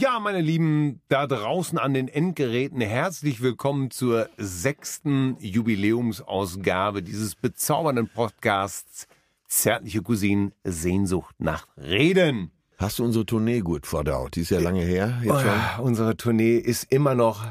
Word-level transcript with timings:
Ja, 0.00 0.20
meine 0.20 0.40
Lieben, 0.40 1.00
da 1.08 1.26
draußen 1.26 1.76
an 1.76 1.92
den 1.92 2.06
Endgeräten, 2.06 2.80
herzlich 2.80 3.42
willkommen 3.42 3.90
zur 3.90 4.28
sechsten 4.36 5.36
Jubiläumsausgabe 5.40 7.02
dieses 7.02 7.34
bezaubernden 7.34 8.08
Podcasts 8.08 9.08
Zärtliche 9.48 10.02
Cousinen, 10.02 10.52
Sehnsucht 10.62 11.34
nach 11.38 11.66
Reden. 11.76 12.52
Hast 12.76 13.00
du 13.00 13.04
unsere 13.04 13.26
Tournee 13.26 13.58
gut 13.58 13.88
verdaut? 13.88 14.36
Die 14.36 14.42
ist 14.42 14.50
ja 14.50 14.60
lange 14.60 14.82
her. 14.82 15.20
Jetzt 15.24 15.44
Oh 15.80 15.82
unsere 15.82 16.16
Tournee 16.16 16.58
ist 16.58 16.92
immer 16.92 17.16
noch 17.16 17.44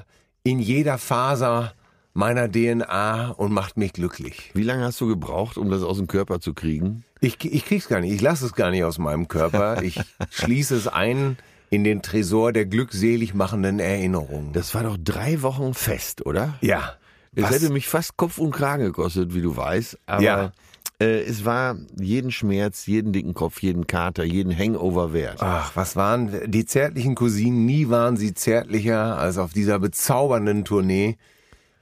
in 0.43 0.59
jeder 0.59 0.97
Faser 0.97 1.73
meiner 2.13 2.49
DNA 2.49 3.31
und 3.31 3.51
macht 3.51 3.75
mich 3.75 3.91
glücklich. 3.91 4.51
Wie 4.53 4.63
lange 4.63 4.85
hast 4.85 5.01
du 5.01 5.07
gebraucht, 5.07 5.57
um 5.57 5.69
das 5.69 5.83
aus 5.83 5.97
dem 5.97 6.07
Körper 6.07 6.39
zu 6.39 6.53
kriegen? 6.53 7.03
Ich, 7.19 7.43
ich 7.43 7.65
krieg's 7.65 7.89
gar 7.89 7.99
nicht. 7.99 8.13
Ich 8.13 8.21
lasse 8.21 8.45
es 8.45 8.53
gar 8.53 8.71
nicht 8.71 8.85
aus 8.85 8.99
meinem 8.99 9.27
Körper. 9.27 9.83
Ich 9.83 9.99
schließe 10.29 10.75
es 10.77 10.87
ein 10.87 11.37
in 11.69 11.83
den 11.83 12.01
Tresor 12.01 12.53
der 12.53 12.65
glückselig 12.65 13.33
machenden 13.33 13.79
Erinnerungen. 13.79 14.53
Das 14.53 14.73
war 14.75 14.83
doch 14.83 14.97
drei 15.03 15.41
Wochen 15.41 15.73
fest, 15.73 16.25
oder? 16.25 16.55
ja. 16.61 16.93
Es 17.39 17.51
hätte 17.51 17.69
mich 17.69 17.87
fast 17.87 18.17
Kopf 18.17 18.39
und 18.39 18.49
Kragen 18.49 18.83
gekostet, 18.85 19.35
wie 19.35 19.41
du 19.41 19.55
weißt. 19.55 19.99
Aber 20.07 20.23
Ja. 20.23 20.51
äh, 20.99 21.21
es 21.21 21.45
war 21.45 21.77
jeden 21.99 22.31
Schmerz, 22.31 22.87
jeden 22.87 23.13
dicken 23.13 23.35
Kopf, 23.35 23.61
jeden 23.61 23.85
Kater, 23.85 24.23
jeden 24.23 24.57
Hangover 24.57 25.13
wert. 25.13 25.37
Ach, 25.41 25.71
was 25.75 25.95
waren 25.95 26.31
die 26.49 26.65
zärtlichen 26.65 27.13
Cousinen? 27.13 27.67
Nie 27.67 27.89
waren 27.89 28.17
sie 28.17 28.33
zärtlicher 28.33 29.19
als 29.19 29.37
auf 29.37 29.53
dieser 29.53 29.77
bezaubernden 29.77 30.65
Tournee. 30.65 31.17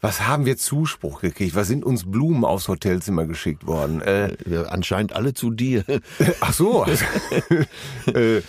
Was 0.02 0.28
haben 0.28 0.46
wir 0.46 0.58
Zuspruch 0.58 1.22
gekriegt? 1.22 1.56
Was 1.56 1.68
sind 1.70 1.86
uns 1.86 2.04
Blumen 2.12 2.44
aufs 2.44 2.68
Hotelzimmer 2.68 3.26
geschickt 3.26 3.66
worden? 3.66 4.02
Äh, 4.02 4.34
Äh, 4.34 4.66
Anscheinend 4.68 5.14
alle 5.14 5.34
zu 5.34 5.52
dir. 5.52 5.86
ach 6.42 6.52
so. 6.52 6.86
äh, 8.14 8.42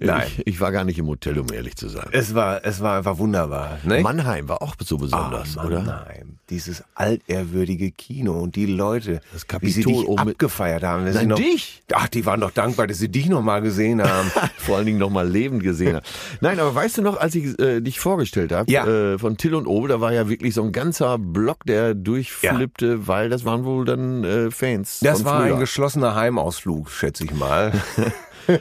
nein. 0.00 0.26
Ich, 0.38 0.46
ich 0.46 0.60
war 0.60 0.72
gar 0.72 0.84
nicht 0.84 0.98
im 0.98 1.06
Hotel, 1.06 1.38
um 1.38 1.46
ehrlich 1.52 1.76
zu 1.76 1.88
sein. 1.88 2.08
Es 2.12 2.34
war, 2.34 2.64
es 2.64 2.80
war 2.80 2.98
einfach 2.98 3.18
wunderbar. 3.18 3.78
Ne? 3.84 4.00
Mannheim 4.00 4.48
war 4.48 4.62
auch 4.62 4.74
so 4.82 4.96
besonders, 4.98 5.56
Ah, 5.58 5.64
oder? 5.66 5.80
Mannheim, 5.82 6.38
dieses 6.50 6.82
altehrwürdige 6.94 7.90
Kino 7.90 8.32
und 8.40 8.56
die 8.56 8.66
Leute, 8.66 9.20
Das 9.32 9.44
wie 9.60 9.70
sie 9.70 9.82
Kapitol 9.82 10.04
dich 10.16 10.24
mit- 10.24 10.34
abgefeiert 10.34 10.82
haben. 10.82 11.04
Nein, 11.12 11.28
noch, 11.28 11.36
dich? 11.38 11.82
Ach, 11.92 12.08
die 12.08 12.24
waren 12.26 12.40
doch 12.40 12.50
dankbar, 12.50 12.86
dass 12.86 12.98
sie 12.98 13.08
dich 13.08 13.28
noch 13.28 13.42
mal 13.42 13.60
gesehen 13.60 14.02
haben. 14.02 14.30
Vor 14.58 14.76
allen 14.76 14.86
Dingen 14.86 14.98
noch 14.98 15.10
mal 15.10 15.28
lebend 15.28 15.62
gesehen 15.62 15.96
habe. 15.96 16.06
Nein, 16.40 16.58
aber 16.60 16.74
weißt 16.74 16.98
du 16.98 17.02
noch, 17.02 17.18
als 17.18 17.34
ich 17.34 17.58
äh, 17.58 17.80
dich 17.80 18.00
vorgestellt 18.00 18.52
habe, 18.52 18.70
Ja. 18.70 18.86
äh, 18.86 19.18
von 19.18 19.36
Till 19.36 19.54
und 19.54 19.66
Obe, 19.66 19.88
da 19.88 20.00
war 20.00 20.12
ja 20.12 20.28
wirklich 20.28 20.54
so 20.54 20.62
ein 20.62 20.72
ganzer 20.72 21.18
Block, 21.18 21.64
der 21.66 21.94
durchflippte, 21.94 23.06
weil 23.06 23.28
das 23.30 23.44
waren 23.44 23.64
wohl 23.64 23.84
dann 23.84 24.24
äh, 24.24 24.50
Fans. 24.50 25.00
Das 25.00 25.24
war 25.24 25.42
früher. 25.42 25.54
ein 25.54 25.60
geschlossener 25.60 26.14
Heimausflug, 26.14 26.90
schätze 26.90 27.24
ich 27.24 27.32
mal. 27.34 27.72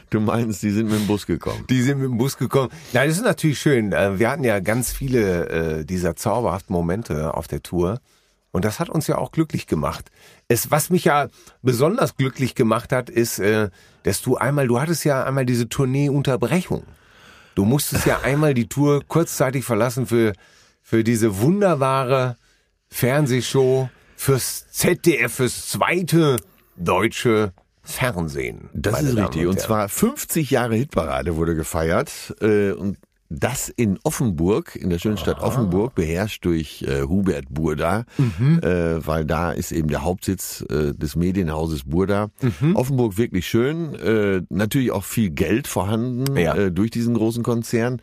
Du 0.09 0.19
meinst, 0.19 0.64
die 0.64 0.72
sind 0.72 0.90
mit 0.90 1.00
dem 1.00 1.08
Bus 1.08 1.25
gekommen. 1.25 1.66
Die 1.69 1.81
sind 1.81 2.00
mit 2.00 2.09
dem 2.09 2.18
Bus 2.18 2.38
gekommen. 2.38 2.69
Nein, 2.94 3.08
das 3.09 3.18
ist 3.18 3.24
natürlich 3.24 3.59
schön. 3.59 3.92
Äh, 3.92 4.19
Wir 4.19 4.30
hatten 4.30 4.44
ja 4.44 4.59
ganz 4.59 4.92
viele 4.92 5.50
äh, 5.50 5.86
dieser 5.86 6.16
zauberhaften 6.16 6.74
Momente 6.74 7.34
auf 7.34 7.47
der 7.47 7.64
Tour. 7.64 8.00
Und 8.52 8.66
das 8.66 8.80
hat 8.80 8.90
uns 8.90 9.08
ja 9.08 9.18
auch 9.18 9.31
glücklich 9.31 9.66
gemacht. 9.66 10.12
Es, 10.47 10.72
was 10.72 10.90
mich 10.90 11.06
ja 11.06 11.28
besonders 11.62 12.18
glücklich 12.18 12.53
gemacht 12.53 12.92
hat, 12.92 13.09
ist, 13.09 13.40
äh, 13.40 13.69
dass 14.03 14.22
du 14.22 14.36
einmal, 14.36 14.68
du 14.68 14.80
hattest 14.80 15.06
ja 15.06 15.24
einmal 15.24 15.46
diese 15.46 15.69
Tourneeunterbrechung. 15.69 16.84
Du 17.56 17.66
musstest 17.66 18.06
ja 18.06 18.19
einmal 18.24 18.53
die 18.53 18.68
Tour 18.68 19.02
kurzzeitig 19.08 19.63
verlassen 19.63 20.06
für, 20.06 20.34
für 20.81 21.03
diese 21.03 21.40
wunderbare 21.40 22.36
Fernsehshow 22.90 23.90
fürs 24.18 24.69
ZDF, 24.69 25.34
fürs 25.34 25.69
zweite 25.69 26.36
deutsche 26.75 27.53
Fernsehen. 27.91 28.69
Das 28.74 29.02
ist 29.02 29.09
Damen 29.16 29.19
richtig. 29.25 29.41
Und 29.47 29.56
Herren. 29.56 29.57
zwar 29.68 29.90
50 29.90 30.52
Jahre 30.52 30.75
Hitparade 30.75 31.35
wurde 31.35 31.56
gefeiert. 31.56 32.35
Äh, 32.41 32.72
und 32.72 32.97
das 33.34 33.69
in 33.69 33.97
Offenburg, 34.03 34.75
in 34.75 34.90
der 34.90 35.00
schönen 35.00 35.16
Stadt 35.18 35.40
Offenburg, 35.40 35.96
beherrscht 35.96 36.44
durch 36.44 36.81
äh, 36.84 37.03
Hubert 37.03 37.46
Burda, 37.50 38.03
Mhm. 38.18 38.59
äh, 38.62 39.07
weil 39.07 39.24
da 39.24 39.51
ist 39.53 39.72
eben 39.72 39.88
der 39.88 40.03
Hauptsitz 40.03 40.66
äh, 40.69 40.94
des 40.94 41.16
Medienhauses 41.16 41.84
Burda. 41.85 42.28
Mhm. 42.59 42.75
Offenburg 42.75 43.18
wirklich 43.18 43.47
schön, 43.47 43.96
äh, 43.96 44.41
natürlich 44.50 44.91
auch 44.91 45.06
viel 45.06 45.30
Geld 45.30 45.68
vorhanden 45.68 46.35
Ja. 46.35 46.56
äh, 46.56 46.72
durch 46.74 46.91
diesen 46.91 47.13
großen 47.13 47.41
Konzern. 47.41 48.01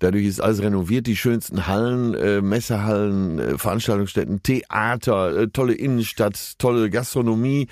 Dadurch 0.00 0.26
ist 0.26 0.40
alles 0.40 0.60
renoviert, 0.62 1.06
die 1.08 1.16
schönsten 1.16 1.66
Hallen, 1.66 2.14
äh, 2.14 2.40
Messehallen, 2.40 3.38
äh, 3.40 3.58
Veranstaltungsstätten, 3.58 4.42
Theater, 4.44 5.34
äh, 5.36 5.48
tolle 5.48 5.72
Innenstadt, 5.74 6.58
tolle 6.58 6.88
Gastronomie. 6.90 7.66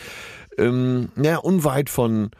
Ähm, 0.58 1.08
ja, 1.22 1.36
unweit 1.38 1.90
von 1.90 2.30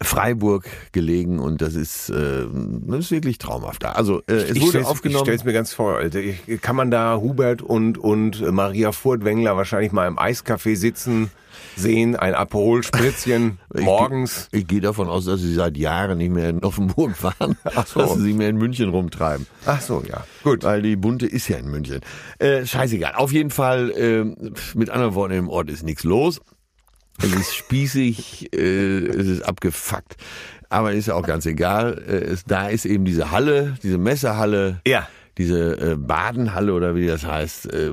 Freiburg 0.00 0.66
gelegen 0.92 1.40
und 1.40 1.60
das 1.60 1.74
ist, 1.74 2.08
äh, 2.08 2.46
das 2.86 2.98
ist 3.06 3.10
wirklich 3.10 3.38
traumhaft 3.38 3.82
da. 3.82 3.92
Also 3.92 4.20
äh, 4.28 4.34
es 4.34 4.50
ich 4.50 4.60
wurde 4.60 4.68
stell's, 4.70 4.84
Ich 4.84 4.90
aufgenommen. 4.90 5.24
stell's 5.24 5.44
mir 5.44 5.52
ganz 5.52 5.72
vor, 5.74 5.96
Alter. 5.96 6.20
Ich, 6.20 6.60
kann 6.62 6.76
man 6.76 6.90
da 6.92 7.16
Hubert 7.20 7.60
und, 7.60 7.98
und 7.98 8.40
Maria 8.52 8.92
Furtwängler 8.92 9.56
wahrscheinlich 9.56 9.90
mal 9.92 10.06
im 10.06 10.18
Eiscafé 10.18 10.76
sitzen 10.76 11.30
sehen, 11.76 12.14
ein 12.14 12.34
Aperol-Spritzchen 12.34 13.58
Ich- 13.74 13.80
morgens? 13.82 14.48
Ich 14.52 14.66
gehe 14.68 14.80
davon 14.80 15.08
aus, 15.08 15.24
dass 15.24 15.40
sie 15.40 15.52
seit 15.54 15.76
Jahren 15.76 16.18
nicht 16.18 16.30
mehr 16.32 16.50
in 16.50 16.62
Offenburg 16.62 17.20
waren, 17.24 17.56
Ach 17.64 17.84
so. 17.86 17.98
dass 18.00 18.14
sie 18.14 18.22
sich 18.22 18.34
mehr 18.34 18.48
in 18.50 18.56
München 18.56 18.90
rumtreiben. 18.90 19.46
Ach 19.66 19.80
so, 19.80 20.02
ja. 20.08 20.24
Gut. 20.44 20.62
Weil 20.62 20.82
die 20.82 20.94
Bunte 20.94 21.26
ist 21.26 21.48
ja 21.48 21.56
in 21.56 21.68
München. 21.68 22.00
Äh, 22.38 22.64
scheißegal. 22.64 23.14
Auf 23.16 23.32
jeden 23.32 23.50
Fall, 23.50 23.90
äh, 23.90 24.24
mit 24.74 24.90
anderen 24.90 25.14
Worten, 25.16 25.34
im 25.34 25.48
Ort 25.48 25.68
ist 25.68 25.82
nichts 25.82 26.04
los. 26.04 26.40
Es 27.22 27.32
ist 27.32 27.54
spießig, 27.54 28.52
äh, 28.54 29.06
es 29.06 29.26
ist 29.26 29.42
abgefuckt. 29.42 30.16
Aber 30.68 30.92
ist 30.92 31.06
ja 31.06 31.14
auch 31.14 31.26
ganz 31.26 31.46
egal. 31.46 32.02
Äh, 32.08 32.32
es, 32.32 32.44
da 32.44 32.68
ist 32.68 32.84
eben 32.84 33.04
diese 33.04 33.30
Halle, 33.30 33.76
diese 33.82 33.98
Messehalle. 33.98 34.80
Ja. 34.86 35.08
Diese 35.38 35.92
äh, 35.92 35.96
Badenhalle 35.96 36.72
oder 36.72 36.94
wie 36.94 37.06
das 37.06 37.26
heißt. 37.26 37.72
Äh, 37.72 37.92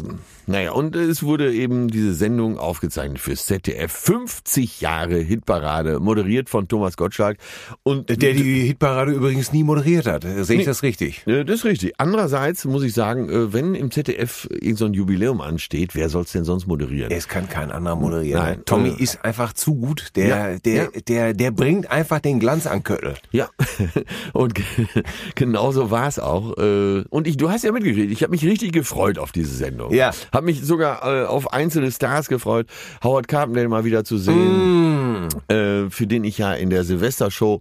Naja, 0.52 0.72
und 0.74 0.96
es 0.96 1.24
wurde 1.24 1.54
eben 1.54 1.88
diese 1.88 2.14
Sendung 2.14 2.58
aufgezeichnet 2.58 3.20
fürs 3.20 3.46
ZDF. 3.46 3.92
50 3.92 4.82
Jahre 4.82 5.18
Hitparade, 5.18 6.00
moderiert 6.00 6.50
von 6.50 6.68
Thomas 6.68 6.98
Gottschalk. 6.98 7.38
Und 7.84 8.10
Der 8.10 8.34
die 8.34 8.62
Hitparade 8.68 9.12
übrigens 9.14 9.54
nie 9.54 9.64
moderiert 9.64 10.06
hat. 10.08 10.24
Sehe 10.24 10.40
ich 10.40 10.50
Nee. 10.50 10.64
das 10.66 10.84
richtig? 10.84 11.24
Das 11.26 11.48
ist 11.50 11.66
richtig. 11.66 11.94
Andererseits 11.98 12.66
muss 12.66 12.84
ich 12.84 12.94
sagen, 12.94 13.30
äh, 13.30 13.54
wenn 13.54 13.76
im 13.76 13.92
ZDF 13.92 14.48
irgend 14.52 14.78
so 14.78 14.86
ein 14.86 14.94
Jubiläum 14.94 15.40
ansteht, 15.42 15.96
wer 15.96 16.10
soll's 16.10 16.32
denn 16.34 16.44
sonst 16.44 16.68
moderieren? 16.68 17.12
Es 17.12 17.28
kann 17.28 17.48
kein 17.48 17.72
anderer 17.72 17.96
moderieren. 17.96 18.42
Nein. 18.44 18.62
Tommy 18.66 18.90
Äh. 18.90 19.02
ist 19.04 19.24
einfach 19.24 19.54
zu 19.54 19.76
gut. 19.76 20.10
Der, 20.16 20.28
Ja, 20.28 20.58
der, 20.60 20.74
ja. 20.76 20.90
der, 21.08 21.34
der 21.34 21.52
bringt 21.52 21.90
einfach 21.90 22.20
den 22.20 22.40
Glanz 22.40 22.68
an 22.68 22.84
Köttel. 22.84 23.16
Ja, 23.32 23.50
und 24.34 24.56
ge- 24.56 24.66
genauso 25.36 25.92
war 25.92 26.08
es 26.08 26.20
auch. 26.20 26.58
Äh, 26.58 27.04
Und 27.10 27.28
ich, 27.28 27.38
du 27.38 27.50
hast 27.50 27.64
ja 27.64 27.72
mitgekriegt, 27.72 28.12
ich 28.12 28.24
habe 28.24 28.32
mich 28.32 28.44
richtig 28.46 28.72
gefreut 28.74 29.18
auf 29.18 29.32
diese 29.32 29.54
Sendung. 29.56 29.94
Ja. 29.94 30.12
Habe 30.42 30.50
mich 30.54 30.64
sogar 30.64 31.06
äh, 31.06 31.26
auf 31.28 31.54
einzelne 31.54 31.92
Stars 31.92 32.28
gefreut. 32.28 32.66
Howard 33.04 33.28
Carpendale 33.28 33.68
mal 33.68 33.86
wieder 33.86 34.04
zu 34.04 34.18
sehen, 34.18 35.28
äh, 35.50 35.88
für 35.92 36.08
den 36.08 36.24
ich 36.24 36.40
ja 36.40 36.56
in 36.56 36.72
der 36.72 36.84
Silvestershow 36.84 37.60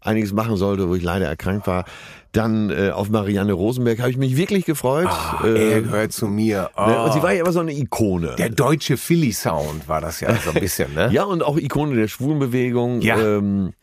einiges 0.00 0.32
machen 0.32 0.56
sollte, 0.56 0.88
wo 0.88 0.94
ich 0.94 1.02
leider 1.02 1.26
erkrankt 1.26 1.66
war. 1.66 1.84
Dann 2.32 2.70
äh, 2.70 2.88
auf 2.90 3.10
Marianne 3.10 3.52
Rosenberg 3.52 3.98
habe 4.00 4.10
ich 4.10 4.16
mich 4.16 4.38
wirklich 4.38 4.64
gefreut. 4.64 5.08
äh, 5.44 5.72
er 5.74 5.82
gehört 5.82 6.12
zu 6.12 6.28
mir. 6.28 6.70
Oh. 6.76 6.86
ne, 6.86 7.02
und 7.04 7.12
sie 7.12 7.22
war 7.22 7.32
ja 7.34 7.42
immer 7.42 7.52
so 7.52 7.60
eine 7.60 7.72
Ikone. 7.74 8.36
der 8.38 8.48
deutsche 8.48 8.96
Philly-Sound 8.96 9.86
war 9.86 10.00
das 10.00 10.20
ja 10.20 10.34
so 10.36 10.50
ein 10.50 10.58
bisschen, 10.60 10.94
ne? 10.94 11.08
Ja, 11.12 11.24
und 11.24 11.42
auch 11.42 11.58
Ikone 11.58 11.94
der 11.94 12.08
Schwulenbewegung. 12.08 13.02
Ja. 13.02 13.18
Ähm, 13.18 13.74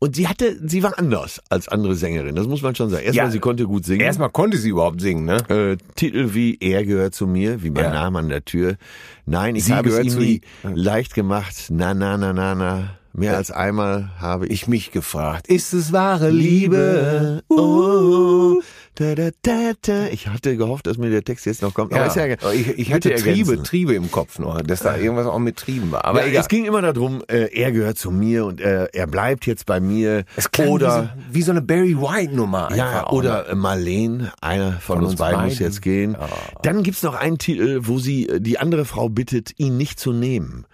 und 0.00 0.16
sie 0.16 0.28
hatte, 0.28 0.54
sie 0.68 0.82
war 0.82 0.98
anders 0.98 1.40
als 1.48 1.68
andere 1.68 1.94
Sängerin. 1.94 2.34
Das 2.34 2.46
muss 2.46 2.60
man 2.60 2.74
schon 2.74 2.90
sagen. 2.90 3.04
Erstmal, 3.04 3.24
Ja. 3.26 3.30
sie 3.32 3.38
konnte 3.38 3.64
gut 3.64 3.86
singen. 3.86 4.02
Erstmal 4.02 4.28
konnte 4.28 4.58
sie 4.58 4.68
überhaupt 4.68 5.00
singen, 5.00 5.24
ne? 5.24 5.38
äh, 5.48 5.76
Titel 5.96 6.34
wie 6.34 6.58
Er 6.60 6.84
gehört 6.84 7.14
zu 7.14 7.26
mir, 7.26 7.62
wie 7.62 7.70
mein 7.70 7.84
Ja. 7.84 7.90
Name 7.94 8.18
an 8.18 8.28
der 8.28 8.44
Tür. 8.44 8.76
Nein, 9.24 9.56
ich 9.56 9.64
Sie 9.64 9.72
habe 9.72 9.88
es 9.88 9.94
gehört 9.94 10.06
ihm 10.06 10.12
zu 10.12 10.18
nie 10.20 10.40
leicht 10.74 11.14
gemacht. 11.14 11.54
Na, 11.70 11.94
na, 11.94 12.18
na, 12.18 12.34
na, 12.34 12.54
na. 12.54 12.90
Mehr 13.16 13.36
als 13.36 13.52
einmal 13.52 14.10
habe 14.18 14.46
ich 14.48 14.54
Ich 14.54 14.68
mich 14.68 14.90
gefragt, 14.90 15.46
ist 15.46 15.72
es 15.72 15.92
wahre 15.92 16.30
Liebe? 16.30 17.42
Oh, 17.48 18.60
da, 18.96 19.14
da, 19.14 19.30
da, 19.42 19.72
da. 19.82 20.06
Ich 20.06 20.26
hatte 20.28 20.56
gehofft, 20.56 20.86
dass 20.86 20.98
mir 20.98 21.10
der 21.10 21.22
Text 21.22 21.46
jetzt 21.46 21.62
noch 21.62 21.74
kommt. 21.74 21.92
Aber 21.92 22.06
ist 22.06 22.16
ja, 22.16 22.26
ich, 22.52 22.78
ich 22.78 22.92
hatte 22.92 23.14
Triebe, 23.14 23.30
ergänzen. 23.30 23.64
Triebe 23.64 23.94
im 23.94 24.10
Kopf 24.10 24.38
nur, 24.38 24.62
dass 24.62 24.80
da 24.80 24.96
irgendwas 24.96 25.26
auch 25.26 25.38
mit 25.38 25.56
Trieben 25.56 25.92
war. 25.92 26.04
Aber 26.04 26.22
ja, 26.22 26.28
egal. 26.28 26.42
es 26.42 26.48
ging 26.48 26.64
immer 26.64 26.82
darum, 26.82 27.22
äh, 27.28 27.52
er 27.52 27.70
gehört 27.70 27.98
zu 27.98 28.10
mir 28.10 28.46
und 28.46 28.60
äh, 28.60 28.86
er 28.92 29.06
bleibt 29.06 29.46
jetzt 29.46 29.66
bei 29.66 29.78
mir. 29.78 30.24
Es 30.34 30.50
klang 30.50 30.68
oder 30.68 31.14
wie 31.28 31.32
so, 31.32 31.34
wie 31.34 31.42
so 31.42 31.50
eine 31.52 31.62
Barry 31.62 31.96
White 31.96 32.34
Nummer. 32.34 32.74
Ja, 32.74 33.02
ne? 33.02 33.08
oder 33.08 33.48
äh, 33.48 33.54
Marlene, 33.54 34.32
einer 34.40 34.72
von, 34.80 34.98
uns, 34.98 35.10
uns 35.10 35.20
beiden, 35.20 35.44
muss 35.44 35.58
jetzt 35.60 35.82
gehen. 35.82 36.16
Dann 36.62 36.82
gibt's 36.82 37.02
noch 37.02 37.14
einen 37.14 37.38
Titel, 37.38 37.80
wo 37.84 37.98
sie 37.98 38.28
äh, 38.28 38.40
die 38.40 38.58
andere 38.58 38.84
Frau 38.84 39.08
bittet, 39.08 39.52
ihn 39.58 39.76
nicht 39.76 40.00
zu 40.00 40.12
nehmen. 40.12 40.66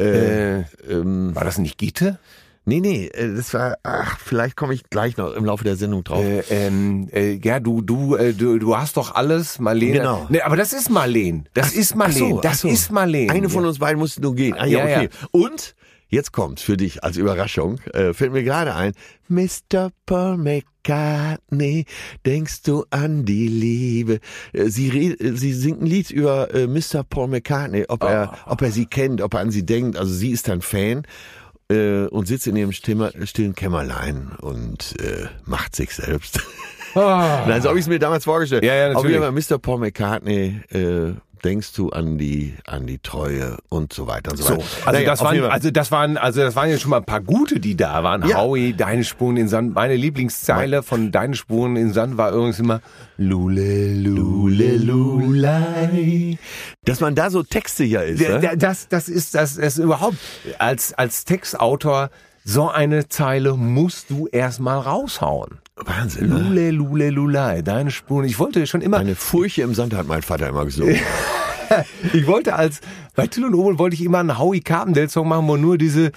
Äh, 0.00 0.60
Äh, 0.60 0.64
ähm, 0.88 1.34
war 1.34 1.44
das 1.44 1.58
nicht 1.58 1.78
Gitte? 1.78 2.18
nee, 2.68 2.80
nee, 2.80 3.06
äh, 3.06 3.34
das 3.34 3.54
war, 3.54 3.78
ach, 3.82 4.18
vielleicht 4.18 4.54
komme 4.54 4.74
ich 4.74 4.90
gleich 4.90 5.16
noch 5.16 5.32
im 5.34 5.44
Laufe 5.44 5.64
der 5.64 5.76
Sendung 5.76 6.04
drauf. 6.04 6.22
Äh, 6.22 6.42
ähm, 6.50 7.08
äh, 7.12 7.40
ja, 7.42 7.60
du, 7.60 7.80
du, 7.80 8.14
äh, 8.14 8.34
du, 8.34 8.58
du 8.58 8.76
hast 8.76 8.96
doch 8.98 9.14
alles, 9.14 9.58
Marlene. 9.58 9.98
Genau. 9.98 10.26
Nee, 10.28 10.42
aber 10.42 10.56
das 10.56 10.72
ist 10.74 10.90
Marlene. 10.90 11.44
Das 11.54 11.72
ist 11.72 11.96
Marlene. 11.96 12.26
Ach 12.26 12.30
so, 12.30 12.40
das 12.42 12.52
ach 12.52 12.58
so. 12.58 12.68
ist 12.68 12.92
Marlene. 12.92 13.32
Eine 13.32 13.48
von 13.48 13.64
uns 13.64 13.78
beiden 13.78 13.98
musste 13.98 14.20
nur 14.20 14.34
gehen. 14.34 14.54
Ah, 14.58 14.66
ja, 14.66 14.86
Ja, 14.86 14.96
okay. 14.98 15.08
Und 15.30 15.74
jetzt 16.08 16.32
kommt 16.32 16.60
für 16.60 16.76
dich 16.76 17.04
als 17.04 17.16
Überraschung, 17.16 17.78
äh, 17.92 18.12
fällt 18.12 18.32
mir 18.32 18.42
gerade 18.42 18.74
ein, 18.74 18.92
Mr. 19.28 19.90
Paul 20.06 20.38
McCartney, 20.38 21.84
denkst 22.24 22.62
du 22.62 22.84
an 22.90 23.24
die 23.24 23.48
Liebe? 23.48 24.20
Äh, 24.52 24.68
Sie, 24.68 24.88
red, 24.88 25.20
äh, 25.20 25.36
sie 25.36 25.52
singt 25.52 25.82
ein 25.82 25.86
Lied 25.86 26.10
über 26.10 26.54
äh, 26.54 26.66
Mr. 26.66 27.04
Paul 27.08 27.28
McCartney, 27.28 27.84
ob 27.88 28.02
er, 28.04 28.38
ob 28.46 28.62
er 28.62 28.70
sie 28.70 28.86
kennt, 28.86 29.20
ob 29.20 29.34
er 29.34 29.40
an 29.40 29.50
sie 29.50 29.66
denkt. 29.66 29.96
Also 29.96 30.12
sie 30.14 30.30
ist 30.30 30.48
ein 30.48 30.62
Fan 30.62 31.02
äh, 31.70 32.06
und 32.06 32.26
sitzt 32.26 32.46
in 32.46 32.56
ihrem 32.56 32.72
Stimmer, 32.72 33.12
stillen 33.24 33.54
Kämmerlein 33.54 34.32
und 34.40 34.94
äh, 35.00 35.26
macht 35.44 35.76
sich 35.76 35.94
selbst. 35.94 36.40
Nein, 36.94 37.60
so 37.60 37.68
habe 37.68 37.78
ich 37.78 37.84
es 37.84 37.88
mir 37.88 37.98
damals 37.98 38.24
vorgestellt. 38.24 38.64
Ah. 38.64 38.66
Ja, 38.66 38.74
ja, 38.74 38.92
Auf 38.94 39.04
jeden 39.04 39.20
natürlich. 39.20 39.48
Fall 39.48 39.56
Mr. 39.56 39.60
Paul 39.60 39.78
McCartney, 39.78 40.60
äh, 40.70 41.12
denkst 41.44 41.72
du 41.74 41.90
an 41.90 42.18
die, 42.18 42.54
an 42.66 42.86
die 42.86 42.98
Treue 42.98 43.56
und 43.68 43.92
so 43.92 44.06
weiter 44.06 44.30
und 44.32 44.36
so, 44.38 44.44
So, 44.44 44.50
weiter. 44.52 44.64
also 44.86 44.92
Naja, 44.92 45.06
das 45.10 45.20
waren, 45.22 45.44
also 45.44 45.70
das 45.70 45.90
waren, 45.90 46.16
also 46.16 46.40
das 46.40 46.56
waren 46.56 46.70
ja 46.70 46.78
schon 46.78 46.90
mal 46.90 46.98
ein 46.98 47.04
paar 47.04 47.20
gute, 47.20 47.60
die 47.60 47.76
da 47.76 48.02
waren. 48.02 48.26
Ja. 48.28 48.38
Howie, 48.38 48.74
deine 48.74 49.04
Spuren 49.04 49.36
in 49.36 49.48
Sand. 49.48 49.74
Meine 49.74 49.96
Lieblingszeile 49.96 50.82
von 50.82 51.12
deine 51.12 51.34
Spuren 51.34 51.76
in 51.76 51.92
Sand 51.92 52.16
war 52.16 52.32
übrigens 52.32 52.58
immer 52.58 52.80
Lule, 53.16 53.94
Lule, 53.94 54.76
Lulei. 54.76 56.38
dass 56.84 57.00
man 57.00 57.14
da 57.14 57.30
so 57.30 57.42
Texte 57.42 57.84
ja 57.84 58.00
ist. 58.02 58.20
Der- 58.20 58.34
ne? 58.34 58.40
der- 58.40 58.56
Das, 58.56 58.88
das 58.88 59.08
ist, 59.08 59.34
das 59.34 59.56
ist 59.56 59.78
überhaupt, 59.78 60.16
als, 60.58 60.92
als 60.94 61.24
Textautor, 61.24 62.10
so 62.44 62.68
eine 62.70 63.08
Zeile 63.08 63.54
musst 63.56 64.10
du 64.10 64.26
erstmal 64.26 64.78
raushauen. 64.78 65.58
Wahnsinn. 65.84 66.28
Ne? 66.28 66.38
Lule, 66.38 66.70
Lule, 66.70 67.10
Lulei, 67.10 67.62
deine 67.62 67.90
Spuren. 67.90 68.24
Ich 68.24 68.38
wollte 68.38 68.66
schon 68.66 68.80
immer, 68.80 68.98
Eine 68.98 69.14
Furche 69.14 69.62
im 69.62 69.74
Sand 69.74 69.94
hat 69.94 70.06
mein 70.06 70.22
Vater 70.22 70.48
immer 70.48 70.64
gesungen. 70.64 70.98
ich 72.12 72.26
wollte 72.26 72.54
als, 72.54 72.80
bei 73.14 73.26
Till 73.26 73.44
und 73.44 73.54
Obel 73.54 73.78
wollte 73.78 73.94
ich 73.94 74.04
immer 74.04 74.18
einen 74.18 74.38
Howie 74.38 74.60
Carpendale 74.60 75.08
Song 75.08 75.28
machen, 75.28 75.46
wo 75.48 75.56
nur 75.56 75.78
diese 75.78 76.12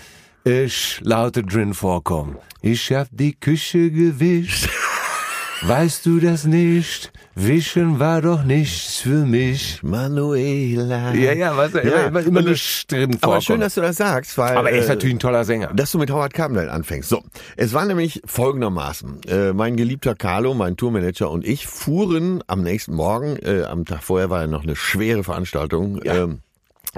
äh, 0.45 0.67
Laute 1.01 1.43
drin 1.43 1.73
vorkommen. 1.73 2.37
Ich 2.61 2.91
hab 2.91 3.07
die 3.11 3.33
Küche 3.33 3.91
gewischt. 3.91 4.69
Weißt 5.61 6.05
du 6.05 6.19
das 6.19 6.45
nicht? 6.45 7.11
Wischen 7.36 8.00
war 8.00 8.22
doch 8.22 8.44
nichts 8.44 8.98
für 9.00 9.25
mich. 9.25 9.81
Manuela. 9.83 11.13
Ja, 11.13 11.31
ja, 11.31 11.56
weißt 11.56 11.75
du, 11.75 11.80
immer, 11.80 12.19
immer, 12.19 12.39
immer 12.39 12.56
Sch 12.56 12.86
drin 12.88 13.13
vorkommt. 13.13 13.24
Aber 13.24 13.42
schön, 13.42 13.60
dass 13.62 13.75
du 13.75 13.81
das 13.81 13.98
sagst, 13.98 14.38
weil. 14.38 14.57
Aber 14.57 14.69
er 14.69 14.80
ist 14.80 14.88
äh, 14.88 14.89
natürlich 14.89 15.16
ein 15.16 15.19
toller 15.19 15.45
Sänger. 15.45 15.72
dass 15.74 15.92
du 15.92 15.98
mit 15.98 16.12
Howard 16.12 16.33
Carpendale 16.33 16.72
anfängst. 16.72 17.07
So, 17.07 17.24
es 17.56 17.74
war 17.74 17.86
nämlich 17.86 18.22
folgendermaßen. 18.25 19.22
Äh, 19.28 19.54
mein 19.54 19.78
geliebter 19.78 20.13
Carlo, 20.13 20.54
mein 20.54 20.75
Tourmanager 20.75 21.31
und 21.31 21.48
ich 21.48 21.68
fuhren 21.68 22.44
am 22.48 22.63
nächsten 22.63 22.94
Morgen, 22.94 23.38
äh, 23.38 23.63
am 23.63 23.86
Tag 23.86 24.04
vorher 24.04 24.30
war 24.30 24.42
ja 24.42 24.48
noch 24.48 24.63
eine 24.63 24.75
schwere 24.75 25.24
Veranstaltung, 25.24 26.01
ähm, 26.04 26.39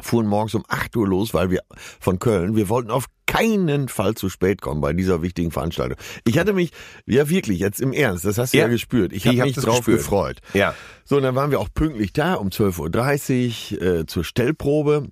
fuhren 0.01 0.27
morgens 0.27 0.55
um 0.55 0.63
8 0.67 0.95
Uhr 0.97 1.07
los, 1.07 1.33
weil 1.33 1.49
wir 1.51 1.61
von 1.99 2.19
Köln, 2.19 2.55
wir 2.55 2.69
wollten 2.69 2.89
auf 2.91 3.05
keinen 3.27 3.89
Fall 3.89 4.15
zu 4.15 4.29
spät 4.29 4.61
kommen 4.61 4.81
bei 4.81 4.93
dieser 4.93 5.21
wichtigen 5.21 5.51
Veranstaltung. 5.51 5.97
Ich 6.25 6.37
hatte 6.37 6.53
mich, 6.53 6.71
ja 7.05 7.29
wirklich, 7.29 7.59
jetzt 7.59 7.79
im 7.81 7.93
Ernst, 7.93 8.25
das 8.25 8.37
hast 8.37 8.53
du 8.53 8.57
ja, 8.57 8.65
Ja. 8.65 8.69
gespürt. 8.69 9.11
Ich 9.13 9.25
Ich 9.25 9.27
habe 9.27 9.39
hab 9.39 9.45
mich 9.47 9.55
drauf 9.55 9.77
gespürt. 9.77 9.97
gefreut. 9.99 10.39
Ja. 10.53 10.75
So, 11.05 11.17
und 11.17 11.23
dann 11.23 11.35
waren 11.35 11.51
wir 11.51 11.59
auch 11.59 11.69
pünktlich 11.73 12.13
da 12.13 12.35
um 12.35 12.49
12.30 12.49 13.73
Uhr 13.73 13.81
äh, 13.81 14.05
zur 14.05 14.23
Stellprobe. 14.23 15.07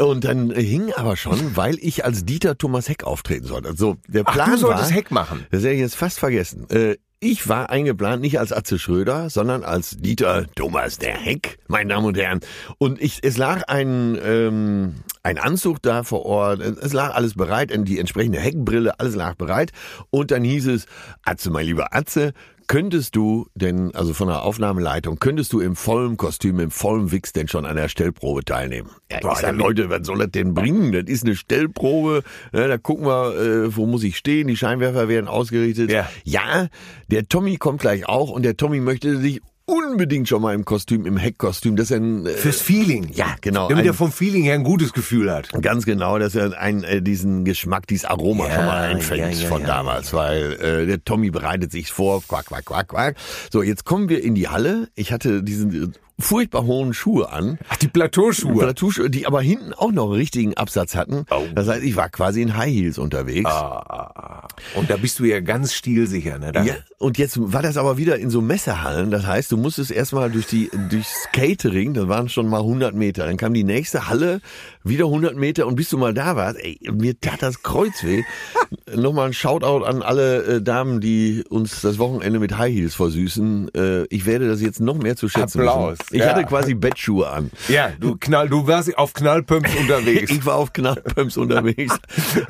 Und 0.00 0.24
dann 0.24 0.50
hing 0.52 0.92
aber 0.94 1.16
schon, 1.16 1.56
weil 1.56 1.76
ich 1.80 2.04
als 2.04 2.24
Dieter 2.24 2.56
Thomas 2.56 2.88
Heck 2.88 3.02
auftreten 3.04 3.46
sollte. 3.46 3.68
Also 3.68 3.96
der 4.06 4.22
Ach, 4.26 4.32
Plan 4.32 4.52
du 4.52 4.58
solltest 4.58 4.90
war, 4.90 4.96
Heck 4.96 5.10
machen. 5.10 5.44
Das 5.50 5.62
hätte 5.62 5.74
ich 5.74 5.80
jetzt 5.80 5.96
fast 5.96 6.20
vergessen. 6.20 6.68
Äh, 6.70 6.96
ich 7.20 7.48
war 7.48 7.70
eingeplant 7.70 8.22
nicht 8.22 8.38
als 8.38 8.52
Atze 8.52 8.78
Schröder, 8.78 9.28
sondern 9.28 9.64
als 9.64 9.96
Dieter 9.98 10.46
Thomas 10.54 10.98
der 10.98 11.16
Heck, 11.16 11.58
meine 11.66 11.92
Damen 11.92 12.06
und 12.06 12.16
Herren. 12.16 12.40
Und 12.78 13.00
ich, 13.00 13.20
es 13.22 13.36
lag 13.36 13.64
ein, 13.66 14.16
ähm, 14.22 14.94
ein 15.24 15.38
Anzug 15.38 15.82
da 15.82 16.04
vor 16.04 16.24
Ort, 16.24 16.60
es 16.60 16.92
lag 16.92 17.14
alles 17.14 17.34
bereit, 17.34 17.72
die 17.74 17.98
entsprechende 17.98 18.38
Heckbrille, 18.38 19.00
alles 19.00 19.16
lag 19.16 19.34
bereit. 19.34 19.72
Und 20.10 20.30
dann 20.30 20.44
hieß 20.44 20.68
es, 20.68 20.86
Atze, 21.24 21.50
mein 21.50 21.66
lieber 21.66 21.92
Atze, 21.94 22.34
könntest 22.68 23.16
du 23.16 23.48
denn, 23.54 23.94
also 23.94 24.14
von 24.14 24.28
der 24.28 24.42
Aufnahmeleitung, 24.44 25.18
könntest 25.18 25.52
du 25.52 25.60
im 25.60 25.74
vollen 25.74 26.16
Kostüm, 26.16 26.60
im 26.60 26.70
vollen 26.70 27.10
Wix 27.10 27.32
denn 27.32 27.48
schon 27.48 27.66
an 27.66 27.74
der 27.74 27.88
Stellprobe 27.88 28.44
teilnehmen? 28.44 28.90
Ja, 29.10 29.18
Boah, 29.20 29.36
damit- 29.40 29.60
Leute, 29.60 29.90
was 29.90 30.06
soll 30.06 30.18
das 30.18 30.30
denn 30.30 30.54
bringen? 30.54 30.92
Das 30.92 31.04
ist 31.06 31.24
eine 31.24 31.34
Stellprobe, 31.34 32.22
ja, 32.52 32.68
da 32.68 32.78
gucken 32.78 33.06
wir, 33.06 33.34
äh, 33.36 33.76
wo 33.76 33.86
muss 33.86 34.04
ich 34.04 34.16
stehen, 34.16 34.46
die 34.46 34.56
Scheinwerfer 34.56 35.08
werden 35.08 35.26
ausgerichtet. 35.26 35.90
Ja. 35.90 36.08
ja, 36.24 36.68
der 37.10 37.26
Tommy 37.26 37.56
kommt 37.56 37.80
gleich 37.80 38.06
auch 38.06 38.30
und 38.30 38.42
der 38.44 38.56
Tommy 38.56 38.80
möchte 38.80 39.16
sich 39.16 39.40
unbedingt 39.68 40.28
schon 40.28 40.40
mal 40.42 40.54
im 40.54 40.64
Kostüm, 40.64 41.04
im 41.06 41.16
Heckkostüm, 41.18 41.76
dass 41.76 41.90
er 41.90 41.98
ein, 41.98 42.26
äh, 42.26 42.30
Fürs 42.30 42.60
Feeling. 42.60 43.10
ja, 43.12 43.36
genau, 43.40 43.68
Damit 43.68 43.82
ein- 43.84 43.88
er 43.90 43.94
vom 43.94 44.10
Feeling 44.10 44.42
her 44.42 44.54
ein 44.54 44.64
gutes 44.64 44.92
Gefühl 44.92 45.30
hat. 45.32 45.50
Ganz 45.60 45.84
genau, 45.84 46.18
dass 46.18 46.34
er 46.34 46.58
ein, 46.58 46.82
äh, 46.84 47.02
diesen 47.02 47.44
Geschmack, 47.44 47.86
dieses 47.86 48.06
Aroma 48.06 48.48
Ja, 48.48 48.54
schon 48.54 48.64
mal 48.66 48.82
einfängt 48.88 49.34
ja, 49.36 49.42
ja, 49.42 49.48
von 49.48 49.64
damals, 49.64 50.12
weil 50.12 50.52
äh, 50.54 50.86
der 50.86 51.04
Tommy 51.04 51.30
bereitet 51.30 51.70
sich 51.70 51.92
vor, 51.92 52.22
quack, 52.26 52.46
quack, 52.46 52.64
quack, 52.64 52.88
quack. 52.88 53.16
So, 53.52 53.62
jetzt 53.62 53.84
kommen 53.84 54.08
wir 54.08 54.22
in 54.24 54.34
die 54.34 54.48
Halle. 54.48 54.88
Ich 54.94 55.12
hatte 55.12 55.42
diesen 55.42 55.92
furchtbar 56.20 56.64
hohen 56.64 56.94
Schuhe 56.94 57.30
an. 57.30 57.58
Ach, 57.68 57.76
die 57.76 57.88
Plateauschuhe. 57.88 58.58
Plateauschuhe, 58.58 59.08
die 59.10 59.26
aber 59.26 59.40
hinten 59.40 59.72
auch 59.72 59.92
noch 59.92 60.04
einen 60.06 60.14
richtigen 60.14 60.54
Absatz 60.54 60.94
hatten. 60.96 61.24
Oh. 61.30 61.42
Das 61.54 61.68
heißt, 61.68 61.82
ich 61.84 61.96
war 61.96 62.08
quasi 62.08 62.42
in 62.42 62.56
High 62.56 62.72
Heels 62.72 62.98
unterwegs. 62.98 63.48
Ah, 63.50 64.48
Und 64.74 64.90
da 64.90 64.96
bist 64.96 65.18
du 65.20 65.24
ja 65.24 65.40
ganz 65.40 65.72
stilsicher, 65.74 66.38
ne? 66.38 66.52
Da, 66.52 66.62
Ja, 66.64 66.74
und 66.98 67.18
jetzt 67.18 67.38
war 67.40 67.62
das 67.62 67.76
aber 67.76 67.96
wieder 67.98 68.18
in 68.18 68.30
so 68.30 68.40
Messehallen. 68.40 69.10
Das 69.10 69.26
heißt, 69.26 69.52
du 69.52 69.56
musstest 69.56 69.90
erstmal 69.90 70.30
durch 70.30 70.46
die, 70.46 70.70
durchs 70.90 71.28
Catering, 71.32 71.94
das 71.94 72.08
waren 72.08 72.28
schon 72.28 72.48
mal 72.48 72.58
100 72.60 72.94
Meter. 72.94 73.26
Dann 73.26 73.36
kam 73.36 73.54
die 73.54 73.64
nächste 73.64 74.08
Halle, 74.08 74.40
wieder 74.82 75.04
100 75.04 75.36
Meter 75.36 75.66
und 75.66 75.76
bis 75.76 75.88
du 75.90 75.98
mal 75.98 76.14
da 76.14 76.34
warst, 76.34 76.58
ey, 76.58 76.78
mir 76.92 77.18
tat 77.20 77.42
das 77.42 77.62
Kreuz 77.62 78.02
weh. 78.02 78.22
Nochmal 78.96 79.26
ein 79.28 79.32
Shoutout 79.34 79.84
an 79.84 80.02
alle 80.02 80.42
äh, 80.56 80.62
Damen, 80.62 81.00
die 81.00 81.44
uns 81.48 81.80
das 81.82 81.98
Wochenende 81.98 82.38
mit 82.40 82.56
High 82.58 82.74
Heels 82.74 82.94
versüßen. 82.94 83.72
Äh, 83.74 84.04
ich 84.10 84.26
werde 84.26 84.48
das 84.48 84.60
jetzt 84.60 84.80
noch 84.80 84.96
mehr 84.98 85.14
zu 85.16 85.28
schätzen 85.28 85.60
Applaus. 85.60 85.98
wissen. 86.00 86.07
Ich 86.10 86.20
Ja. 86.20 86.28
hatte 86.30 86.44
quasi 86.44 86.74
Bettschuhe 86.74 87.28
an. 87.28 87.50
Ja, 87.68 87.90
du 88.00 88.16
knall, 88.16 88.48
du 88.48 88.66
warst 88.66 88.96
auf 88.96 89.12
Knallpumps 89.12 89.74
unterwegs. 89.76 90.30
Ich 90.38 90.46
war 90.46 90.54
auf 90.56 90.72
Knallpumps 90.72 91.36
unterwegs. 91.36 91.94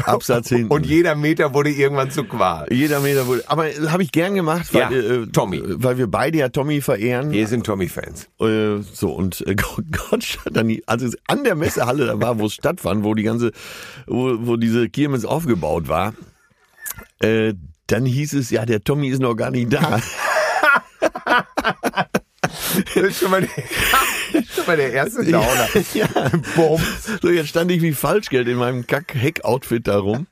Absatz 0.05 0.49
hinten. 0.51 0.71
Und 0.73 0.87
jeder 0.87 1.15
Meter 1.17 1.55
wurde 1.55 1.71
irgendwann 1.71 2.11
zu 2.13 2.23
Qual. 2.25 2.67
jeder 2.73 3.01
Meter 3.01 3.27
wurde. 3.27 3.43
Aber 3.49 3.65
habe 3.89 4.03
ich 4.05 4.13
gern 4.13 4.35
gemacht, 4.35 4.73
weil, 4.73 4.81
Ja, 4.83 4.91
äh, 5.23 5.27
Tommy. 5.27 5.61
weil 5.65 5.99
wir 5.99 6.07
beide 6.07 6.39
ja 6.39 6.49
Tommy 6.51 6.81
verehren. 6.81 7.33
Wir 7.33 7.49
sind 7.49 7.67
Tommy-Fans. 7.67 8.29
Äh, 8.41 8.79
so 8.93 9.13
und 9.13 9.45
äh, 9.47 9.55
Gott, 9.57 9.85
Gott 10.11 10.39
dann 10.53 10.69
die, 10.69 10.87
als 10.87 11.03
es 11.03 11.17
an 11.27 11.43
der 11.45 11.55
Messehalle 11.57 12.07
da 12.07 12.21
war, 12.21 12.39
wo 12.39 12.47
es 12.47 12.55
stattfand, 12.55 13.03
wo 13.03 13.15
die 13.15 13.25
ganze, 13.25 13.51
wo, 14.07 14.37
wo 14.41 14.57
diese 14.57 14.89
Kirmes 14.89 15.25
aufgebaut 15.25 15.89
war, 15.89 16.15
äh, 17.21 17.55
dann 17.89 18.05
hieß 18.07 18.35
es 18.35 18.51
ja, 18.51 18.67
der 18.67 18.85
Tommy 18.85 19.09
ist 19.09 19.21
noch 19.21 19.35
gar 19.35 19.51
nicht 19.51 19.73
da. 19.73 20.01
Das 22.95 23.05
ist 23.05 23.21
schon 23.21 23.31
mal 23.31 23.41
der, 23.41 23.51
schon 24.55 24.67
mal 24.67 24.77
der 24.77 24.93
erste 24.93 25.25
Downer. 25.25 25.69
ja. 25.95 26.07
Boom. 26.57 26.81
So, 27.23 27.31
jetzt 27.31 27.49
stand 27.49 27.71
ich 27.71 27.83
wie 27.83 27.93
Falschgeld 27.93 28.49
in 28.49 28.57
meinem 28.57 28.87
Kack-Heck-Outfit 28.87 29.87
da 29.87 29.99
rum. 29.99 30.27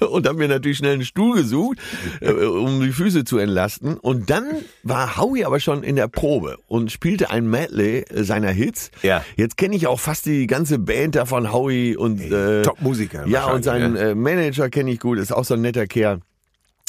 und 0.00 0.26
habe 0.26 0.38
mir 0.38 0.48
natürlich 0.48 0.78
schnell 0.78 0.94
einen 0.94 1.04
Stuhl 1.04 1.36
gesucht, 1.36 1.78
äh, 2.20 2.30
um 2.32 2.80
die 2.80 2.92
Füße 2.92 3.24
zu 3.24 3.38
entlasten. 3.38 3.96
Und 3.96 4.30
dann 4.30 4.44
war 4.82 5.16
Howie 5.16 5.44
aber 5.44 5.60
schon 5.60 5.82
in 5.82 5.96
der 5.96 6.08
Probe 6.08 6.58
und 6.66 6.90
spielte 6.92 7.30
ein 7.30 7.48
Medley 7.48 8.04
seiner 8.12 8.50
Hits. 8.50 8.90
Ja. 9.02 9.24
Jetzt 9.36 9.56
kenne 9.56 9.76
ich 9.76 9.86
auch 9.86 10.00
fast 10.00 10.26
die 10.26 10.46
ganze 10.46 10.78
Band 10.78 11.14
da 11.14 11.26
von 11.26 11.52
Howie 11.52 11.96
und 11.96 12.20
äh, 12.20 12.62
Top-Musiker 12.62 13.26
Ja, 13.26 13.46
und 13.46 13.62
seinen 13.62 13.94
ne? 13.94 14.10
äh, 14.10 14.14
Manager 14.14 14.68
kenne 14.70 14.90
ich 14.90 15.00
gut, 15.00 15.18
ist 15.18 15.32
auch 15.32 15.44
so 15.44 15.54
ein 15.54 15.60
netter 15.60 15.86
Kerl. 15.86 16.20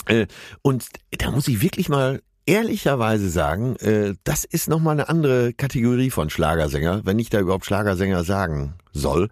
Äh, 0.05 0.27
und 0.61 0.85
da 1.17 1.31
muss 1.31 1.47
ich 1.47 1.61
wirklich 1.61 1.89
mal 1.89 2.21
ehrlicherweise 2.49 3.29
sagen, 3.29 3.75
äh, 3.77 4.15
das 4.23 4.43
ist 4.43 4.69
nochmal 4.69 4.93
eine 4.93 5.07
andere 5.07 5.53
Kategorie 5.53 6.09
von 6.09 6.31
Schlagersänger, 6.31 7.01
wenn 7.05 7.19
ich 7.19 7.29
da 7.29 7.39
überhaupt 7.39 7.65
Schlagersänger 7.65 8.23
sagen 8.23 8.73
soll. 8.91 9.29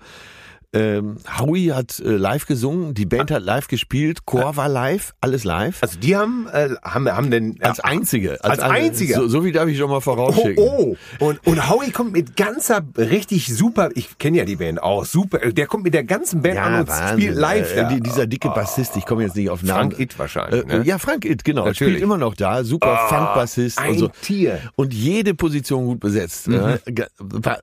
Ähm, 0.74 1.15
Howie 1.39 1.71
hat 1.71 1.97
äh, 2.00 2.09
live 2.17 2.45
gesungen, 2.45 2.93
die 2.93 3.05
Band 3.05 3.31
hat 3.31 3.41
live 3.41 3.69
gespielt, 3.69 4.25
Chor 4.25 4.57
war 4.57 4.67
live, 4.67 5.13
alles 5.21 5.45
live. 5.45 5.81
Also 5.81 5.97
die 5.97 6.17
haben, 6.17 6.47
äh, 6.51 6.71
haben, 6.83 7.09
haben 7.09 7.31
denn... 7.31 7.55
Als 7.62 7.79
einzige. 7.79 8.43
Als 8.43 8.59
einziger? 8.59 9.15
So, 9.15 9.27
so 9.29 9.45
wie 9.45 9.53
darf 9.53 9.69
ich 9.69 9.77
schon 9.77 9.89
mal 9.89 9.97
Oh, 9.97 10.01
vorausschicken. 10.01 10.57
oh. 10.57 10.97
Und, 11.19 11.45
und 11.47 11.69
Howie 11.69 11.91
kommt 11.91 12.12
mit 12.12 12.36
ganzer, 12.36 12.81
richtig 12.97 13.47
super, 13.55 13.89
ich 13.95 14.17
kenne 14.17 14.39
ja 14.39 14.45
die 14.45 14.57
Band 14.57 14.83
auch, 14.83 15.05
super, 15.05 15.39
der 15.39 15.67
kommt 15.67 15.86
mit 15.86 15.93
der 15.93 16.03
ganzen 16.03 16.41
Band 16.41 16.59
an 16.59 16.81
und 16.81 16.89
spielt 17.13 17.36
live 17.38 17.74
Äh, 17.74 17.88
die, 17.88 18.01
dieser 18.01 18.27
dicke 18.27 18.50
Bassist, 18.50 18.97
ich 18.97 19.05
komme 19.05 19.24
jetzt 19.24 19.38
nicht 19.38 19.50
auf 19.50 19.63
Namen. 19.63 19.91
Frank 19.91 20.00
It 20.01 20.19
wahrscheinlich, 20.19 20.63
Äh, 20.65 20.77
ne? 20.79 20.83
Ja, 20.86 20.97
Frank 21.00 21.24
It, 21.24 21.45
genau. 21.45 21.63
Natürlich. 21.65 21.93
Spielt 21.93 22.03
immer 22.03 22.17
noch 22.17 22.36
da. 22.36 22.65
Super 22.65 22.88
Ah, 22.88 23.07
Funk-Bassist 23.07 23.79
ein 23.79 23.91
und 23.91 23.97
so. 24.00 24.07
Tier. 24.21 24.59
Und 24.75 24.93
jede 24.93 25.33
Position 25.33 25.86
gut 25.86 26.01
besetzt. 26.01 26.50
Mhm. 26.50 26.77
ja. 26.95 27.07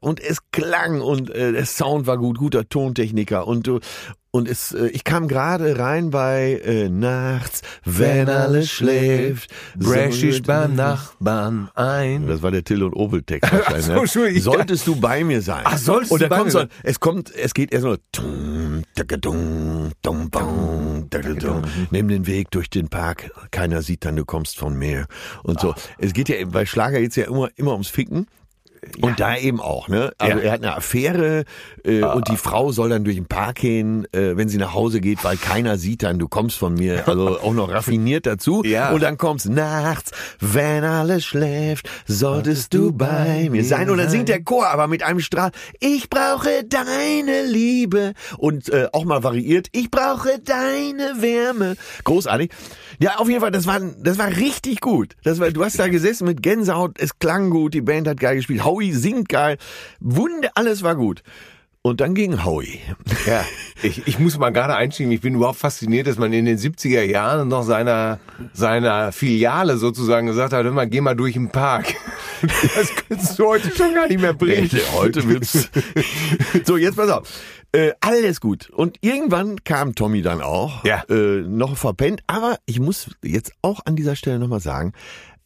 Und 0.00 0.20
es 0.20 0.38
klang 0.52 1.02
und 1.02 1.28
äh, 1.30 1.52
der 1.52 1.66
Sound 1.66 2.06
war 2.06 2.16
gut, 2.16 2.38
guter 2.38 2.66
Tontechniker 2.94 3.46
und 3.46 3.66
du 3.66 3.80
und 4.30 4.48
es, 4.48 4.72
äh, 4.72 4.88
ich 4.88 5.04
kam 5.04 5.28
gerade 5.28 5.78
rein 5.78 6.10
bei 6.10 6.60
äh, 6.64 6.88
nachts, 6.88 7.62
wenn 7.84 8.28
alles 8.28 8.68
schläft, 8.68 9.50
Bresch 9.76 10.22
ich 10.24 10.38
so- 10.38 10.42
beim 10.42 10.74
Nachbarn 10.74 11.70
ein. 11.76 12.26
das 12.26 12.42
war 12.42 12.50
der 12.50 12.64
Till 12.64 12.82
und 12.82 12.94
Opel 12.94 13.22
Text 13.22 13.52
wahrscheinlich. 13.52 14.42
so, 14.42 14.50
ne? 14.52 14.56
Solltest 14.56 14.86
du 14.88 14.96
bei 14.96 15.22
mir 15.22 15.40
sein? 15.40 15.62
Ach, 15.64 15.78
solltest 15.78 16.10
Und 16.12 16.20
du 16.22 16.28
bei 16.28 16.36
kommt 16.36 16.46
mir 16.46 16.50
so, 16.52 16.58
sein? 16.60 16.68
es 16.82 16.98
kommt, 16.98 17.32
es 17.34 17.54
geht 17.54 17.72
erst 17.72 17.82
so, 17.84 17.96
tacadum. 18.94 19.92
nimm 21.90 22.08
den 22.08 22.26
Weg 22.26 22.50
durch 22.50 22.68
den 22.70 22.88
Park, 22.88 23.30
keiner 23.52 23.82
sieht 23.82 24.04
dann, 24.04 24.16
du 24.16 24.24
kommst 24.24 24.58
von 24.58 24.76
mir 24.76 25.06
und 25.44 25.60
so. 25.60 25.74
Es 25.98 26.12
geht 26.12 26.28
ja 26.28 26.36
bei 26.46 26.66
Schlager 26.66 26.98
jetzt 26.98 27.16
ja 27.16 27.26
immer, 27.26 27.50
immer 27.56 27.72
ums 27.72 27.88
Ficken. 27.88 28.26
Und 29.00 29.20
da 29.20 29.36
eben 29.36 29.60
auch, 29.60 29.88
ne? 29.88 30.12
Also 30.18 30.38
Ja. 30.38 30.44
er 30.44 30.52
hat 30.52 30.62
eine 30.62 30.76
Affäre 30.76 31.44
äh, 31.84 32.02
und 32.02 32.28
die 32.28 32.36
Frau 32.36 32.72
soll 32.72 32.88
dann 32.90 33.04
durch 33.04 33.16
den 33.16 33.26
Park 33.26 33.56
gehen, 33.56 34.06
äh, 34.12 34.36
wenn 34.36 34.48
sie 34.48 34.58
nach 34.58 34.74
Hause 34.74 35.00
geht, 35.00 35.22
weil 35.24 35.36
keiner 35.36 35.76
sieht 35.78 36.02
dann, 36.02 36.18
du 36.18 36.28
kommst 36.28 36.58
von 36.58 36.74
mir. 36.74 37.06
Also 37.08 37.40
auch 37.42 37.52
noch 37.54 37.70
raffiniert 37.70 38.26
dazu. 38.26 38.62
Ja. 38.64 38.90
Und 38.90 39.02
dann 39.02 39.18
kommt's 39.18 39.44
nachts, 39.46 40.10
wenn 40.40 40.84
alles 40.84 41.24
schläft, 41.24 41.88
solltest 42.06 42.74
du 42.74 42.92
bei 42.92 43.48
mir 43.50 43.64
sein. 43.64 43.90
Und 43.90 43.98
dann 43.98 44.08
singt 44.10 44.28
der 44.28 44.42
Chor 44.42 44.68
aber 44.68 44.86
mit 44.88 45.02
einem 45.02 45.20
Strahl, 45.20 45.50
ich 45.80 46.08
brauche 46.10 46.64
deine 46.68 47.44
Liebe. 47.46 48.12
Und 48.38 48.68
äh, 48.70 48.88
auch 48.92 49.04
mal 49.04 49.22
variiert, 49.22 49.68
ich 49.72 49.90
brauche 49.90 50.38
deine 50.44 51.22
Wärme. 51.22 51.76
Großartig. 52.04 52.50
Ja, 53.00 53.16
auf 53.16 53.28
jeden 53.28 53.40
Fall, 53.40 53.50
das 53.50 53.66
war, 53.66 53.80
das 53.80 54.18
war 54.18 54.28
richtig 54.28 54.80
gut. 54.80 55.14
Das 55.24 55.40
war, 55.40 55.50
du 55.50 55.64
hast 55.64 55.78
da 55.78 55.88
gesessen 55.88 56.26
mit 56.26 56.42
Gänsehaut, 56.42 56.98
es 56.98 57.18
klang 57.18 57.50
gut, 57.50 57.74
die 57.74 57.80
Band 57.80 58.06
hat 58.06 58.20
geil 58.20 58.36
gespielt, 58.36 58.64
Howie 58.74 58.92
singt 58.92 59.28
geil, 59.28 59.56
Wunder, 60.00 60.50
alles 60.54 60.82
war 60.82 60.96
gut. 60.96 61.22
Und 61.82 62.00
dann 62.00 62.14
ging 62.14 62.44
Howie. 62.44 62.80
Ja, 63.26 63.44
ich, 63.82 64.06
ich 64.06 64.18
muss 64.18 64.36
mal 64.36 64.50
gerade 64.50 64.74
einschieben, 64.74 65.10
ich 65.12 65.22
bin 65.22 65.36
überhaupt 65.36 65.58
fasziniert, 65.58 66.06
dass 66.06 66.18
man 66.18 66.32
in 66.32 66.44
den 66.44 66.58
70er 66.58 67.02
Jahren 67.02 67.48
noch 67.48 67.62
seiner, 67.62 68.18
seiner 68.52 69.12
Filiale 69.12 69.78
sozusagen 69.78 70.26
gesagt 70.26 70.52
hat, 70.52 70.64
hör 70.64 70.72
mal, 70.72 70.88
geh 70.88 71.00
mal 71.00 71.14
durch 71.14 71.34
den 71.34 71.50
Park. 71.50 71.94
Das 72.76 72.94
könntest 72.94 73.38
du 73.38 73.46
heute 73.46 73.74
schon 73.74 73.94
gar 73.94 74.06
nicht 74.06 74.20
mehr 74.20 74.34
bringen. 74.34 74.68
Heute 74.92 75.26
wird's. 75.26 75.70
so, 76.64 76.76
jetzt 76.76 76.96
pass 76.96 77.08
auf. 77.08 77.26
Äh, 77.72 77.92
alles 78.00 78.42
gut. 78.42 78.68
Und 78.68 78.98
irgendwann 79.00 79.64
kam 79.64 79.94
Tommy 79.94 80.20
dann 80.20 80.42
auch. 80.42 80.84
Ja. 80.84 81.04
Äh, 81.08 81.40
noch 81.40 81.78
verpennt. 81.78 82.22
Aber 82.26 82.58
ich 82.66 82.80
muss 82.80 83.08
jetzt 83.22 83.52
auch 83.62 83.80
an 83.86 83.96
dieser 83.96 84.14
Stelle 84.14 84.38
nochmal 84.38 84.60
sagen, 84.60 84.92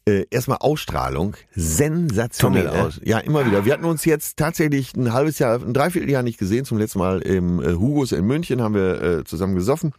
äh, 0.07 0.25
erstmal 0.31 0.57
Ausstrahlung, 0.59 1.35
sensationell 1.55 2.65
Tommy, 2.65 2.77
ne? 2.77 2.83
aus. 2.83 2.99
Ja, 3.03 3.19
immer 3.19 3.45
wieder. 3.45 3.65
Wir 3.65 3.73
hatten 3.73 3.85
uns 3.85 4.05
jetzt 4.05 4.37
tatsächlich 4.37 4.95
ein 4.95 5.13
halbes 5.13 5.39
Jahr, 5.39 5.61
ein 5.61 5.73
Dreivierteljahr 5.73 6.23
nicht 6.23 6.37
gesehen. 6.39 6.65
Zum 6.65 6.77
letzten 6.77 6.99
Mal 6.99 7.21
im 7.21 7.61
äh, 7.61 7.73
Hugos 7.73 8.11
in 8.11 8.25
München 8.25 8.61
haben 8.61 8.75
wir 8.75 9.01
äh, 9.01 9.23
zusammen 9.23 9.55
gesoffen. 9.55 9.93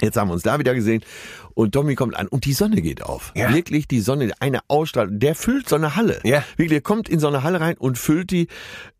Jetzt 0.00 0.16
haben 0.16 0.28
wir 0.28 0.34
uns 0.34 0.44
da 0.44 0.60
wieder 0.60 0.74
gesehen 0.76 1.02
und 1.54 1.72
Tommy 1.72 1.96
kommt 1.96 2.16
an 2.16 2.28
und 2.28 2.44
die 2.44 2.52
Sonne 2.52 2.80
geht 2.82 3.02
auf. 3.02 3.32
Ja. 3.34 3.52
Wirklich 3.52 3.88
die 3.88 3.98
Sonne, 3.98 4.30
eine 4.38 4.60
Ausstrahlung. 4.68 5.18
Der 5.18 5.34
füllt 5.34 5.68
so 5.68 5.74
eine 5.74 5.96
Halle. 5.96 6.20
Ja. 6.22 6.44
Wirklich, 6.52 6.68
der 6.68 6.82
kommt 6.82 7.08
in 7.08 7.18
so 7.18 7.26
eine 7.26 7.42
Halle 7.42 7.60
rein 7.60 7.76
und 7.76 7.98
füllt 7.98 8.30
die, 8.30 8.46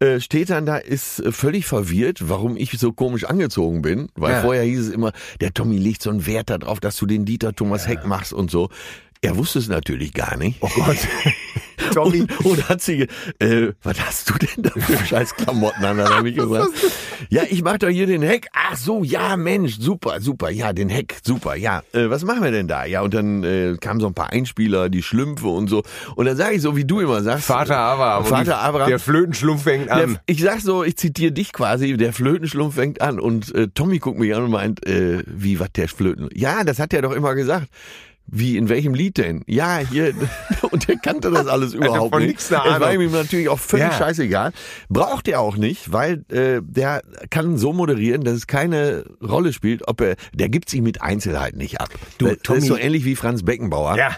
äh, 0.00 0.18
steht 0.18 0.50
dann 0.50 0.66
da, 0.66 0.76
ist 0.76 1.20
äh, 1.20 1.30
völlig 1.30 1.66
verwirrt, 1.66 2.28
warum 2.28 2.56
ich 2.56 2.72
so 2.80 2.92
komisch 2.92 3.22
angezogen 3.26 3.80
bin. 3.80 4.08
Weil 4.16 4.32
Ja. 4.32 4.40
vorher 4.40 4.64
hieß 4.64 4.80
es 4.80 4.88
immer, 4.88 5.12
der 5.40 5.54
Tommy 5.54 5.78
legt 5.78 6.02
so 6.02 6.10
einen 6.10 6.26
Wert 6.26 6.50
darauf, 6.50 6.80
dass 6.80 6.96
du 6.96 7.06
den 7.06 7.24
Dieter 7.24 7.52
Thomas 7.54 7.86
Heck 7.86 8.04
machst 8.04 8.32
und 8.32 8.50
so. 8.50 8.68
Er 9.20 9.36
wusste 9.36 9.58
es 9.58 9.68
natürlich 9.68 10.12
gar 10.12 10.36
nicht. 10.36 10.58
Oh 10.60 10.68
Gott. 10.74 10.96
Tommy. 11.94 12.20
Und, 12.20 12.44
und 12.44 12.68
hat 12.68 12.82
sie, 12.82 13.06
äh, 13.38 13.72
was 13.82 14.00
hast 14.04 14.30
du 14.30 14.34
denn 14.34 14.64
da 14.64 14.70
für 14.70 15.04
scheiß 15.04 15.34
Klamotten 15.36 15.84
an? 15.84 15.98
Dann 15.98 16.08
hab 16.08 16.24
ich 16.24 16.36
gesagt, 16.36 16.70
ja, 17.30 17.42
ich 17.48 17.62
mach 17.62 17.78
doch 17.78 17.88
hier 17.88 18.06
den 18.06 18.22
Heck. 18.22 18.48
Ach 18.52 18.76
so, 18.76 19.04
ja, 19.04 19.36
Mensch, 19.36 19.78
super, 19.78 20.20
super, 20.20 20.50
ja, 20.50 20.72
den 20.72 20.88
Heck, 20.88 21.16
super, 21.22 21.56
ja. 21.56 21.82
Äh, 21.92 22.10
was 22.10 22.24
machen 22.24 22.42
wir 22.42 22.50
denn 22.50 22.68
da? 22.68 22.84
Ja, 22.84 23.02
und 23.02 23.14
dann 23.14 23.42
äh, 23.44 23.76
kamen 23.80 24.00
so 24.00 24.06
ein 24.06 24.14
paar 24.14 24.30
Einspieler, 24.32 24.88
die 24.88 25.02
Schlümpfe 25.02 25.48
und 25.48 25.68
so. 25.68 25.82
Und 26.16 26.26
dann 26.26 26.36
sage 26.36 26.56
ich 26.56 26.62
so, 26.62 26.76
wie 26.76 26.84
du 26.84 27.00
immer 27.00 27.22
sagst. 27.22 27.46
Vater 27.46 27.76
Abraham. 27.78 28.22
Und 28.24 28.28
Vater 28.28 28.58
Abraham. 28.58 28.88
Der 28.88 28.98
Flötenschlumpf 28.98 29.62
fängt 29.62 29.86
Der, 29.88 29.96
an. 29.96 30.18
ich 30.26 30.42
sag 30.42 30.60
so, 30.60 30.84
ich 30.84 30.96
zitiere 30.96 31.32
dich 31.32 31.52
quasi, 31.52 31.96
der 31.96 32.12
Flötenschlumpf 32.12 32.74
fängt 32.74 33.00
an 33.00 33.18
und 33.18 33.54
äh, 33.54 33.68
Tommy 33.68 33.98
guckt 33.98 34.18
mich 34.18 34.34
an 34.34 34.44
und 34.44 34.50
meint, 34.50 34.86
äh, 34.86 35.22
wie, 35.26 35.58
was 35.60 35.72
der 35.72 35.88
Flöten? 35.88 36.28
Ja, 36.34 36.64
das 36.64 36.78
hat 36.78 36.92
er 36.92 37.02
doch 37.02 37.12
immer 37.12 37.34
gesagt. 37.34 37.68
Wie, 38.30 38.56
in 38.58 38.68
welchem 38.68 38.92
Lied 38.94 39.16
denn? 39.16 39.42
Ja, 39.46 39.78
hier, 39.78 40.12
und 40.70 40.86
der 40.86 40.96
kannte 40.96 41.30
das 41.30 41.46
alles 41.46 41.72
überhaupt 41.74 42.12
von 42.14 42.22
nicht. 42.26 42.38
Es 42.40 42.50
war 42.50 42.92
ihm 42.92 43.10
natürlich 43.10 43.48
auch 43.48 43.58
völlig 43.58 43.86
Ja. 43.86 43.92
scheißegal. 43.92 44.52
Braucht 44.90 45.28
er 45.28 45.40
auch 45.40 45.56
nicht, 45.56 45.92
weil 45.92 46.24
äh, 46.30 46.60
der 46.62 47.02
kann 47.30 47.56
so 47.56 47.72
moderieren, 47.72 48.24
dass 48.24 48.34
es 48.34 48.46
keine 48.46 49.04
Rolle 49.26 49.52
spielt, 49.52 49.88
ob 49.88 50.00
er, 50.02 50.16
der 50.34 50.48
gibt 50.50 50.68
sich 50.68 50.82
mit 50.82 51.00
Einzelheiten 51.00 51.58
nicht 51.58 51.80
ab. 51.80 51.88
Du, 52.18 52.26
das 52.26 52.38
Tommy- 52.42 52.58
ist 52.58 52.66
so 52.66 52.76
ähnlich 52.76 53.04
wie 53.04 53.16
Franz 53.16 53.42
Beckenbauer. 53.42 53.96
Ja. 53.96 54.10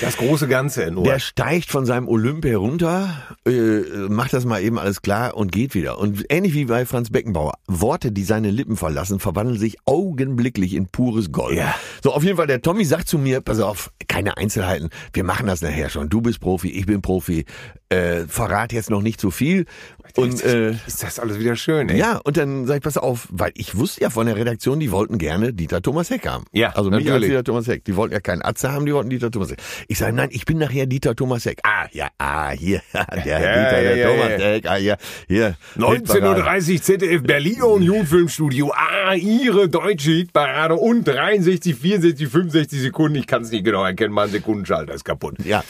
Das 0.00 0.16
große 0.16 0.48
Ganze 0.48 0.90
nur. 0.90 1.04
Der 1.04 1.18
steigt 1.18 1.70
von 1.70 1.86
seinem 1.86 2.08
Olymp 2.08 2.44
herunter, 2.44 3.10
äh, 3.46 3.80
macht 4.08 4.32
das 4.32 4.44
mal 4.44 4.62
eben 4.62 4.78
alles 4.78 5.02
klar 5.02 5.36
und 5.36 5.52
geht 5.52 5.74
wieder. 5.74 5.98
Und 5.98 6.24
ähnlich 6.28 6.54
wie 6.54 6.64
bei 6.64 6.86
Franz 6.86 7.10
Beckenbauer, 7.10 7.54
Worte, 7.66 8.10
die 8.10 8.24
seine 8.24 8.50
Lippen 8.50 8.76
verlassen, 8.76 9.20
verwandeln 9.20 9.58
sich 9.58 9.76
augenblicklich 9.84 10.74
in 10.74 10.88
pures 10.88 11.30
Gold. 11.30 11.56
Ja. 11.56 11.74
So, 12.02 12.12
auf 12.12 12.24
jeden 12.24 12.36
Fall, 12.36 12.46
der 12.46 12.62
Tommy 12.62 12.84
sagt 12.84 13.08
zu 13.08 13.18
mir, 13.18 13.40
pass 13.40 13.60
auf, 13.60 13.92
keine 14.08 14.36
Einzelheiten, 14.36 14.90
wir 15.12 15.24
machen 15.24 15.46
das 15.46 15.62
nachher 15.62 15.88
schon. 15.90 16.08
Du 16.08 16.20
bist 16.20 16.40
Profi, 16.40 16.70
ich 16.70 16.86
bin 16.86 17.02
Profi, 17.02 17.44
äh, 17.88 18.24
verrat 18.26 18.72
jetzt 18.72 18.90
noch 18.90 19.02
nicht 19.02 19.20
so 19.20 19.30
viel. 19.30 19.66
Und 20.16 20.44
äh, 20.44 20.72
ist 20.86 21.02
das 21.02 21.18
alles 21.18 21.38
wieder 21.38 21.56
schön, 21.56 21.88
ey. 21.88 21.98
ja, 21.98 22.18
und 22.18 22.36
dann 22.36 22.66
sag 22.66 22.76
ich, 22.76 22.82
pass 22.82 22.96
auf, 22.96 23.28
weil 23.30 23.52
ich 23.54 23.76
wusste 23.76 24.02
ja 24.02 24.10
von 24.10 24.26
der 24.26 24.36
Redaktion, 24.36 24.80
die 24.80 24.90
wollten 24.90 25.18
gerne 25.18 25.52
Dieter 25.52 25.80
Thomas 25.80 26.10
Heck 26.10 26.26
haben. 26.26 26.44
Ja, 26.52 26.70
also 26.70 26.90
mich 26.90 26.98
als 26.98 27.06
natürlich. 27.06 27.28
Dieter 27.30 27.44
Thomas 27.44 27.66
Heck. 27.66 27.84
Die 27.84 27.96
wollten 27.96 28.12
ja 28.12 28.20
keinen 28.20 28.42
Atze 28.42 28.72
haben, 28.72 28.86
die 28.86 28.94
wollten 28.94 29.10
Dieter 29.10 29.30
Thomas 29.30 29.50
Heck. 29.50 29.58
Ich 29.88 29.98
sage, 29.98 30.12
nein, 30.12 30.28
ich 30.32 30.44
bin 30.44 30.58
nachher 30.58 30.86
Dieter 30.86 31.14
Thomas 31.14 31.44
Heck. 31.44 31.60
Ah, 31.62 31.86
ja, 31.92 32.08
ah, 32.18 32.50
hier, 32.50 32.82
der 32.92 33.16
Dieter, 33.16 33.82
der 33.82 33.96
ja, 33.96 34.08
Thomas 34.08 34.30
ja. 34.30 34.38
Heck, 34.38 34.66
ah, 34.66 34.76
ja, 34.76 34.96
hier. 35.28 35.56
Hitparade. 35.74 36.42
19.30 36.42 36.72
Uhr 36.74 36.82
ZDF 36.82 37.22
Berliner 37.22 37.68
Union 37.68 38.06
Filmstudio. 38.06 38.72
Ah, 38.74 39.14
ihre 39.14 39.68
deutsche 39.68 40.10
Hitparade 40.10 40.74
und 40.74 41.06
63, 41.06 41.74
64, 41.74 42.28
65 42.28 42.80
Sekunden. 42.80 43.16
Ich 43.16 43.26
kann 43.26 43.42
es 43.42 43.50
nicht 43.50 43.64
genau 43.64 43.84
erkennen, 43.84 44.12
mein 44.12 44.30
Sekundenschalter 44.30 44.94
ist 44.94 45.04
kaputt. 45.04 45.36
Ja. 45.44 45.64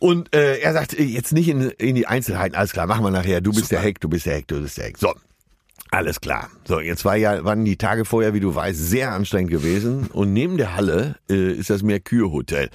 Und 0.00 0.34
äh, 0.34 0.58
er 0.58 0.72
sagt, 0.72 0.98
äh, 0.98 1.04
jetzt 1.04 1.32
nicht 1.32 1.48
in, 1.48 1.70
in 1.70 1.94
die 1.94 2.06
Einzelheiten, 2.06 2.56
alles 2.56 2.72
klar, 2.72 2.86
machen 2.86 3.04
wir 3.04 3.10
nachher. 3.10 3.40
Du 3.40 3.52
bist 3.52 3.70
der 3.70 3.80
Heck, 3.80 4.00
du 4.00 4.08
bist 4.08 4.26
der 4.26 4.34
Heck, 4.34 4.48
du 4.48 4.60
bist 4.60 4.78
der 4.78 4.86
Heck. 4.86 4.98
So. 4.98 5.14
Alles 5.92 6.20
klar. 6.20 6.50
So, 6.66 6.80
jetzt 6.80 7.04
war 7.04 7.16
ja, 7.16 7.44
waren 7.44 7.64
die 7.64 7.76
Tage 7.76 8.04
vorher, 8.04 8.32
wie 8.32 8.40
du 8.40 8.54
weißt, 8.54 8.78
sehr 8.78 9.12
anstrengend 9.12 9.50
gewesen. 9.50 10.06
Und 10.06 10.32
neben 10.32 10.56
der 10.56 10.74
Halle 10.74 11.16
äh, 11.28 11.52
ist 11.52 11.68
das 11.68 11.82
Mercure 11.82 12.32
Hotel. 12.32 12.70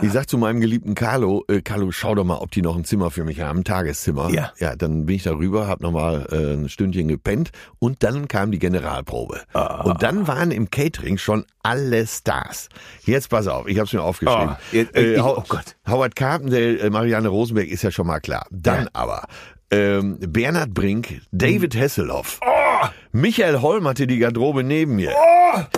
Ich 0.00 0.12
sag 0.12 0.28
zu 0.28 0.38
meinem 0.38 0.60
geliebten 0.60 0.94
Carlo, 0.94 1.44
äh, 1.48 1.60
Carlo, 1.60 1.90
schau 1.90 2.14
doch 2.14 2.22
mal, 2.22 2.36
ob 2.36 2.52
die 2.52 2.62
noch 2.62 2.76
ein 2.76 2.84
Zimmer 2.84 3.10
für 3.10 3.24
mich 3.24 3.40
haben, 3.40 3.60
ein 3.60 3.64
Tageszimmer. 3.64 4.30
Ja. 4.30 4.52
Ja, 4.60 4.76
dann 4.76 5.06
bin 5.06 5.16
ich 5.16 5.24
da 5.24 5.32
rüber, 5.32 5.66
hab 5.66 5.80
noch 5.80 5.90
mal 5.90 6.24
äh, 6.30 6.54
ein 6.54 6.68
Stündchen 6.68 7.08
gepennt 7.08 7.50
und 7.80 8.04
dann 8.04 8.28
kam 8.28 8.52
die 8.52 8.60
Generalprobe. 8.60 9.40
Und 9.82 10.00
dann 10.04 10.28
waren 10.28 10.52
im 10.52 10.70
Catering 10.70 11.18
schon 11.18 11.44
alle 11.64 12.06
Stars. 12.06 12.68
Jetzt 13.06 13.28
pass 13.30 13.48
auf, 13.48 13.66
ich 13.66 13.80
hab's 13.80 13.92
mir 13.92 14.02
aufgeschrieben. 14.02 14.50
Oh, 14.50 14.56
jetzt- 14.70 14.94
äh, 14.94 15.14
ich- 15.14 15.20
Hau- 15.20 15.36
oh 15.38 15.44
Gott. 15.48 15.74
Howard 15.88 16.14
Carpendale, 16.14 16.78
äh, 16.78 16.90
Marianne 16.90 17.26
Rosenberg 17.28 17.66
ist 17.68 17.82
ja 17.82 17.90
schon 17.90 18.06
mal 18.06 18.20
klar. 18.20 18.46
Dann 18.52 18.84
Ja. 18.84 18.90
aber 18.92 19.24
ähm, 19.72 20.18
Bernhard 20.20 20.74
Brink, 20.74 21.22
David 21.32 21.74
Hasselhoff, 21.76 22.38
Oh! 22.42 22.67
Michael 23.12 23.60
Holm 23.60 23.86
hatte 23.88 24.06
die 24.06 24.18
Garderobe 24.18 24.64
neben 24.64 24.96
mir. 24.96 25.12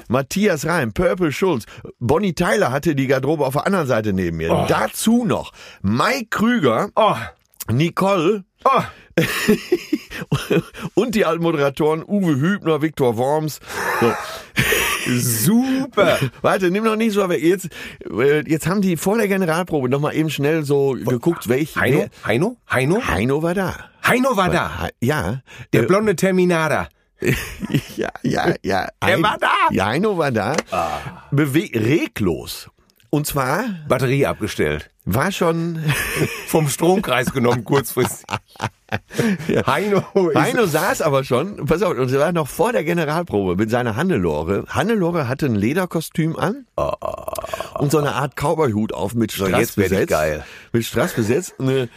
Matthias 0.08 0.66
Reim, 0.66 0.92
Purple 0.92 1.32
Schulz, 1.32 1.64
Bonnie 1.98 2.34
Tyler 2.34 2.72
hatte 2.72 2.94
die 2.94 3.06
Garderobe 3.06 3.46
auf 3.46 3.54
der 3.54 3.66
anderen 3.66 3.86
Seite 3.86 4.12
neben 4.12 4.36
mir. 4.38 4.66
Dazu 4.68 5.24
noch 5.24 5.52
Mike 5.82 6.26
Krüger, 6.30 6.90
Oh, 6.96 7.14
Nicole 7.70 8.44
oh. 8.64 8.82
und 10.94 11.14
die 11.14 11.24
alten 11.24 11.42
Moderatoren 11.42 12.02
Uwe 12.02 12.36
Hübner, 12.36 12.82
Viktor 12.82 13.16
Worms. 13.16 13.60
So. 14.00 14.12
Super. 15.06 16.18
Warte, 16.42 16.70
nimm 16.70 16.84
noch 16.84 16.96
nicht 16.96 17.12
so, 17.12 17.22
aber 17.22 17.38
jetzt, 17.38 17.68
äh, 18.10 18.40
jetzt 18.48 18.66
haben 18.66 18.80
die 18.82 18.96
vor 18.96 19.16
der 19.18 19.28
Generalprobe 19.28 19.88
noch 19.88 20.00
mal 20.00 20.14
eben 20.14 20.30
schnell 20.30 20.64
so 20.64 20.92
geguckt, 20.92 21.48
welch 21.48 21.76
Heino? 21.76 21.98
wer- 21.98 22.10
Heino? 22.26 22.56
Heino? 22.70 23.06
Heino 23.06 23.42
war 23.42 23.54
da. 23.54 23.74
Heino 24.06 24.36
war 24.36 24.50
da. 24.50 24.88
Ja. 25.00 25.42
Der 25.72 25.82
Äh, 25.82 25.86
blonde 25.86 26.16
Terminator. 26.16 26.88
Ja, 27.96 28.08
ja, 28.22 28.54
ja. 28.62 28.88
Er 29.00 29.16
Hein- 29.16 29.22
war 29.22 29.36
da. 29.38 29.48
Ah. 29.48 29.68
Ja, 29.72 29.86
Heino 29.86 30.16
war 30.16 30.30
da. 30.32 30.56
Bewe 31.30 31.68
reglos. 31.74 32.68
Und 33.10 33.26
zwar 33.26 33.64
Batterie 33.88 34.24
abgestellt. 34.26 34.88
War 35.14 35.32
schon 35.32 35.78
Vom 36.46 36.68
Stromkreis 36.68 37.32
genommen, 37.32 37.64
kurzfristig. 37.64 38.26
Heino 39.66 40.02
ist 40.30 40.36
Heino 40.36 40.66
saß 40.66 41.02
aber 41.02 41.22
schon, 41.22 41.64
pass 41.66 41.82
auf, 41.82 41.96
und 41.96 42.12
er 42.12 42.18
war 42.18 42.32
noch 42.32 42.48
vor 42.48 42.72
der 42.72 42.82
Generalprobe 42.82 43.56
mit 43.56 43.70
seiner 43.70 43.94
Hannelore. 43.96 44.64
Hannelore 44.68 45.28
hatte 45.28 45.46
ein 45.46 45.54
Lederkostüm 45.54 46.36
an 46.36 46.66
und 47.78 47.92
so 47.92 47.98
eine 47.98 48.14
Art 48.14 48.34
Cowboyhut 48.36 48.92
auf 48.92 49.14
mit 49.14 49.32
Strass 49.32 49.72
besetzt. 49.72 50.08
geil. 50.08 50.44
Mit 50.72 50.84
Strass 50.84 51.12
besetzt, 51.12 51.54
eine, 51.60 51.88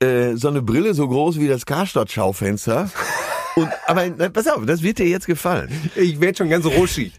äh, 0.00 0.34
so 0.34 0.48
eine 0.48 0.60
Brille 0.60 0.92
so 0.92 1.08
groß 1.08 1.38
wie 1.38 1.48
das 1.48 1.64
Karstadt-Schaufenster. 1.64 2.90
Und, 3.58 3.70
aber 3.86 4.04
na, 4.16 4.28
pass 4.28 4.46
auf, 4.48 4.66
das 4.66 4.82
wird 4.82 4.98
dir 4.98 5.06
jetzt 5.08 5.26
gefallen. 5.26 5.70
Ich 5.94 6.20
werd 6.20 6.36
schon 6.36 6.50
ganz 6.50 6.66
ruschig. 6.66 7.14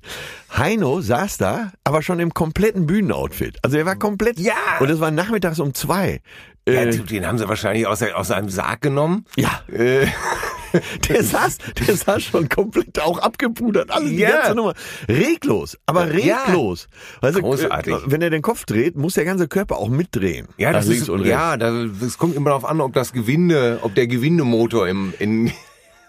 Heino 0.56 1.02
saß 1.02 1.38
da, 1.38 1.72
aber 1.84 2.04
schon 2.04 2.20
im 2.20 2.32
kompletten 2.32 2.86
Bühnenoutfit. 2.86 3.58
Also 3.64 3.78
er 3.78 3.88
war 3.88 3.96
komplett. 3.96 4.40
Ja. 4.40 4.54
Und 4.80 4.90
es 4.90 5.00
war 5.00 5.10
nachmittags 5.10 5.60
um 5.60 5.74
zwei. 5.74 6.22
Ja, 6.68 6.82
Äh, 6.84 6.96
den 6.96 7.26
haben 7.26 7.40
sie 7.40 7.48
wahrscheinlich 7.50 7.88
aus, 7.88 8.04
aus 8.04 8.28
seinem 8.28 8.50
Sarg 8.50 8.82
genommen. 8.82 9.26
ja. 9.36 9.62
Äh, 9.72 10.06
Der 11.10 11.24
saß, 11.24 11.58
der 11.88 11.96
saß 11.96 12.22
schon 12.24 12.50
komplett 12.50 13.00
auch 13.00 13.20
abgepudert. 13.20 13.90
Alles 13.90 14.10
die 14.10 14.18
Ja. 14.18 14.32
ganze 14.32 14.54
Nummer. 14.56 14.74
Reglos, 15.08 15.78
aber 15.86 16.14
Ja. 16.14 16.44
reglos. 16.44 16.88
Weißt 17.22 17.38
du, 17.38 17.42
Großartig. 17.42 17.94
äh, 17.94 18.00
Wenn 18.12 18.22
er 18.22 18.30
den 18.30 18.42
Kopf 18.42 18.66
dreht, 18.66 18.96
muss 18.98 19.14
der 19.14 19.24
ganze 19.26 19.48
Körper 19.48 19.78
auch 19.78 19.88
mitdrehen. 19.88 20.50
ja, 20.58 20.74
das 20.74 20.88
ist, 20.88 21.08
ja, 21.24 21.56
das, 21.58 21.88
das 22.02 22.18
kommt 22.18 22.36
immer 22.36 22.50
darauf 22.50 22.66
an, 22.66 22.82
ob 22.82 22.94
das 22.94 23.14
Gewinde, 23.14 23.80
ob 23.82 23.96
der 23.96 24.08
Gewindemotor 24.08 24.88
im, 24.90 25.14
in, 25.20 25.52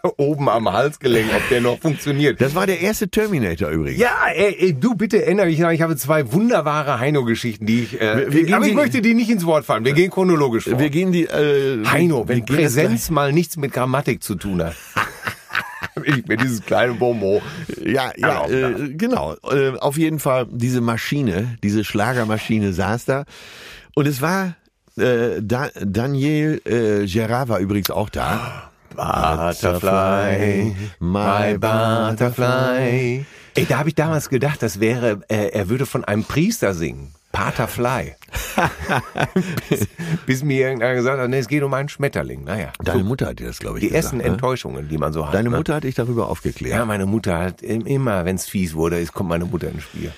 oben 0.16 0.48
am 0.48 0.70
Halsgelenk, 0.72 1.28
ob 1.34 1.48
der 1.48 1.60
noch 1.60 1.78
funktioniert. 1.78 2.40
Das 2.40 2.54
war 2.54 2.66
der 2.66 2.80
erste 2.80 3.08
Terminator 3.08 3.70
übrigens. 3.70 4.00
Ja, 4.00 4.10
ey, 4.34 4.56
ey, 4.58 4.74
du 4.74 4.94
bitte 4.94 5.24
erinnere 5.24 5.46
mich 5.46 5.58
ich 5.60 5.82
habe 5.82 5.96
zwei 5.96 6.32
wunderbare 6.32 6.98
Heino-Geschichten, 7.00 7.66
die 7.66 7.82
ich, 7.82 8.00
äh, 8.00 8.16
Wir- 8.16 8.32
wir 8.32 8.44
gehen 8.44 8.54
aber 8.54 8.66
ich 8.66 8.74
möchte 8.74 9.02
die 9.02 9.14
nicht 9.14 9.30
ins 9.30 9.44
Wort 9.44 9.64
fallen. 9.64 9.84
Wir 9.84 9.92
gehen 9.92 10.10
chronologisch 10.10 10.64
vor. 10.64 10.78
Wir 10.78 10.90
gehen 10.90 11.12
die. 11.12 11.24
Äh, 11.24 11.84
Heino, 11.84 12.26
wenn 12.28 12.44
Präsenz 12.44 13.10
mal 13.10 13.32
nichts 13.32 13.56
mit 13.56 13.72
Grammatik 13.72 14.22
zu 14.22 14.34
tun 14.34 14.62
hat. 14.62 14.74
ich 16.04 16.24
bin 16.24 16.38
dieses 16.38 16.64
kleine 16.64 16.94
Bonbon. 16.94 17.40
Das, 17.66 17.78
ja, 17.84 18.12
ja, 18.16 18.46
äh, 18.48 18.92
genau. 18.94 19.34
Äh, 19.50 19.76
auf 19.78 19.98
jeden 19.98 20.18
Fall 20.18 20.46
diese 20.50 20.80
Maschine, 20.80 21.58
diese 21.62 21.84
Schlagermaschine 21.84 22.72
saß 22.72 23.04
da 23.04 23.24
und 23.94 24.06
es 24.06 24.20
war. 24.20 24.54
Äh, 24.96 25.40
da, 25.42 25.68
Daniel 25.80 26.60
äh, 26.64 27.06
Gerard 27.06 27.48
war 27.48 27.60
übrigens 27.60 27.88
auch 27.90 28.08
da. 28.08 28.68
Butterfly, 28.96 30.74
my 31.00 31.56
butterfly. 31.58 33.24
Ey, 33.54 33.66
da 33.68 33.78
habe 33.78 33.88
ich 33.88 33.94
damals 33.94 34.28
gedacht, 34.28 34.62
das 34.62 34.80
wäre, 34.80 35.20
äh, 35.28 35.48
er 35.52 35.68
würde 35.68 35.86
von 35.86 36.04
einem 36.04 36.24
Priester 36.24 36.74
singen. 36.74 37.14
Paterfly. 37.32 38.14
bis, 39.68 39.86
bis 40.26 40.42
mir 40.44 40.66
irgendeiner 40.66 40.94
gesagt 40.94 41.20
hat, 41.20 41.28
nee, 41.28 41.38
es 41.38 41.48
geht 41.48 41.62
um 41.62 41.74
einen 41.74 41.88
Schmetterling. 41.88 42.44
Naja, 42.44 42.72
Deine 42.82 43.04
Mutter 43.04 43.26
hat 43.26 43.38
dir 43.38 43.46
das, 43.48 43.58
glaube 43.58 43.78
ich, 43.78 43.82
die 43.82 43.88
gesagt. 43.88 44.04
ersten 44.04 44.16
ne? 44.18 44.24
Enttäuschungen, 44.24 44.88
die 44.88 44.96
man 44.98 45.12
so 45.12 45.26
hat. 45.26 45.34
Deine 45.34 45.50
ne? 45.50 45.56
Mutter 45.56 45.74
hat 45.74 45.84
dich 45.84 45.94
darüber 45.94 46.28
aufgeklärt. 46.28 46.74
Ja, 46.76 46.84
meine 46.86 47.06
Mutter 47.06 47.38
hat 47.38 47.60
im- 47.62 47.84
immer, 47.86 48.24
wenn 48.24 48.36
es 48.36 48.46
fies 48.46 48.74
wurde, 48.74 48.98
ist, 48.98 49.12
kommt 49.12 49.28
meine 49.28 49.44
Mutter 49.44 49.68
ins 49.68 49.82
Spiel. 49.82 50.10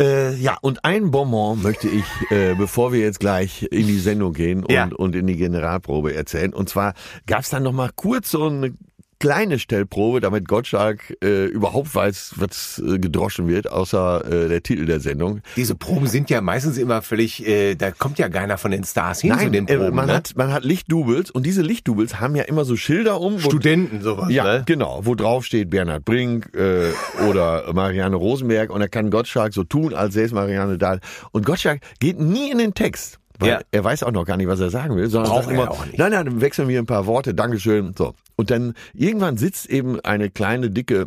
Äh, 0.00 0.36
ja, 0.36 0.56
und 0.60 0.84
ein 0.84 1.10
Bonbon 1.10 1.60
möchte 1.60 1.88
ich, 1.88 2.04
äh, 2.30 2.54
bevor 2.54 2.92
wir 2.92 3.00
jetzt 3.00 3.18
gleich 3.18 3.64
in 3.64 3.88
die 3.88 3.98
Sendung 3.98 4.32
gehen 4.32 4.62
und, 4.62 4.70
Ja. 4.70 4.88
und 4.96 5.16
in 5.16 5.26
die 5.26 5.36
Generalprobe 5.36 6.14
erzählen. 6.14 6.54
Und 6.54 6.68
zwar 6.68 6.94
gab's 7.26 7.50
dann 7.50 7.64
noch 7.64 7.72
mal 7.72 7.90
kurz 7.96 8.30
so 8.30 8.46
eine 8.46 8.74
kleine 9.20 9.58
Stellprobe, 9.58 10.20
damit 10.20 10.46
Gottschalk 10.46 11.16
äh, 11.22 11.46
überhaupt 11.46 11.94
weiß, 11.94 12.34
was 12.36 12.80
äh, 12.86 12.98
gedroschen 12.98 13.48
wird, 13.48 13.70
außer 13.70 14.24
äh, 14.24 14.48
der 14.48 14.62
Titel 14.62 14.86
der 14.86 15.00
Sendung. 15.00 15.40
Diese 15.56 15.74
Proben 15.74 16.06
sind 16.06 16.30
ja 16.30 16.40
meistens 16.40 16.78
immer 16.78 17.02
völlig, 17.02 17.46
äh, 17.46 17.74
da 17.74 17.90
kommt 17.90 18.18
ja 18.18 18.28
keiner 18.28 18.58
von 18.58 18.70
den 18.70 18.84
Stars 18.84 19.20
hin 19.20 19.36
zu 19.38 19.50
den 19.50 19.66
äh, 19.66 19.76
Proben. 19.76 19.94
man, 19.96 20.06
ne? 20.06 20.14
hat, 20.14 20.34
man 20.36 20.52
hat 20.52 20.64
Lichtdoubles 20.64 21.30
und 21.30 21.44
diese 21.46 21.62
Lichtdoubles 21.62 22.20
haben 22.20 22.36
ja 22.36 22.44
immer 22.44 22.64
so 22.64 22.76
Schilder 22.76 23.20
um. 23.20 23.34
wo- 23.42 23.48
Studenten 23.50 24.02
sowas, 24.02 24.30
Ja, 24.30 24.44
ne? 24.44 24.62
genau, 24.66 25.00
wo 25.04 25.14
drauf 25.14 25.44
steht 25.44 25.70
Bernhard 25.70 26.04
Brink 26.04 26.54
äh, 26.54 26.92
oder 27.28 27.72
Marianne 27.74 28.16
Rosenberg 28.16 28.70
und 28.70 28.80
da 28.80 28.88
kann 28.88 29.10
Gottschalk 29.10 29.52
so 29.52 29.64
tun, 29.64 29.94
als 29.94 30.14
säße 30.14 30.34
Marianne 30.34 30.78
da. 30.78 30.98
Und 31.32 31.44
Gottschalk 31.44 31.80
geht 32.00 32.20
nie 32.20 32.50
in 32.50 32.58
den 32.58 32.74
Text. 32.74 33.18
Weil 33.38 33.48
Ja. 33.50 33.60
er 33.70 33.84
weiß 33.84 34.02
auch 34.02 34.10
noch 34.12 34.24
gar 34.24 34.36
nicht, 34.36 34.48
was 34.48 34.58
er 34.60 34.70
sagen 34.70 34.96
will, 34.96 35.08
sondern 35.08 35.30
Braucht 35.32 35.44
sagt 35.44 35.56
er 35.56 35.62
immer, 35.62 35.70
auch 35.70 35.86
nicht. 35.86 35.98
nein, 35.98 36.10
nein, 36.12 36.24
dann 36.26 36.40
wechseln 36.40 36.68
wir 36.68 36.78
ein 36.78 36.86
paar 36.86 37.06
Worte, 37.06 37.34
Dankeschön, 37.34 37.94
so. 37.96 38.14
Und 38.36 38.50
dann 38.50 38.74
irgendwann 38.94 39.36
sitzt 39.36 39.66
eben 39.70 40.00
eine 40.00 40.28
kleine, 40.30 40.70
dicke 40.70 41.06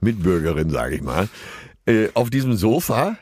Mitbürgerin, 0.00 0.70
sage 0.70 0.96
ich 0.96 1.02
mal, 1.02 1.28
äh, 1.86 2.08
auf 2.14 2.30
diesem 2.30 2.56
Sofa 2.56 3.16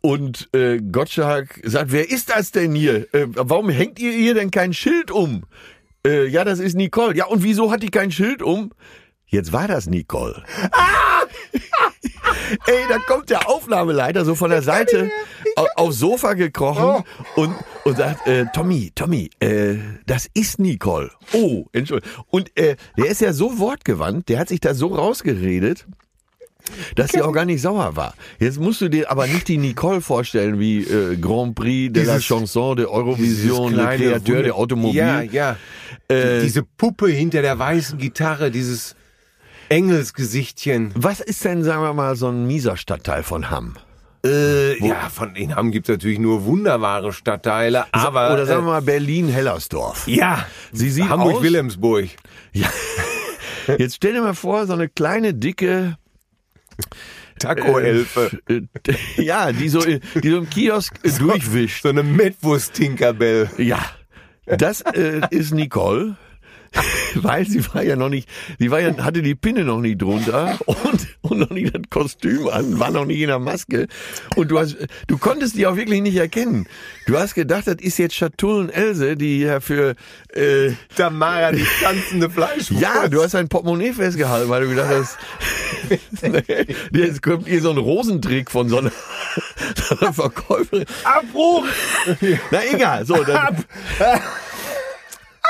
und 0.00 0.48
äh, 0.54 0.78
Gottschalk 0.80 1.60
sagt, 1.64 1.92
wer 1.92 2.10
ist 2.10 2.30
das 2.30 2.50
denn 2.50 2.74
hier? 2.74 3.12
Äh, 3.14 3.26
warum 3.30 3.68
hängt 3.68 3.98
ihr 3.98 4.12
ihr 4.12 4.34
denn 4.34 4.50
kein 4.50 4.72
Schild 4.72 5.10
um? 5.10 5.44
Äh, 6.06 6.26
ja, 6.28 6.44
das 6.44 6.58
ist 6.60 6.74
Nicole. 6.76 7.14
Ja, 7.16 7.26
und 7.26 7.42
wieso 7.42 7.70
hat 7.70 7.82
die 7.82 7.90
kein 7.90 8.10
Schild 8.10 8.42
um? 8.42 8.72
Jetzt 9.26 9.52
war 9.52 9.68
das 9.68 9.86
Nicole. 9.86 10.42
Ey, 12.66 12.84
da 12.88 12.98
kommt 13.06 13.30
der 13.30 13.48
Aufnahmeleiter 13.48 14.24
so 14.24 14.34
von 14.34 14.50
der 14.50 14.62
Seite 14.62 15.10
au- 15.56 15.66
aufs 15.76 15.98
Sofa 15.98 16.34
gekrochen 16.34 17.04
und, 17.36 17.54
und 17.84 17.96
sagt, 17.96 18.26
äh, 18.26 18.46
Tommy, 18.54 18.90
Tommy, 18.94 19.30
äh, 19.40 19.76
das 20.06 20.28
ist 20.34 20.58
Nicole. 20.58 21.10
Oh, 21.32 21.66
Entschuldigung. 21.72 22.12
Und 22.30 22.56
äh, 22.58 22.76
der 22.96 23.06
ist 23.06 23.20
ja 23.20 23.32
so 23.32 23.58
wortgewandt, 23.58 24.28
der 24.28 24.38
hat 24.40 24.48
sich 24.48 24.60
da 24.60 24.74
so 24.74 24.88
rausgeredet, 24.88 25.86
dass 26.96 27.12
sie 27.12 27.22
auch 27.22 27.32
gar 27.32 27.44
nicht 27.46 27.62
sauer 27.62 27.96
war. 27.96 28.14
Jetzt 28.38 28.60
musst 28.60 28.80
du 28.82 28.88
dir 28.90 29.10
aber 29.10 29.26
nicht 29.26 29.48
die 29.48 29.56
Nicole 29.58 30.00
vorstellen 30.00 30.58
wie 30.58 30.80
äh, 30.82 31.16
Grand 31.16 31.54
Prix 31.54 31.92
de 31.92 32.04
la 32.04 32.14
Dieses- 32.16 32.26
Chanson 32.26 32.76
de 32.76 32.86
Eurovision, 32.86 33.72
le 33.74 33.82
Créateur 33.84 34.42
de 34.42 34.50
Automobil. 34.52 34.96
Ja, 34.98 35.22
ja. 35.22 35.56
Äh, 36.08 36.40
Diese 36.42 36.62
Puppe 36.62 37.08
hinter 37.08 37.42
der 37.42 37.58
weißen 37.58 37.98
Gitarre, 37.98 38.50
dieses 38.50 38.96
Engelsgesichtchen. 39.68 40.92
Was 40.94 41.20
ist 41.20 41.44
denn, 41.44 41.62
sagen 41.62 41.82
wir 41.82 41.92
mal, 41.92 42.16
so 42.16 42.28
ein 42.28 42.46
mieser 42.46 42.76
Stadtteil 42.76 43.22
von 43.22 43.50
Hamm? 43.50 43.76
Äh, 44.24 44.84
ja, 44.84 45.08
von 45.10 45.36
in 45.36 45.54
Hamm 45.54 45.70
gibt's 45.70 45.88
natürlich 45.88 46.18
nur 46.18 46.44
wunderbare 46.44 47.12
Stadtteile, 47.12 47.86
aber 47.92 48.32
Oder 48.32 48.46
sagen 48.46 48.64
wir 48.64 48.70
äh, 48.70 48.74
mal 48.74 48.82
Berlin-Hellersdorf. 48.82 50.08
ja, 50.08 50.44
Sie 50.72 50.90
sieht 50.90 51.08
Hamburg-Wilhelmsburg. 51.08 52.08
Ja. 52.52 52.68
Jetzt 53.78 53.96
stell 53.96 54.14
dir 54.14 54.22
mal 54.22 54.34
vor, 54.34 54.66
so 54.66 54.72
eine 54.72 54.88
kleine, 54.88 55.34
dicke, 55.34 55.96
Taco-Elfe. 57.38 58.40
äh, 58.48 58.62
ja, 59.22 59.52
die 59.52 59.68
so, 59.68 59.80
die 59.80 60.30
so 60.30 60.38
im 60.38 60.50
Kiosk 60.50 60.94
äh, 61.04 61.10
durchwischt. 61.18 61.82
So 61.82 61.90
eine 61.90 62.02
Metwurst-Tinkerbell. 62.02 63.50
Ja, 63.58 63.78
das 64.46 64.80
äh, 64.80 65.20
ist 65.30 65.52
Nicole. 65.52 66.16
weil 67.14 67.46
sie 67.46 67.64
war 67.74 67.82
ja 67.82 67.96
noch 67.96 68.08
nicht, 68.08 68.28
sie 68.58 68.70
war 68.70 68.80
ja, 68.80 68.96
hatte 68.98 69.22
die 69.22 69.34
Pinne 69.34 69.64
noch 69.64 69.80
nicht 69.80 70.00
drunter 70.00 70.58
und, 70.66 71.06
und 71.22 71.38
noch 71.38 71.50
nicht 71.50 71.74
das 71.74 71.82
Kostüm 71.90 72.48
an, 72.48 72.78
war 72.78 72.90
noch 72.90 73.06
nicht 73.06 73.20
in 73.20 73.28
der 73.28 73.38
Maske. 73.38 73.88
Und 74.36 74.50
du 74.50 74.58
hast, 74.58 74.76
du 75.06 75.18
konntest 75.18 75.56
die 75.56 75.66
auch 75.66 75.76
wirklich 75.76 76.02
nicht 76.02 76.16
erkennen. 76.16 76.66
Du 77.06 77.18
hast 77.18 77.34
gedacht, 77.34 77.66
das 77.66 77.76
ist 77.76 77.98
jetzt 77.98 78.14
Schatullen 78.14 78.70
Else, 78.70 79.16
die 79.16 79.40
ja 79.40 79.60
für, 79.60 79.94
äh, 80.34 80.72
Tamara, 80.96 81.52
die 81.52 81.66
tanzende 81.82 82.30
Fleischwurst. 82.30 82.82
ja, 82.82 83.08
du 83.08 83.22
hast 83.22 83.34
ein 83.34 83.48
Portemonnaie 83.48 83.92
festgehalten, 83.92 84.48
weil 84.48 84.62
du 84.64 84.70
gedacht 84.70 84.90
hast, 84.90 85.18
jetzt 86.92 87.22
kommt 87.22 87.48
hier 87.48 87.60
so 87.60 87.70
ein 87.70 87.78
Rosentrick 87.78 88.50
von 88.50 88.68
so 88.68 88.78
einer, 88.78 88.92
so 89.88 89.98
einer 89.98 90.12
Verkäuferin. 90.12 90.84
Abbruch! 91.04 91.66
Na 92.50 92.60
egal, 92.72 93.06
so, 93.06 93.22
dann, 93.24 93.64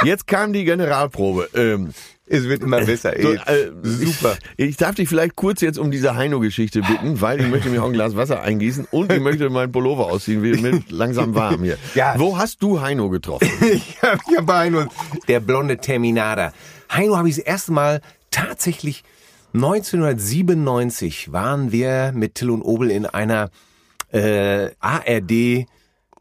jetzt 0.05 0.27
kam 0.27 0.53
die 0.53 0.65
Generalprobe. 0.65 1.49
Ähm, 1.55 1.93
Es 2.27 2.45
wird 2.45 2.63
immer 2.63 2.81
besser. 2.85 3.15
so, 3.21 3.33
äh, 3.33 3.71
Super. 3.83 4.37
Ich, 4.57 4.69
ich 4.71 4.77
darf 4.77 4.95
dich 4.97 5.09
vielleicht 5.09 5.35
kurz 5.37 5.61
jetzt 5.63 5.79
um 5.79 5.91
diese 5.91 6.15
Heino-Geschichte 6.15 6.83
bitten, 6.83 7.21
weil 7.21 7.41
ich 7.41 7.49
möchte 7.49 7.71
mir 7.71 7.83
auch 7.83 7.87
ein 7.87 7.93
Glas 7.95 8.17
Wasser 8.17 8.43
eingießen 8.43 8.87
und 8.91 9.11
ich 9.13 9.21
möchte 9.21 9.49
meinen 9.51 9.73
Pullover 9.73 10.07
ausziehen, 10.07 10.43
wie 10.43 10.53
mit 10.61 10.91
langsam 10.91 11.35
warm 11.35 11.63
hier. 11.65 11.79
Ja. 11.95 12.15
Wo 12.19 12.37
hast 12.37 12.63
du 12.63 12.81
Heino 12.81 13.09
getroffen? 13.09 13.49
Ich 13.73 13.97
hab 14.03 14.23
hier 14.29 14.43
bei 14.43 14.59
Heino, 14.67 14.87
der 15.27 15.41
blonde 15.41 15.79
Terminator. 15.79 16.53
Heino 16.93 17.17
habe 17.17 17.29
ich 17.29 17.37
das 17.37 17.45
erste 17.45 17.73
Mal 17.73 18.01
tatsächlich 18.31 19.05
1997 19.55 21.33
waren 21.33 21.73
wir 21.73 22.13
mit 22.15 22.35
Till 22.35 22.51
und 22.51 22.63
Obel 22.63 22.91
in 22.91 23.07
einer 23.07 23.51
äh, 24.13 24.71
ARD 24.81 25.67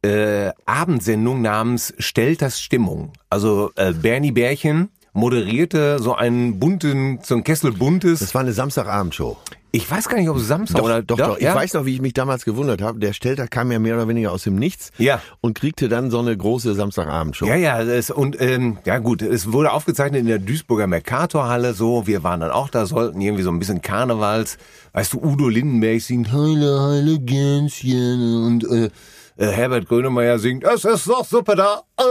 äh, 0.03 0.51
Abendsendung 0.65 1.41
namens 1.41 1.93
Stellt 1.97 2.41
das 2.41 2.60
Stimmung. 2.60 3.13
Also 3.29 3.71
äh, 3.75 3.93
Bernie 3.93 4.31
Bärchen 4.31 4.89
moderierte 5.13 5.97
so 5.99 6.13
einen 6.15 6.60
bunten, 6.60 7.19
so 7.23 7.36
ein 7.36 7.43
Kessel 7.43 7.71
buntes. 7.71 8.19
Das 8.19 8.36
war 8.36 8.41
eine 8.41 8.53
Samstagabendshow. 8.53 9.38
Ich 9.71 9.89
weiß 9.89 10.07
gar 10.07 10.17
nicht, 10.17 10.29
ob 10.29 10.38
es 10.38 10.47
Samstag 10.47 10.77
Doch, 10.77 10.86
oder 10.86 11.01
doch, 11.03 11.17
doch. 11.17 11.38
Ich 11.38 11.43
ja? 11.43 11.53
weiß 11.53 11.73
noch, 11.73 11.86
wie 11.86 11.93
ich 11.93 12.01
mich 12.01 12.13
damals 12.13 12.45
gewundert 12.45 12.81
habe. 12.81 12.99
Der 12.99 13.13
Stelter 13.13 13.47
kam 13.47 13.71
ja 13.71 13.79
mehr 13.79 13.95
oder 13.95 14.07
weniger 14.07 14.31
aus 14.31 14.43
dem 14.43 14.55
Nichts 14.55 14.91
Ja. 14.97 15.21
und 15.41 15.60
kriegte 15.60 15.89
dann 15.89 16.10
so 16.10 16.19
eine 16.19 16.36
große 16.38 16.73
Samstagabendshow. 16.73 17.45
Ja, 17.45 17.55
ja, 17.55 17.81
es, 17.81 18.10
und 18.10 18.39
ähm, 18.39 18.77
ja 18.86 18.99
gut, 18.99 19.21
es 19.21 19.51
wurde 19.51 19.73
aufgezeichnet 19.73 20.21
in 20.21 20.27
der 20.27 20.39
Duisburger 20.39 20.88
Mercatorhalle 20.88 21.73
so, 21.73 22.07
wir 22.07 22.23
waren 22.23 22.39
dann 22.39 22.51
auch 22.51 22.69
da, 22.69 22.86
sollten 22.86 23.19
irgendwie 23.19 23.43
so 23.43 23.51
ein 23.51 23.60
bisschen 23.60 23.81
Karnevals, 23.81 24.57
weißt 24.93 25.13
du, 25.13 25.21
Udo 25.21 25.49
Lindenberg 25.49 26.01
singt 26.01 26.31
Heile, 26.31 26.79
heile 26.81 27.19
Gänschen 27.19 28.45
und 28.45 28.63
äh, 28.71 28.89
äh, 29.38 29.47
Herbert 29.47 29.88
Grönemeyer 29.88 30.39
singt 30.39 30.63
Es 30.63 30.84
ist 30.84 31.08
doch 31.08 31.23
Suppe 31.26 31.56
da, 31.56 31.82
äh, 31.97 32.04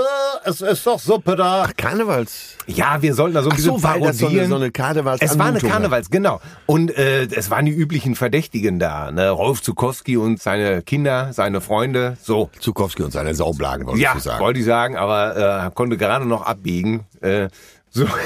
es 0.48 0.60
ist 0.60 0.86
doch 0.86 0.98
Suppe 0.98 1.36
da. 1.36 1.66
Ach, 1.68 1.72
Karnevals. 1.76 2.56
Ja, 2.66 3.00
wir 3.02 3.14
sollten 3.14 3.34
da 3.34 3.42
so 3.42 3.48
ein 3.48 3.52
Ach 3.52 3.56
bisschen 3.56 3.78
so, 3.78 3.82
weil 3.82 4.00
das 4.00 4.18
so 4.18 4.28
eine, 4.28 4.46
so 4.46 4.56
eine 4.56 4.70
Karnevals 4.70 5.20
es 5.22 5.38
war 5.38 5.46
eine 5.46 5.60
Karnevals, 5.60 6.10
genau. 6.10 6.40
Und 6.66 6.96
äh, 6.96 7.24
es 7.24 7.50
waren 7.50 7.66
die 7.66 7.72
üblichen 7.72 8.14
Verdächtigen 8.14 8.78
da, 8.78 9.10
ne? 9.10 9.30
Rolf 9.30 9.62
Zukowski 9.62 10.16
und 10.16 10.40
seine 10.40 10.82
Kinder, 10.82 11.32
seine 11.32 11.60
Freunde, 11.60 12.16
so. 12.22 12.50
Zukowski 12.60 13.02
und 13.02 13.12
seine 13.12 13.34
Saublagen, 13.34 13.86
wollte 13.86 14.00
Ja, 14.00 14.14
ich 14.16 14.22
sagen. 14.22 14.40
wollte 14.40 14.60
ich 14.60 14.66
sagen, 14.66 14.96
aber 14.96 15.66
äh, 15.66 15.70
konnte 15.74 15.96
gerade 15.96 16.26
noch 16.26 16.42
abbiegen. 16.42 17.06
Äh, 17.20 17.48
so. 17.90 18.06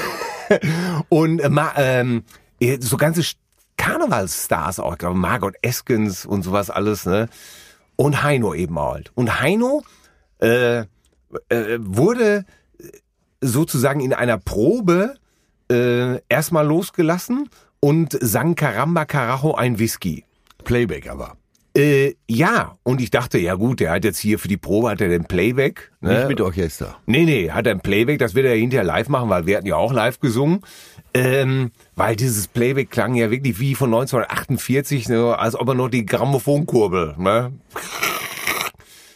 Und 1.09 1.39
äh, 1.39 1.49
ma, 1.49 1.71
ähm, 1.77 2.23
äh, 2.59 2.77
so 2.81 2.97
ganze 2.97 3.23
Karnevalsstars 3.77 4.79
auch, 4.79 4.93
ich 4.93 4.97
glaube 4.99 5.17
Margot 5.17 5.55
Eskens 5.61 6.25
und 6.25 6.43
sowas 6.43 6.69
alles, 6.69 7.05
ne? 7.05 7.29
Und 8.01 8.23
Heino 8.23 8.55
eben 8.55 8.79
halt. 8.79 9.11
Und 9.13 9.41
Heino 9.41 9.83
äh, 10.41 10.79
äh, 10.79 10.85
wurde 11.77 12.45
sozusagen 13.41 13.99
in 13.99 14.11
einer 14.11 14.39
Probe 14.39 15.17
äh, 15.71 16.19
erstmal 16.27 16.65
losgelassen 16.65 17.47
und 17.79 18.17
sang 18.19 18.55
Caramba 18.55 19.05
Carajo 19.05 19.53
ein 19.53 19.77
Whisky. 19.77 20.25
Playback 20.63 21.11
aber. 21.11 21.37
Äh, 21.75 22.15
ja, 22.27 22.77
und 22.83 22.99
ich 22.99 23.11
dachte, 23.11 23.37
ja 23.37 23.55
gut, 23.55 23.79
der 23.79 23.91
hat 23.91 24.03
jetzt 24.03 24.19
hier 24.19 24.39
für 24.39 24.49
die 24.49 24.57
Probe, 24.57 24.89
hat 24.89 24.99
er 24.99 25.07
den 25.07 25.23
Playback. 25.23 25.91
Ne? 26.01 26.17
Nicht 26.17 26.27
mit 26.27 26.41
Orchester. 26.41 26.97
Nee, 27.05 27.23
nee, 27.23 27.49
hat 27.49 27.65
er 27.65 27.73
ein 27.73 27.79
Playback, 27.79 28.19
das 28.19 28.35
wird 28.35 28.45
er 28.45 28.55
hinterher 28.55 28.83
live 28.83 29.07
machen, 29.07 29.29
weil 29.29 29.45
wir 29.45 29.57
hatten 29.57 29.67
ja 29.67 29.77
auch 29.77 29.93
live 29.93 30.19
gesungen. 30.19 30.61
Ähm, 31.13 31.71
weil 31.95 32.15
dieses 32.15 32.47
Playback 32.47 32.91
klang 32.91 33.15
ja 33.15 33.31
wirklich 33.31 33.59
wie 33.59 33.75
von 33.75 33.93
1948, 33.93 35.09
ne, 35.09 35.37
als 35.37 35.55
ob 35.55 35.69
er 35.69 35.73
noch 35.73 35.89
die 35.89 36.05
Grammophonkurbel, 36.05 37.15
ne? 37.17 37.53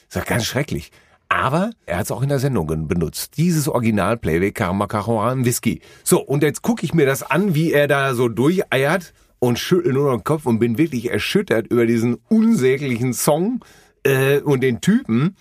Ist 0.08 0.16
ja 0.16 0.24
ganz 0.24 0.46
schrecklich. 0.46 0.92
Aber 1.28 1.72
er 1.86 1.98
hat 1.98 2.06
es 2.06 2.12
auch 2.12 2.22
in 2.22 2.30
der 2.30 2.40
Sendung 2.40 2.68
benutzt. 2.88 3.38
Dieses 3.38 3.68
Original-Playback 3.68 4.56
Karma 4.56 5.32
im 5.32 5.44
Whisky. 5.44 5.82
So, 6.04 6.22
und 6.22 6.44
jetzt 6.44 6.62
gucke 6.62 6.86
ich 6.86 6.94
mir 6.94 7.06
das 7.06 7.24
an, 7.24 7.56
wie 7.56 7.74
er 7.74 7.88
da 7.88 8.14
so 8.14 8.30
durcheiert 8.30 9.14
und 9.46 9.60
schüttel 9.60 9.94
nur 9.94 10.10
noch 10.10 10.18
den 10.18 10.24
Kopf 10.24 10.48
und 10.48 10.58
bin 10.58 10.80
wirklich 10.80 11.12
erschüttert 11.12 11.68
über 11.68 11.86
diesen 11.86 12.18
unsäglichen 12.30 13.14
Song 13.14 13.64
äh, 14.04 14.40
und 14.40 14.62
den 14.62 14.82
Typen 14.82 15.36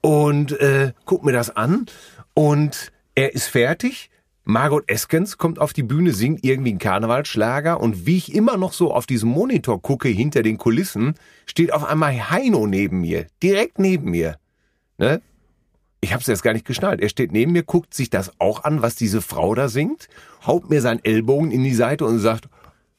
und 0.00 0.58
äh, 0.60 0.92
guck 1.04 1.24
mir 1.24 1.32
das 1.32 1.54
an 1.54 1.84
und 2.32 2.90
er 3.14 3.34
ist 3.34 3.48
fertig. 3.48 4.10
Margot 4.44 4.88
Eskens 4.88 5.36
kommt 5.36 5.58
auf 5.58 5.74
die 5.74 5.82
Bühne, 5.82 6.12
singt 6.12 6.42
irgendwie 6.42 6.70
einen 6.70 6.78
Karnevalsschlager 6.78 7.80
und 7.82 8.06
wie 8.06 8.16
ich 8.16 8.34
immer 8.34 8.56
noch 8.56 8.72
so 8.72 8.94
auf 8.94 9.04
diesem 9.04 9.28
Monitor 9.28 9.80
gucke 9.80 10.08
hinter 10.08 10.42
den 10.42 10.56
Kulissen, 10.56 11.14
steht 11.44 11.72
auf 11.72 11.84
einmal 11.84 12.30
Heino 12.30 12.66
neben 12.66 13.02
mir, 13.02 13.26
direkt 13.42 13.78
neben 13.78 14.10
mir. 14.10 14.36
Ne? 14.96 15.20
Ich 16.00 16.14
hab's 16.14 16.26
jetzt 16.26 16.42
gar 16.42 16.54
nicht 16.54 16.66
geschnallt. 16.66 17.02
Er 17.02 17.10
steht 17.10 17.32
neben 17.32 17.52
mir, 17.52 17.62
guckt 17.62 17.92
sich 17.92 18.08
das 18.08 18.32
auch 18.38 18.64
an, 18.64 18.80
was 18.80 18.96
diese 18.96 19.20
Frau 19.20 19.54
da 19.54 19.68
singt, 19.68 20.08
haut 20.46 20.70
mir 20.70 20.80
seinen 20.80 21.04
Ellbogen 21.04 21.50
in 21.50 21.62
die 21.62 21.74
Seite 21.74 22.06
und 22.06 22.18
sagt, 22.20 22.48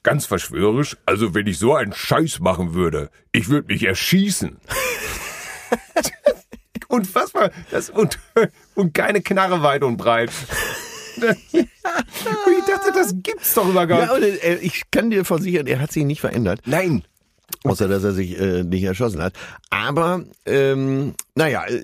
ganz 0.05 0.27
verschwörerisch, 0.27 0.95
also 1.05 1.33
wenn 1.33 1.47
ich 1.47 1.57
so 1.57 1.73
einen 1.73 1.91
Scheiß 1.91 2.39
machen 2.39 2.75
würde, 2.75 3.09
ich 3.31 3.49
würde 3.49 3.73
mich 3.73 3.83
erschießen. 3.83 4.57
Unfassbar. 6.87 7.49
Das, 7.71 7.89
und, 7.89 8.19
und 8.75 8.93
keine 8.93 9.21
Knarre 9.21 9.63
weit 9.63 9.83
und 9.83 9.97
breit. 9.97 10.31
Das, 11.19 11.35
ich 11.53 12.65
dachte, 12.67 12.91
das 12.93 13.15
gibt's 13.23 13.55
doch 13.55 13.67
über 13.67 13.87
gar 13.87 14.19
Ja, 14.19 14.27
äh, 14.27 14.59
ich 14.61 14.83
kann 14.91 15.09
dir 15.09 15.25
versichern, 15.25 15.65
er 15.65 15.79
hat 15.79 15.91
sich 15.91 16.05
nicht 16.05 16.21
verändert. 16.21 16.61
Nein. 16.65 17.03
Außer, 17.65 17.87
dass 17.87 18.03
er 18.03 18.13
sich 18.13 18.39
äh, 18.39 18.63
nicht 18.63 18.83
erschossen 18.83 19.21
hat. 19.21 19.33
Aber, 19.69 20.23
ähm, 20.45 21.13
naja, 21.35 21.65
äh, 21.65 21.83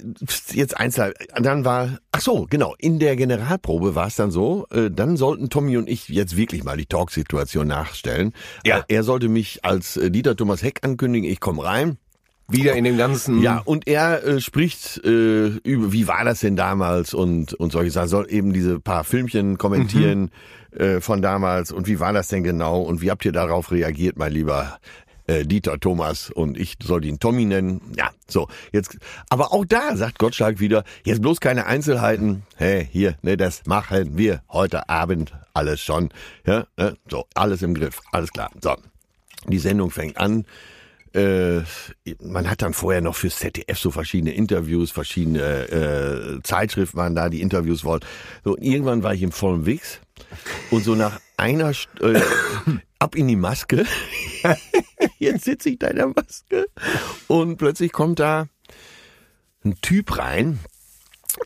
jetzt 0.54 0.78
Einzel. 0.78 1.14
Dann 1.36 1.66
war, 1.66 2.00
ach 2.12 2.22
so, 2.22 2.48
genau, 2.50 2.76
in 2.78 3.00
der 3.00 3.16
Generalprobe 3.16 3.96
war 3.96 4.08
es 4.08 4.16
dann 4.16 4.32
so, 4.32 4.68
äh, 4.72 4.90
dann 4.92 5.18
sollten 5.18 5.50
Tommy 5.50 5.78
und 5.78 5.90
ich 5.90 6.08
jetzt 6.10 6.38
wirklich 6.38 6.64
mal 6.64 6.78
die 6.78 6.86
Talksituation 6.86 7.68
nachstellen. 7.68 8.34
Ja. 8.66 8.80
Äh, 8.80 8.84
Er 8.88 9.04
sollte 9.04 9.28
mich 9.28 9.66
als 9.66 9.98
äh, 9.98 10.12
Dieter 10.12 10.36
Thomas 10.36 10.64
Heck 10.64 10.80
ankündigen, 10.84 11.30
ich 11.30 11.40
komme 11.40 11.64
rein. 11.64 11.98
Wieder 12.48 12.74
in 12.76 12.84
dem 12.84 12.98
ganzen. 12.98 13.42
Ja, 13.42 13.62
und 13.64 13.88
er 13.88 14.26
äh, 14.26 14.42
spricht 14.42 15.04
äh, 15.06 15.48
über, 15.64 15.94
wie 15.94 16.08
war 16.08 16.26
das 16.26 16.42
denn 16.42 16.58
damals 16.58 17.14
und, 17.14 17.54
und 17.54 17.72
solche 17.72 17.92
Sachen, 17.92 18.10
soll 18.10 18.28
eben 18.30 18.52
diese 18.52 18.80
paar 18.80 19.06
Filmchen 19.06 19.58
kommentieren 19.58 20.32
äh, 20.72 21.00
von 21.00 21.22
damals 21.22 21.72
und 21.72 21.88
wie 21.88 22.02
war 22.02 22.12
das 22.12 22.28
denn 22.28 22.44
genau 22.44 22.82
und 22.82 23.02
wie 23.02 23.10
habt 23.10 23.24
ihr 23.24 23.32
darauf 23.32 23.72
reagiert, 23.72 24.18
mein 24.18 24.34
lieber 24.34 24.80
äh, 25.32 25.46
Dieter 25.46 25.80
Thomas 25.80 26.30
und 26.30 26.58
ich 26.58 26.76
soll 26.84 27.06
ihn 27.06 27.20
Tommy 27.20 27.46
nennen. 27.46 27.82
Ja, 27.98 28.12
so, 28.28 28.48
jetzt, 28.72 28.98
aber 29.30 29.54
auch 29.54 29.66
da 29.66 29.96
sagt 29.96 30.20
Gottschalk 30.20 30.60
wieder, 30.60 30.84
jetzt 31.06 31.22
bloß 31.22 31.40
keine 31.40 31.66
Einzelheiten. 31.66 32.44
Hey, 32.56 32.88
hier, 32.92 33.16
ne, 33.22 33.38
das 33.38 33.66
machen 33.66 34.18
wir 34.18 34.42
heute 34.50 34.90
Abend 34.90 35.34
alles 35.54 35.82
schon. 35.82 36.10
Ja, 36.46 36.66
ne, 36.78 36.98
so, 37.10 37.26
alles 37.34 37.62
im 37.62 37.74
Griff, 37.74 38.02
alles 38.12 38.32
klar. 38.32 38.52
So, 38.62 38.76
die 39.48 39.60
Sendung 39.60 39.92
fängt 39.92 40.18
an 40.18 40.46
äh, 41.14 41.64
man 42.22 42.50
hat 42.50 42.62
dann 42.62 42.74
vorher 42.74 43.02
noch 43.02 43.18
fürs 43.18 43.40
ZDF 43.40 43.78
so 43.78 43.92
verschiedene 43.92 44.34
Interviews, 44.34 44.92
verschiedene 44.92 45.42
äh, 45.42 46.42
Zeitschriften 46.42 46.98
waren 46.98 47.16
da, 47.16 47.28
die 47.28 47.42
Interviews 47.42 47.84
wollten. 47.84 48.08
So, 48.46 48.58
irgendwann 48.58 49.04
war 49.04 49.14
ich 49.14 49.22
im 49.22 49.34
vollen 49.34 49.66
Wichs 49.66 50.00
und 50.70 50.86
so 50.86 50.96
nach 50.96 51.20
einer 51.36 51.74
St 51.74 51.90
äh, 52.00 52.22
ab 53.02 53.16
in 53.16 53.28
die 53.28 53.36
Maske. 53.36 53.86
Jetzt 55.20 55.46
sitze 55.46 55.70
ich 55.70 55.80
da 55.80 55.88
in 55.88 55.96
der 55.98 56.08
Maske 56.08 56.68
und 57.28 57.58
plötzlich 57.58 57.92
kommt 57.92 58.20
da 58.20 58.48
ein 59.66 59.76
Typ 59.82 60.18
rein. 60.18 60.60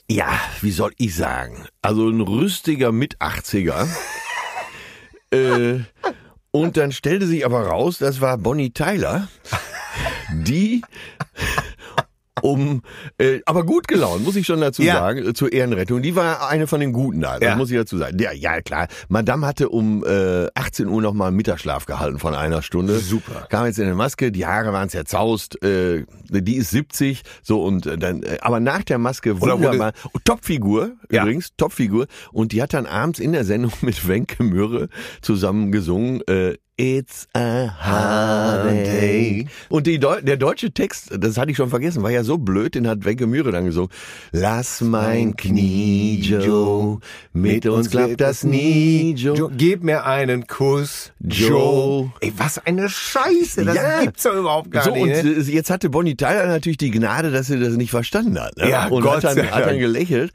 Ja, 0.10 0.40
wie 0.62 0.72
soll 0.72 0.92
ich 0.98 1.16
sagen? 1.16 1.66
Also 1.82 2.10
ein 2.10 2.22
rüstiger 2.22 2.92
Mit-80er. 2.92 3.88
äh, 5.32 5.80
und 6.52 6.78
dann 6.78 6.92
stellte 6.92 7.28
sich 7.28 7.46
aber 7.46 7.68
raus, 7.68 7.98
das 7.98 8.22
war 8.22 8.38
Bonnie 8.38 8.72
Tyler, 8.72 9.28
die 10.32 10.82
um, 12.42 12.82
äh, 13.18 13.40
aber 13.46 13.66
gut 13.66 13.88
gelaunt, 13.88 14.24
muss 14.26 14.36
ich 14.36 14.46
schon 14.46 14.60
dazu 14.62 14.82
Ja. 14.84 14.96
sagen, 14.96 15.26
äh, 15.30 15.34
zur 15.34 15.52
Ehrenrettung. 15.54 16.02
Die 16.02 16.16
war 16.16 16.50
eine 16.50 16.68
von 16.68 16.80
den 16.80 16.92
Guten 16.94 17.22
da, 17.22 17.40
das 17.40 17.50
Ja. 17.50 17.56
muss 17.56 17.72
ich 17.72 17.78
dazu 17.78 17.98
sagen. 17.98 18.18
Ja, 18.20 18.32
ja, 18.34 18.62
klar. 18.62 18.88
Madame 19.08 19.48
hatte 19.48 19.70
um 19.70 20.04
äh, 20.06 20.48
18 20.56 20.88
Uhr 20.88 21.02
nochmal 21.02 21.32
Mittagsschlaf 21.32 21.86
gehalten 21.86 22.20
von 22.20 22.36
einer 22.36 22.62
Stunde. 22.62 23.00
Super. 23.00 23.48
Kam 23.50 23.66
jetzt 23.66 23.80
in 23.80 23.86
der 23.86 23.96
Maske, 23.96 24.32
die 24.32 24.46
Haare 24.46 24.74
waren 24.74 24.90
zerzaust, 24.90 25.62
äh, 25.64 26.06
die 26.30 26.56
ist 26.58 26.72
70, 26.72 27.22
so 27.42 27.64
und 27.64 27.86
äh, 27.86 27.98
dann, 27.98 28.24
äh, 28.24 28.38
aber 28.42 28.60
nach 28.60 28.84
der 28.84 28.98
Maske 28.98 29.40
wunderbar. 29.42 29.94
Oh, 30.14 30.20
Topfigur, 30.24 30.92
Ja. 31.10 31.24
übrigens, 31.24 31.50
Topfigur. 31.58 32.08
Und 32.32 32.52
die 32.52 32.62
hat 32.62 32.74
dann 32.74 32.86
abends 32.86 33.20
in 33.20 33.32
der 33.32 33.46
Sendung 33.46 33.72
mit 33.82 34.08
Wenke 34.08 34.44
Mürre 34.44 34.90
zusammen 35.22 35.72
gesungen, 35.72 36.22
äh, 36.28 36.56
It's 36.78 37.26
a 37.34 37.70
hard 37.80 38.86
day. 38.86 39.48
Und 39.70 39.88
Deu 39.88 40.20
der 40.22 40.36
deutsche 40.36 40.72
Text, 40.72 41.10
das 41.18 41.38
hatte 41.38 41.52
ich 41.52 41.56
schon 41.56 41.70
vergessen, 41.70 42.04
war 42.04 42.10
ja 42.12 42.26
so 42.26 42.38
blöd, 42.38 42.76
den 42.76 42.86
hat 42.86 43.06
Wenke 43.06 43.28
Mühre 43.28 43.54
dann 43.54 43.64
gesungen. 43.64 43.90
Lass 44.34 44.82
mein 44.82 45.38
Knie, 45.38 46.20
Joe, 46.22 47.00
mit 47.32 47.66
uns 47.66 47.90
klappt 47.90 48.20
das 48.20 48.44
nie, 48.44 49.14
Joe. 49.14 49.38
Joe, 49.38 49.52
gib 49.56 49.84
mir 49.86 50.06
einen 50.06 50.48
Kuss, 50.48 51.14
Joe. 51.22 51.48
Joe. 51.50 52.12
Ey, 52.20 52.34
was 52.36 52.58
eine 52.66 52.90
Scheiße, 52.90 53.64
das 53.64 53.76
Ja. 53.76 54.02
gibt's 54.02 54.24
doch 54.24 54.36
überhaupt 54.36 54.70
gar 54.70 54.84
So, 54.84 54.92
nicht. 54.92 55.02
und 55.02 55.10
ne? 55.38 55.42
jetzt 55.44 55.70
hatte 55.70 55.90
Bonnie 55.90 56.16
Tyler 56.18 56.46
natürlich 56.48 56.78
die 56.78 56.92
Gnade, 56.92 57.32
dass 57.32 57.48
sie 57.48 57.58
das 57.58 57.76
nicht 57.78 57.92
verstanden 57.92 58.38
hat. 58.38 58.58
Ne? 58.58 58.70
Ja, 58.70 58.88
und 58.88 59.02
Gott 59.02 59.24
hat 59.24 59.38
dann, 59.38 59.50
hat 59.50 59.66
dann 59.66 59.80
gelächelt. 59.80 60.34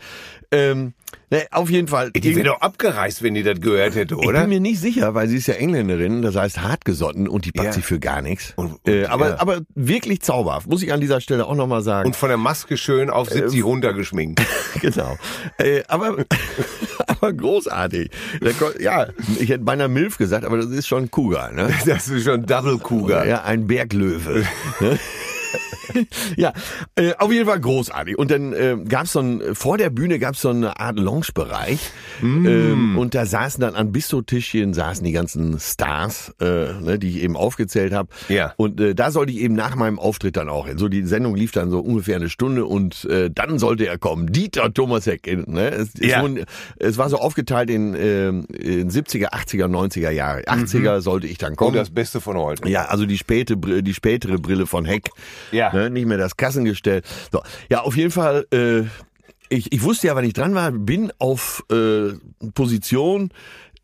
Ähm, 0.52 0.94
ne, 1.30 1.46
auf 1.52 1.70
jeden 1.70 1.86
Fall. 1.86 2.10
Die 2.10 2.34
wäre 2.34 2.48
doch 2.48 2.60
abgereist, 2.60 3.22
wenn 3.22 3.34
die 3.34 3.44
das 3.44 3.60
gehört 3.60 3.94
hätte, 3.94 4.16
Ich 4.20 4.26
oder? 4.26 4.40
bin 4.40 4.48
mir 4.50 4.60
nicht 4.60 4.80
sicher, 4.80 5.14
weil 5.14 5.28
sie 5.28 5.36
ist 5.36 5.46
ja 5.46 5.54
Engländerin, 5.54 6.22
das 6.22 6.34
heißt 6.34 6.60
hartgesotten 6.62 7.28
und 7.28 7.44
die 7.44 7.52
packt 7.52 7.66
Ja. 7.66 7.72
sich 7.74 7.84
für 7.84 8.00
gar 8.00 8.20
nichts. 8.20 8.52
Und- 8.56 8.72
und- 8.84 8.88
äh, 8.88 9.04
aber, 9.06 9.28
ja. 9.30 9.40
aber 9.40 9.60
wirklich 9.76 10.22
zauberhaft, 10.22 10.66
muss 10.68 10.82
ich 10.82 10.92
an 10.92 11.00
dieser 11.00 11.20
Stelle 11.20 11.46
auch 11.46 11.54
nochmal 11.54 11.82
sagen. 11.82 12.08
Und 12.08 12.16
von 12.16 12.28
der 12.30 12.38
Maske 12.38 12.76
schön 12.76 13.10
auf 13.10 13.30
70 13.30 13.62
runtergeschminkt. 13.64 14.40
genau. 14.80 15.16
Äh, 15.58 15.82
aber, 15.86 16.16
aber 17.06 17.32
großartig. 17.32 18.10
Ja, 18.80 19.06
ich 19.38 19.50
hätte 19.50 19.64
beinahe 19.64 19.88
Milf 19.88 20.18
gesagt, 20.18 20.44
aber 20.44 20.56
das 20.56 20.66
ist 20.66 20.88
schon 20.88 21.12
Cougar, 21.12 21.52
ne? 21.52 21.70
Das 21.86 22.08
ist 22.08 22.24
schon 22.24 22.44
Double 22.46 22.78
Cougar. 22.78 23.24
Ja, 23.26 23.44
ein 23.44 23.68
Berglöwe. 23.68 24.44
Ja, 26.36 26.52
äh, 26.96 27.12
auf 27.18 27.32
jeden 27.32 27.46
Fall 27.46 27.60
großartig. 27.60 28.18
Und 28.18 28.30
dann 28.30 28.52
äh, 28.52 28.76
gab's 28.88 29.12
so 29.12 29.20
ein, 29.20 29.42
vor 29.54 29.78
der 29.78 29.90
Bühne 29.90 30.18
gab's 30.18 30.40
so 30.42 30.50
eine 30.50 30.78
Art 30.78 30.98
Lounge-Bereich. 30.98 31.80
Ähm, 32.22 32.98
und 32.98 33.14
da 33.14 33.24
saßen 33.26 33.60
dann 33.60 33.74
an 33.74 33.92
Bistrotischchen 33.92 34.74
saßen 34.74 35.04
die 35.04 35.12
ganzen 35.12 35.58
Stars, 35.58 36.34
äh, 36.40 36.44
ne, 36.80 36.98
die 36.98 37.08
ich 37.10 37.22
eben 37.22 37.36
aufgezählt 37.36 37.92
habe. 37.92 38.08
Ja. 38.28 38.52
Und 38.56 38.80
äh, 38.80 38.94
da 38.94 39.10
sollte 39.10 39.32
ich 39.32 39.38
eben 39.40 39.54
nach 39.54 39.74
meinem 39.76 39.98
Auftritt 39.98 40.36
dann 40.36 40.48
auch 40.48 40.66
hin. 40.66 40.78
So 40.78 40.88
die 40.88 41.02
Sendung 41.04 41.34
lief 41.34 41.52
dann 41.52 41.70
so 41.70 41.80
ungefähr 41.80 42.16
eine 42.16 42.28
Stunde 42.28 42.64
und 42.66 43.04
äh, 43.06 43.30
dann 43.32 43.58
sollte 43.58 43.86
er 43.86 43.98
kommen. 43.98 44.32
Dieter 44.32 44.72
Thomasek. 44.72 45.26
Ne? 45.48 45.70
Es, 45.70 45.90
Ja. 45.98 46.22
nun- 46.22 46.44
es 46.78 46.98
war 46.98 47.08
so 47.08 47.16
aufgeteilt 47.18 47.70
in, 47.70 47.94
ähm, 47.94 48.44
in 48.52 48.90
70er, 48.90 49.32
80er, 49.32 49.66
90er 49.68 50.10
Jahre. 50.10 50.42
80er 50.42 51.00
sollte 51.00 51.26
ich 51.26 51.38
dann 51.38 51.52
Und 51.52 51.56
kommen. 51.56 51.74
das 51.76 51.90
Beste 51.90 52.20
von 52.20 52.36
heute. 52.36 52.68
Ja, 52.68 52.86
also 52.86 53.06
die 53.06 53.18
späte, 53.18 53.56
die 53.56 53.94
spätere 53.94 54.38
Brille 54.38 54.66
von 54.66 54.84
Heck. 54.84 55.10
Ja. 55.52 55.72
Ne, 55.72 55.79
nicht 55.88 56.06
mehr 56.06 56.18
das 56.18 56.36
Kassengestell. 56.36 57.02
So. 57.32 57.42
Ja, 57.70 57.82
auf 57.82 57.96
jeden 57.96 58.10
Fall, 58.10 58.46
äh, 58.52 58.82
ich, 59.48 59.72
ich 59.72 59.82
wusste 59.82 60.08
ja, 60.08 60.16
wann 60.16 60.24
ich 60.24 60.34
dran 60.34 60.54
war, 60.54 60.70
bin 60.70 61.12
auf 61.18 61.64
äh, 61.70 62.12
Position 62.54 63.30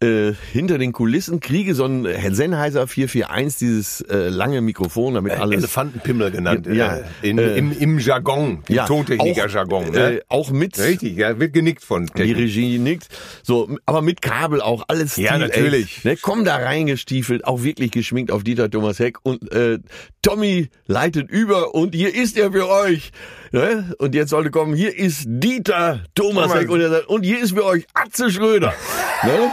äh, 0.00 0.32
hinter 0.52 0.78
den 0.78 0.92
Kulissen, 0.92 1.40
kriege 1.40 1.74
so 1.74 1.85
ein 1.87 2.06
Sennheiser 2.35 2.87
441, 2.87 3.59
dieses 3.59 4.00
äh, 4.02 4.28
lange 4.28 4.61
Mikrofon, 4.61 5.14
damit 5.14 5.32
alles... 5.32 5.59
Elefantenpimmel 5.59 6.30
genannt. 6.30 6.66
Ja. 6.70 6.96
äh, 6.96 7.04
in, 7.22 7.38
Äh, 7.38 7.56
im, 7.56 7.72
Im 7.72 7.98
Jargon, 7.98 8.62
im 8.68 8.74
ja, 8.74 8.87
Tontechniker-Jargon. 8.87 9.87
auch, 9.87 9.92
Ne? 9.92 10.16
äh, 10.16 10.20
auch 10.28 10.50
mit... 10.50 10.78
Richtig, 10.78 11.16
ja, 11.16 11.38
wird 11.40 11.52
genickt 11.52 11.82
von 11.82 12.06
Die 12.06 12.12
Technik. 12.12 12.37
Regie 12.37 12.78
nickt. 12.78 13.09
So, 13.42 13.76
aber 13.87 14.02
mit 14.02 14.20
Kabel 14.22 14.61
auch, 14.61 14.85
alles 14.88 15.16
Ja, 15.16 15.35
Stil, 15.35 15.38
natürlich. 15.48 16.00
Ey, 16.04 16.12
ne, 16.12 16.18
komm 16.20 16.44
da 16.44 16.56
reingestiefelt, 16.56 17.44
auch 17.44 17.62
wirklich 17.62 17.90
geschminkt 17.90 18.30
auf 18.30 18.44
Dieter 18.44 18.70
Thomas 18.70 18.98
Heck. 18.98 19.18
Und 19.22 19.50
äh, 19.52 19.78
Tommy 20.22 20.68
leitet 20.87 21.30
über 21.30 21.74
und 21.74 21.94
hier 21.94 22.14
ist 22.14 22.37
er 22.37 22.52
für 22.52 22.68
euch. 22.68 23.12
Ne? 23.56 23.94
Und 23.96 24.14
jetzt 24.14 24.28
sollte 24.28 24.50
kommen, 24.50 24.74
hier 24.74 24.94
ist 24.94 25.24
Dieter 25.26 26.00
Thomas 26.14 26.48
Thomas. 26.48 26.60
Heck 26.60 26.70
und, 26.70 26.82
sagt, 26.82 27.08
und 27.08 27.22
hier 27.22 27.40
ist 27.40 27.52
für 27.54 27.64
euch 27.64 27.86
Atze 27.94 28.30
Schröder. 28.30 28.74
ne? 29.22 29.50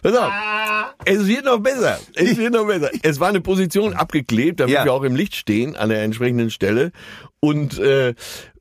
Pass 0.00 0.14
auf. 0.16 0.32
Es 1.04 1.26
wird 1.26 1.44
noch 1.44 1.58
besser. 1.58 1.98
Es 2.14 2.36
wird 2.36 2.52
noch 2.52 2.64
besser. 2.68 2.90
Es 3.02 3.18
war 3.18 3.30
eine 3.30 3.40
Position 3.40 3.94
abgeklebt, 3.94 4.60
damit 4.60 4.74
Ja. 4.74 4.84
wir 4.84 4.92
auch 4.92 5.02
im 5.02 5.16
Licht 5.16 5.34
stehen 5.34 5.74
an 5.74 5.88
der 5.88 6.02
entsprechenden 6.04 6.50
Stelle. 6.50 6.92
Und 7.40 7.80
äh, 7.80 8.14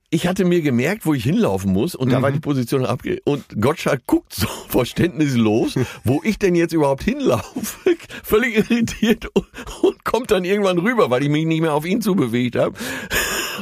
ich 0.10 0.26
hatte 0.26 0.46
mir 0.46 0.62
gemerkt, 0.62 1.06
wo 1.06 1.14
ich 1.14 1.24
hinlaufen 1.24 1.72
muss, 1.72 1.94
und 1.94 2.12
da 2.12 2.22
war 2.24 2.32
die 2.32 2.40
Position 2.40 2.86
abge... 2.88 3.20
Und 3.24 3.44
Gottschalk 3.62 4.02
guckt 4.08 4.34
so 4.34 4.48
verständnislos, 4.70 5.76
wo 6.04 6.22
ich 6.24 6.40
denn 6.40 6.56
jetzt 6.56 6.74
überhaupt 6.74 7.04
hinlaufe. 7.04 7.96
Völlig 8.24 8.58
irritiert 8.70 9.28
und, 9.34 9.46
und 9.84 10.04
kommt 10.04 10.32
dann 10.32 10.44
irgendwann 10.44 10.80
rüber, 10.80 11.12
weil 11.12 11.22
ich 11.24 11.30
mich 11.30 11.46
nicht 11.46 11.62
mehr 11.62 11.74
auf 11.74 11.86
ihn 11.86 12.02
zubewegt 12.02 12.56
habe. 12.56 12.76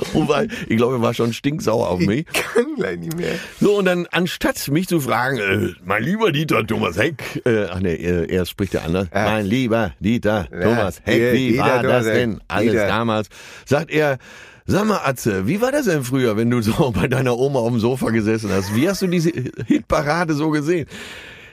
Und 0.14 0.30
weil, 0.30 0.48
ich 0.68 0.78
glaube, 0.78 0.96
er 0.96 1.02
war 1.02 1.14
schon 1.14 1.34
stinksauer 1.34 1.90
auf 1.90 2.00
mich. 2.00 2.26
Kann 2.26 2.76
gleich 2.76 3.00
nicht 3.00 3.16
mehr. 3.18 3.34
So, 3.60 3.78
und 3.78 3.86
dann 3.86 4.08
anstatt 4.12 4.68
mich 4.70 4.88
zu 4.88 5.00
fragen, 5.00 5.38
äh, 5.38 5.70
mein 5.84 6.04
lieber 6.04 6.32
Dieter 6.32 6.66
Thomas 6.66 6.98
Heck, 6.98 7.42
äh, 7.46 7.66
ach 7.66 7.80
nee, 7.80 7.94
äh, 7.96 8.26
er 8.34 8.46
spricht 8.46 8.74
ja 8.74 8.82
anders, 8.82 9.08
Ja. 9.14 9.26
mein 9.26 9.46
lieber 9.46 9.94
Dieter 10.00 10.48
Thomas 10.50 11.02
Heck, 11.04 11.34
Dieter 11.34 11.34
wie 11.34 11.58
war 11.60 11.82
Thomas 11.82 12.06
das 12.06 12.08
Heck, 12.08 12.14
denn 12.16 12.42
alles 12.48 12.72
Dieter. 12.72 12.88
damals? 12.88 13.30
Sagt 13.66 13.92
er, 13.92 14.18
sag 14.66 14.86
mal 14.86 15.02
Atze, 15.04 15.48
wie 15.48 15.62
war 15.62 15.72
das 15.72 15.86
denn 15.86 16.04
früher, 16.04 16.38
wenn 16.38 16.50
du 16.50 16.62
so 16.64 16.92
bei 16.92 17.08
deiner 17.08 17.38
Oma 17.38 17.60
auf 17.60 17.70
dem 17.70 17.80
Sofa 17.80 18.10
gesessen 18.12 18.50
hast? 18.52 18.76
Wie 18.76 18.88
hast 18.90 19.02
du 19.02 19.08
diese 19.08 19.32
Hitparade 19.68 20.34
so 20.34 20.50
gesehen? 20.50 20.88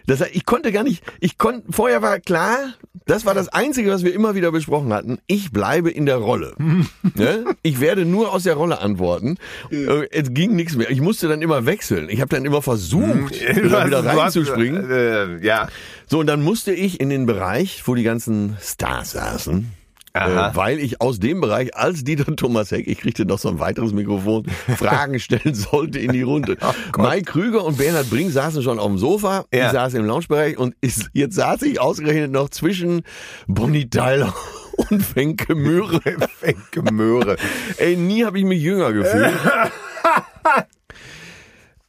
Das 0.07 0.21
heißt, 0.21 0.35
ich 0.35 0.45
konnte 0.47 0.73
gar 0.73 0.83
nicht, 0.85 1.03
ich 1.21 1.39
konnte, 1.39 1.71
vorher 1.73 2.03
war 2.03 2.21
klar, 2.21 2.75
das 3.07 3.25
war 3.25 3.35
das 3.35 3.49
Einzige, 3.49 3.91
was 3.91 4.05
wir 4.05 4.13
immer 4.15 4.35
wieder 4.35 4.51
besprochen 4.53 4.93
hatten. 4.93 5.19
Ich 5.27 5.53
bleibe 5.53 5.91
in 5.91 6.07
der 6.07 6.17
Rolle. 6.17 6.55
ne? 7.15 7.45
Ich 7.63 7.81
werde 7.81 8.05
nur 8.05 8.33
aus 8.33 8.43
der 8.45 8.55
Rolle 8.55 8.81
antworten. 8.81 9.37
Äh, 9.71 10.07
Es 10.11 10.33
ging 10.35 10.57
nichts 10.57 10.77
mehr. 10.77 10.91
Ich 10.91 11.01
musste 11.01 11.29
dann 11.29 11.43
immer 11.43 11.67
wechseln. 11.67 12.09
Ich 12.09 12.21
habe 12.21 12.35
dann 12.35 12.45
immer 12.45 12.63
versucht, 12.63 13.35
Du 13.57 13.65
wieder, 13.65 13.87
wieder 13.87 14.05
reinzuspringen. 14.05 14.91
Äh, 14.91 15.45
ja. 15.45 15.69
So, 16.09 16.21
und 16.21 16.27
dann 16.27 16.43
musste 16.43 16.73
ich 16.73 17.01
in 17.01 17.09
den 17.11 17.27
Bereich, 17.27 17.83
wo 17.87 17.95
die 17.95 18.03
ganzen 18.03 18.57
Stars 18.61 19.13
saßen. 19.13 19.71
Aha. 20.17 20.49
Äh, 20.51 20.57
weil 20.57 20.79
ich 20.79 21.01
aus 21.01 21.19
dem 21.21 21.41
Bereich 21.41 21.77
als 21.77 22.05
Dieter 22.05 22.35
Thomas 22.37 22.71
Heck, 22.71 22.87
ich 22.87 22.99
kriegte 22.99 23.25
noch 23.27 23.39
so 23.39 23.49
ein 23.49 23.59
weiteres 23.61 23.93
Mikrofon, 23.93 24.45
Fragen 24.77 25.21
stellen 25.21 25.55
sollte 25.55 25.99
in 25.99 26.13
die 26.13 26.23
Runde. 26.23 26.57
Mike 26.97 27.25
Krüger 27.31 27.65
und 27.65 27.79
Bernhard 27.79 28.09
Brink 28.11 28.31
saßen 28.33 28.63
schon 28.63 28.79
auf 28.79 28.87
dem 28.89 28.99
Sofa, 28.99 29.45
Ja. 29.53 29.67
ich 29.67 29.73
saß 29.73 29.95
im 29.95 30.05
Loungebereich 30.07 30.59
und 30.59 30.75
ist, 30.81 31.11
jetzt 31.13 31.35
saß 31.37 31.63
ich 31.63 31.81
ausgerechnet 31.81 32.31
noch 32.31 32.49
zwischen 32.49 33.03
Bonnie 33.47 33.89
Tyler 33.91 34.35
und 34.91 35.15
Wenke 35.17 35.55
Möhre. 35.55 36.01
Wenke 36.41 36.83
Möhre. 36.93 37.37
Ey, 37.79 37.97
nie 37.97 38.25
habe 38.25 38.39
ich 38.39 38.45
mich 38.45 38.63
jünger 38.63 38.93
gefühlt. 38.93 39.33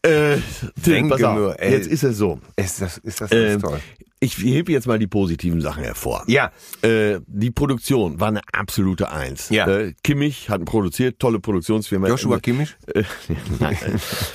Äh, 0.04 0.38
Tim, 0.84 1.10
pass 1.10 1.24
auf, 1.24 1.36
Möhre, 1.36 1.60
ey. 1.60 1.72
jetzt 1.72 1.88
ist 1.88 2.04
es 2.04 2.18
so. 2.18 2.40
Ist 2.56 2.82
das, 2.82 2.98
ist 3.00 3.20
das 3.22 3.30
ganz 3.30 3.62
toll. 3.62 3.80
ich 4.20 4.38
hebe 4.38 4.72
jetzt 4.72 4.88
mal 4.88 4.98
die 5.00 5.08
positiven 5.08 5.60
Sachen 5.62 5.84
hervor. 5.84 6.24
Ja. 6.28 6.52
Äh, 6.82 7.20
die 7.28 7.52
Produktion 7.52 8.20
war 8.20 8.30
eine 8.30 8.42
absolute 8.52 9.12
Eins. 9.12 9.50
Ja. 9.50 9.68
Äh, 9.68 9.94
Kimmich 10.04 10.50
hat 10.50 10.64
produziert, 10.66 11.20
tolle 11.20 11.40
Produktionsfirma. 11.40 12.08
Joshua 12.08 12.40
Kimmich? 12.40 12.76
Äh, 12.94 13.04
nein, 13.60 13.78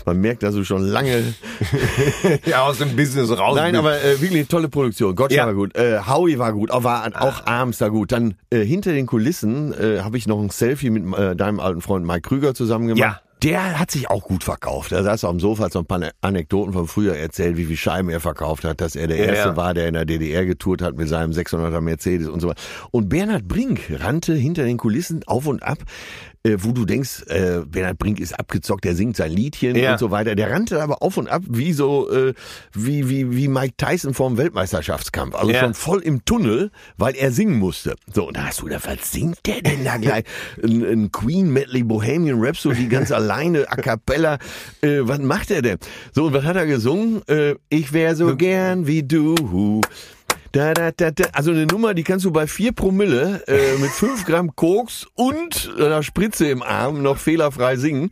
man 0.04 0.20
merkt, 0.20 0.42
dass 0.42 0.54
du 0.54 0.64
schon 0.64 0.82
lange. 0.82 1.34
Ja, 2.44 2.62
aus 2.62 2.78
dem 2.78 2.94
Business 2.96 3.30
raus. 3.36 3.56
Nein, 3.56 3.76
aber 3.76 4.02
äh, 4.02 4.20
wirklich 4.20 4.46
tolle 4.48 4.68
Produktion. 4.68 5.14
Gottschalk 5.14 5.38
Ja. 5.38 5.46
war 5.46 5.54
gut. 5.54 5.76
Äh, 5.76 6.00
Howie 6.06 6.38
war 6.38 6.52
gut. 6.52 6.70
Auch, 6.70 6.84
war 6.84 7.10
auch 7.20 7.46
abends 7.46 7.78
da 7.78 7.88
gut. 7.88 8.12
Dann 8.12 8.34
äh, 8.50 8.60
hinter 8.64 8.92
den 8.92 9.06
Kulissen 9.06 9.72
äh, 9.72 10.00
habe 10.00 10.16
ich 10.18 10.26
noch 10.26 10.40
ein 10.40 10.50
Selfie 10.50 10.90
mit 10.90 11.16
äh, 11.18 11.34
deinem 11.36 11.60
alten 11.60 11.80
Freund 11.80 12.06
Mike 12.06 12.22
Krüger 12.22 12.54
zusammen 12.54 12.88
gemacht. 12.88 13.00
Ja. 13.00 13.20
Der 13.42 13.80
hat 13.80 13.90
sich 13.90 14.08
auch 14.08 14.22
gut 14.22 14.44
verkauft. 14.44 14.92
Er 14.92 15.02
saß 15.02 15.24
auf 15.24 15.32
dem 15.32 15.40
Sofa, 15.40 15.64
hat 15.64 15.72
so 15.72 15.80
ein 15.80 15.86
paar 15.86 16.00
Anekdoten 16.20 16.72
von 16.72 16.86
früher 16.86 17.16
erzählt, 17.16 17.56
wie 17.56 17.64
viele 17.64 17.76
Scheiben 17.76 18.08
er 18.08 18.20
verkauft 18.20 18.64
hat, 18.64 18.80
dass 18.80 18.94
er 18.94 19.08
der 19.08 19.16
Ja, 19.16 19.24
Erste 19.24 19.48
ja. 19.48 19.56
war, 19.56 19.74
der 19.74 19.88
in 19.88 19.94
der 19.94 20.04
DDR 20.04 20.46
getourt 20.46 20.80
hat 20.80 20.96
mit 20.96 21.08
seinem 21.08 21.32
600er 21.32 21.80
Mercedes 21.80 22.28
und 22.28 22.38
so 22.38 22.48
weiter. 22.48 22.62
Und 22.92 23.08
Bernhard 23.08 23.48
Brink 23.48 23.80
rannte 23.98 24.34
hinter 24.34 24.62
den 24.64 24.76
Kulissen 24.76 25.22
auf 25.26 25.46
und 25.46 25.62
ab, 25.62 25.78
äh, 26.44 26.56
wo 26.58 26.72
du 26.72 26.84
denkst, 26.84 27.22
äh, 27.28 27.60
Bernhard 27.66 27.98
Brink 27.98 28.18
ist 28.18 28.38
abgezockt, 28.38 28.84
der 28.84 28.94
singt 28.96 29.16
sein 29.16 29.30
Liedchen 29.30 29.76
Ja. 29.76 29.92
und 29.92 29.98
so 29.98 30.10
weiter. 30.10 30.34
Der 30.34 30.50
rannte 30.50 30.82
aber 30.82 31.02
auf 31.02 31.16
und 31.16 31.28
ab 31.28 31.42
wie 31.48 31.72
so, 31.72 32.10
äh, 32.10 32.34
wie, 32.72 33.08
wie, 33.08 33.30
wie 33.36 33.48
Mike 33.48 33.74
Tyson 33.76 34.12
vorm 34.14 34.36
Weltmeisterschaftskampf. 34.38 35.34
Also 35.36 35.52
Ja. 35.52 35.60
schon 35.60 35.74
voll 35.74 36.00
im 36.00 36.24
Tunnel, 36.24 36.70
weil 36.96 37.14
er 37.14 37.30
singen 37.32 37.58
musste. 37.58 37.94
So, 38.12 38.26
und 38.28 38.36
da 38.36 38.46
hast 38.46 38.60
du 38.60 38.64
gedacht, 38.64 38.86
was 38.86 39.12
singt 39.12 39.38
der 39.46 39.62
denn 39.62 39.84
da 39.84 39.96
gleich? 39.98 40.24
Ein, 40.62 40.84
ein 40.84 41.12
Queen 41.12 41.52
Medley 41.52 41.82
Bohemian 41.84 42.42
Rhapsody 42.42 42.86
ganz 42.88 43.12
alleine, 43.12 43.70
a 43.70 43.76
cappella. 43.76 44.38
Äh, 44.80 44.98
was 45.02 45.20
macht 45.20 45.50
er 45.50 45.62
denn? 45.62 45.78
So, 46.12 46.26
und 46.26 46.32
was 46.34 46.44
hat 46.44 46.56
er 46.56 46.66
gesungen? 46.66 47.22
Äh, 47.28 47.54
ich 47.68 47.92
wär 47.92 48.16
so 48.16 48.36
gern 48.36 48.86
wie 48.86 49.02
du. 49.02 49.80
Da, 50.52 50.74
da, 50.74 50.90
da, 50.92 51.10
da. 51.10 51.24
Also 51.32 51.50
eine 51.50 51.66
Nummer, 51.66 51.94
die 51.94 52.04
kannst 52.04 52.24
du 52.24 52.30
bei 52.30 52.46
vier 52.46 52.72
Promille 52.72 53.42
äh, 53.46 53.78
mit 53.78 53.90
fünf 53.90 54.26
Gramm 54.26 54.54
Koks 54.54 55.06
und 55.14 55.72
einer 55.78 56.02
Spritze 56.02 56.46
im 56.48 56.62
Arm 56.62 57.02
noch 57.02 57.18
fehlerfrei 57.18 57.76
singen. 57.76 58.10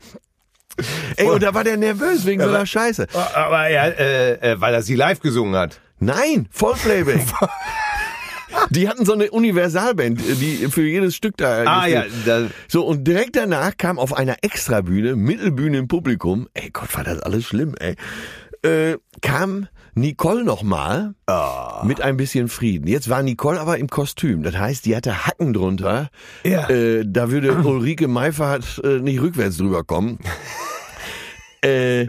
Ey, 1.16 1.26
und 1.26 1.42
da 1.42 1.52
war 1.52 1.64
der 1.64 1.76
nervös 1.76 2.24
wegen 2.24 2.42
so 2.42 2.48
einer 2.48 2.64
Scheiße. 2.64 3.08
Aber 3.34 3.68
er, 3.68 3.98
äh, 3.98 4.52
äh, 4.52 4.60
weil 4.60 4.72
er 4.72 4.82
sie 4.82 4.94
live 4.94 5.20
gesungen 5.20 5.54
hat. 5.54 5.80
Nein, 5.98 6.48
Vollplayback. 6.50 7.20
Die 8.70 8.88
hatten 8.88 9.04
so 9.04 9.12
eine 9.12 9.30
Universalband, 9.30 10.20
die 10.20 10.68
für 10.70 10.82
jedes 10.82 11.14
Stück 11.14 11.36
da. 11.36 11.62
Ah 11.64 11.86
ja, 11.86 12.02
gespielt. 12.02 12.26
da, 12.26 12.46
So, 12.68 12.84
und 12.84 13.04
direkt 13.04 13.36
danach 13.36 13.76
kam 13.76 13.98
auf 13.98 14.12
einer 14.12 14.36
Extrabühne, 14.42 15.14
Mittelbühne 15.14 15.78
im 15.78 15.88
Publikum, 15.88 16.48
ey 16.54 16.70
Gott, 16.70 16.94
war 16.96 17.04
das 17.04 17.20
alles 17.20 17.44
schlimm, 17.44 17.74
ey, 17.78 17.94
äh, 18.62 18.98
kam 19.22 19.68
Nicole 19.94 20.44
nochmal 20.44 21.14
Ah. 21.26 21.82
mit 21.84 22.00
ein 22.00 22.16
bisschen 22.16 22.48
Frieden. 22.48 22.86
Jetzt 22.86 23.08
war 23.08 23.22
Nicole 23.22 23.60
aber 23.60 23.78
im 23.78 23.88
Kostüm. 23.88 24.42
Das 24.42 24.56
heißt, 24.56 24.84
die 24.86 24.96
hatte 24.96 25.26
Hacken 25.26 25.52
drunter. 25.52 26.08
Ja. 26.44 26.68
Äh, 26.68 27.04
da 27.06 27.30
würde 27.30 27.52
Ulrike 27.64 28.08
Meifert 28.08 28.80
äh, 28.84 28.98
nicht 29.00 29.20
rückwärts 29.20 29.56
drüber 29.56 29.84
kommen. 29.84 30.18
äh, 31.62 32.06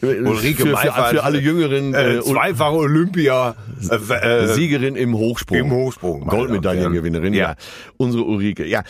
Ulrike 0.00 0.62
für, 0.62 0.68
für, 0.68 0.72
Meifert, 0.72 1.10
für 1.10 1.24
alle 1.24 1.38
Jüngeren 1.38 1.94
äh, 1.94 2.16
äh, 2.16 2.20
zweifache 2.22 2.74
Olympia 2.74 3.54
äh, 3.90 3.94
äh, 4.14 4.46
Siegerin 4.54 4.96
im 4.96 5.14
Hochsprung. 5.16 5.58
Im 5.58 5.70
Hochsprung, 5.70 6.26
Goldmedaillengewinnerin, 6.26 7.34
ja. 7.34 7.48
Herren. 7.48 7.56
Unsere 7.98 8.24
Ulrike, 8.24 8.66
ja. 8.66 8.82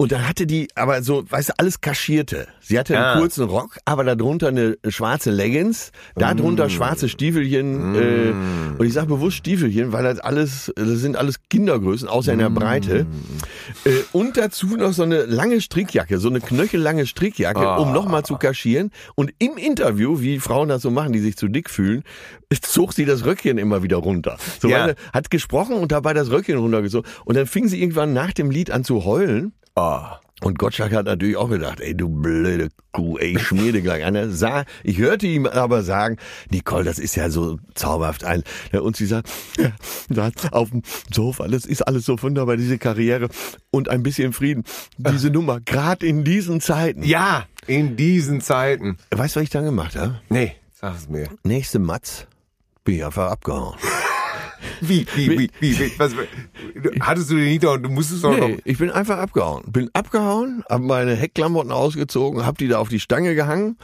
Und 0.00 0.12
dann 0.12 0.28
hatte 0.28 0.46
die, 0.46 0.68
aber 0.76 1.02
so, 1.02 1.24
weißt 1.28 1.48
du, 1.48 1.52
alles 1.58 1.80
kaschierte. 1.80 2.46
Sie 2.60 2.78
hatte 2.78 2.94
einen 2.96 3.04
Ah. 3.04 3.18
kurzen 3.18 3.42
Rock, 3.46 3.78
aber 3.84 4.04
darunter 4.04 4.46
eine 4.46 4.78
schwarze 4.88 5.32
Leggings, 5.32 5.90
darunter 6.14 6.66
Mm. 6.66 6.70
schwarze 6.70 7.08
Stiefelchen. 7.08 7.96
Äh, 7.96 8.32
und 8.78 8.86
ich 8.86 8.92
sage 8.92 9.08
bewusst 9.08 9.38
Stiefelchen, 9.38 9.90
weil 9.92 10.04
das 10.04 10.20
alles, 10.20 10.72
das 10.76 10.86
sind 11.00 11.16
alles 11.16 11.40
Kindergrößen, 11.50 12.06
außer 12.08 12.32
in 12.32 12.38
der 12.38 12.48
Mm. 12.50 12.54
Breite. 12.54 13.06
Äh, 13.84 13.90
und 14.12 14.36
dazu 14.36 14.68
noch 14.76 14.92
so 14.92 15.02
eine 15.02 15.24
lange 15.24 15.60
Strickjacke, 15.60 16.18
so 16.18 16.28
eine 16.28 16.40
knöchellange 16.40 17.04
Strickjacke, 17.04 17.58
Ah. 17.68 17.78
um 17.78 17.92
nochmal 17.92 18.22
zu 18.24 18.36
kaschieren. 18.36 18.92
Und 19.16 19.32
im 19.40 19.56
Interview, 19.56 20.20
wie 20.20 20.38
Frauen 20.38 20.68
das 20.68 20.82
so 20.82 20.92
machen, 20.92 21.12
die 21.12 21.18
sich 21.18 21.36
zu 21.36 21.48
dick 21.48 21.68
fühlen, 21.70 22.04
zog 22.56 22.92
sie 22.94 23.04
das 23.04 23.24
Röckchen 23.24 23.58
immer 23.58 23.82
wieder 23.82 23.96
runter. 23.98 24.36
So, 24.60 24.68
Ja. 24.68 24.94
hat 25.12 25.30
gesprochen 25.30 25.76
und 25.76 25.92
dabei 25.92 26.14
das 26.14 26.30
Röckchen 26.30 26.58
runtergezogen. 26.58 27.10
Und 27.24 27.36
dann 27.36 27.46
fing 27.46 27.68
sie 27.68 27.80
irgendwann 27.80 28.12
nach 28.12 28.32
dem 28.32 28.50
Lied 28.50 28.70
an 28.70 28.84
zu 28.84 29.04
heulen. 29.04 29.52
Ah. 29.74 30.18
Und 30.40 30.56
Gottschalk 30.56 30.92
hat 30.92 31.06
natürlich 31.06 31.36
auch 31.36 31.50
gedacht, 31.50 31.80
ey, 31.80 31.96
du 31.96 32.08
blöde 32.08 32.68
Kuh, 32.92 33.18
ey, 33.18 33.36
ich 33.36 33.42
schmier 33.42 33.72
dir 33.72 33.80
gleich 33.82 34.04
einer. 34.04 34.30
Sah, 34.30 34.64
ich 34.84 34.98
hörte 34.98 35.26
ihm 35.26 35.46
aber 35.46 35.82
sagen, 35.82 36.16
Nicole, 36.50 36.84
das 36.84 37.00
ist 37.00 37.16
ja 37.16 37.28
so 37.28 37.58
zauberhaft 37.74 38.24
ein. 38.24 38.44
Und 38.72 38.96
sie 38.96 39.06
sagt, 39.06 39.28
ja, 39.58 40.30
auf 40.52 40.70
dem 40.70 40.82
Sofa, 41.12 41.48
das 41.48 41.66
ist 41.66 41.82
alles 41.82 42.04
so 42.04 42.22
wunderbar, 42.22 42.56
diese 42.56 42.78
Karriere 42.78 43.28
und 43.70 43.88
ein 43.88 44.04
bisschen 44.04 44.32
Frieden. 44.32 44.62
Diese 44.96 45.30
Nummer, 45.30 45.58
gerade 45.60 46.06
in 46.06 46.22
diesen 46.22 46.60
Zeiten. 46.60 47.02
Ja, 47.02 47.46
in 47.66 47.96
diesen 47.96 48.40
Zeiten. 48.40 48.96
Weißt 49.10 49.34
du, 49.34 49.40
was 49.40 49.44
ich 49.44 49.50
dann 49.50 49.64
gemacht 49.64 49.96
habe? 49.96 50.20
Nee, 50.28 50.52
sag 50.72 50.94
es 50.96 51.08
mir. 51.08 51.28
Nächste 51.42 51.80
Matz, 51.80 52.28
bin 52.96 53.04
einfach 53.04 53.30
abgehauen. 53.30 53.76
Wie, 54.80 55.06
wie, 55.16 55.30
wie, 55.30 55.50
wie, 55.60 55.78
wie 55.78 55.92
was, 55.98 56.12
hattest 57.00 57.30
du 57.30 57.36
den 57.36 57.46
hinter 57.48 57.72
und 57.72 57.82
du 57.82 57.88
musstest 57.88 58.22
doch 58.22 58.36
noch. 58.36 58.46
Nee, 58.48 58.58
ich 58.64 58.78
bin 58.78 58.90
einfach 58.90 59.18
abgehauen. 59.18 59.62
Bin 59.66 59.90
abgehauen, 59.92 60.62
habe 60.70 60.84
meine 60.84 61.14
Heckklamotten 61.16 61.72
ausgezogen, 61.72 62.46
hab 62.46 62.58
die 62.58 62.68
da 62.68 62.78
auf 62.78 62.88
die 62.88 63.00
Stange 63.00 63.34
gehangen. 63.34 63.76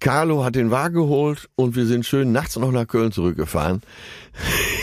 Carlo 0.00 0.44
hat 0.44 0.54
den 0.56 0.70
Wagen 0.72 0.94
geholt 0.94 1.48
und 1.54 1.76
wir 1.76 1.86
sind 1.86 2.06
schön 2.06 2.32
nachts 2.32 2.56
noch 2.56 2.72
nach 2.72 2.86
Köln 2.88 3.12
zurückgefahren. 3.12 3.82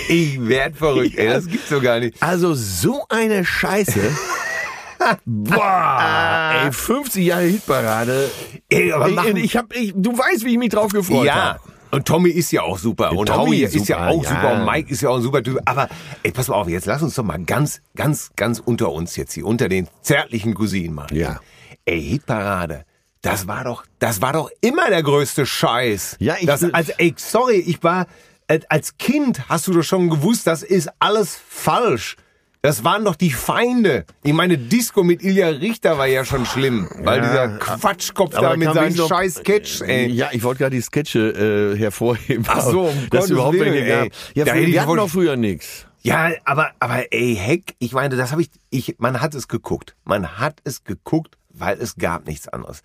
Ich 0.07 0.45
werd 0.47 0.77
verrückt, 0.77 1.17
ey, 1.17 1.27
das 1.27 1.47
gibt's 1.47 1.69
doch 1.69 1.81
gar 1.81 1.99
nicht. 1.99 2.21
Also 2.21 2.53
so 2.53 3.03
eine 3.09 3.43
Scheiße. 3.45 3.99
Boah, 5.25 6.61
ey, 6.65 6.71
50 6.71 7.25
Jahre 7.25 7.43
Hitparade. 7.43 8.29
Ey, 8.69 8.91
aber 8.93 9.09
Ich, 9.09 9.43
ich 9.43 9.57
hab, 9.57 9.73
ich, 9.75 9.91
du 9.95 10.17
weißt, 10.17 10.45
wie 10.45 10.53
ich 10.53 10.57
mich 10.57 10.69
drauf 10.69 10.91
gefreut 10.91 11.25
Ja. 11.25 11.35
habe. 11.35 11.59
Und 11.93 12.07
Tommy 12.07 12.29
ist 12.31 12.51
ja 12.51 12.63
auch 12.63 12.79
super. 12.79 13.11
Und 13.11 13.27
Tommy 13.27 13.45
Howie 13.45 13.63
ist 13.63 13.75
ist 13.75 13.87
ja 13.87 13.97
super, 13.97 14.09
auch 14.09 14.23
ja. 14.23 14.29
super. 14.29 14.53
Und 14.53 14.65
Mike 14.65 14.91
ist 14.91 15.01
ja 15.01 15.09
auch 15.09 15.17
ein 15.17 15.21
super 15.21 15.43
Typ. 15.43 15.59
Aber 15.65 15.87
ey, 16.23 16.31
pass 16.31 16.47
mal 16.47 16.55
auf, 16.55 16.67
jetzt 16.67 16.87
lass 16.87 17.03
uns 17.03 17.13
doch 17.13 17.23
mal 17.23 17.37
ganz, 17.43 17.81
ganz, 17.95 18.31
ganz 18.35 18.59
unter 18.59 18.91
uns 18.91 19.15
jetzt 19.15 19.33
hier, 19.33 19.45
unter 19.45 19.69
den 19.69 19.87
zärtlichen 20.01 20.55
Cousinen 20.55 20.95
machen. 20.95 21.15
Ja. 21.15 21.39
Ey, 21.85 22.01
Hitparade. 22.01 22.85
Das 23.21 23.47
war 23.47 23.63
doch, 23.63 23.85
das 23.99 24.21
war 24.21 24.33
doch 24.33 24.49
immer 24.59 24.89
der 24.89 25.03
größte 25.03 25.45
Scheiß. 25.45 26.17
Ja, 26.19 26.35
ich 26.39 26.47
das, 26.47 26.63
also, 26.73 26.93
ey, 26.97 27.13
sorry, 27.15 27.57
ich 27.57 27.81
war, 27.83 28.07
äh, 28.47 28.59
als 28.69 28.97
Kind 28.97 29.47
hast 29.47 29.67
du 29.67 29.71
doch 29.71 29.83
schon 29.83 30.09
gewusst, 30.09 30.47
das 30.47 30.63
ist 30.63 30.89
alles 30.99 31.39
falsch. 31.47 32.17
Das 32.65 32.85
waren 32.85 33.03
doch 33.03 33.15
die 33.17 33.29
Feinde. 33.31 34.05
Ich 34.23 34.31
meine, 34.31 34.57
Disco 34.57 35.03
mit 35.03 35.21
Ilja 35.21 35.49
Richter 35.49 35.97
war 35.97 36.07
ja 36.07 36.23
schon 36.23 36.45
schlimm, 36.45 36.87
weil 36.99 37.19
Ja, 37.21 37.27
dieser 37.47 37.57
Quatschkopf 37.57 38.33
aber 38.35 38.51
da 38.51 38.55
mit 38.55 38.73
seinen 38.73 38.95
noch- 38.95 39.09
scheiß 39.09 39.35
Sketch, 39.35 39.81
ey. 39.81 40.07
Ja, 40.07 40.29
ich 40.31 40.43
wollte 40.43 40.59
gerade 40.59 40.75
die 40.77 40.81
Sketche 40.81 41.73
äh, 41.73 41.77
hervorheben. 41.77 42.45
Ach 42.47 42.61
so, 42.61 42.83
um 42.83 43.07
es 43.11 43.29
überhaupt 43.29 43.55
Willen, 43.59 43.73
welche 43.73 43.87
gab. 43.89 44.07
Ja, 44.33 44.45
Da 44.45 44.53
früher, 44.53 44.67
wir 44.67 44.81
hatten 44.81 44.95
doch 44.95 45.09
früher 45.09 45.35
nix. 45.35 45.85
Ja, 46.03 46.31
aber, 46.45 46.71
aber 46.79 47.11
ey, 47.11 47.35
Heck, 47.35 47.75
ich 47.79 47.91
meine, 47.91 48.15
das 48.15 48.31
habe 48.31 48.41
ich, 48.43 48.49
ich, 48.69 48.95
man 48.97 49.19
hat 49.19 49.35
es 49.35 49.49
geguckt. 49.49 49.97
Man 50.05 50.37
hat 50.39 50.61
es 50.63 50.85
geguckt, 50.85 51.37
weil 51.49 51.77
es 51.81 51.97
gab 51.97 52.27
nichts 52.27 52.47
anderes. 52.47 52.81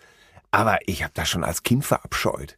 Aber 0.50 0.78
ich 0.86 1.04
habe 1.04 1.12
das 1.14 1.28
schon 1.28 1.44
als 1.44 1.62
Kind 1.62 1.84
verabscheut. 1.84 2.56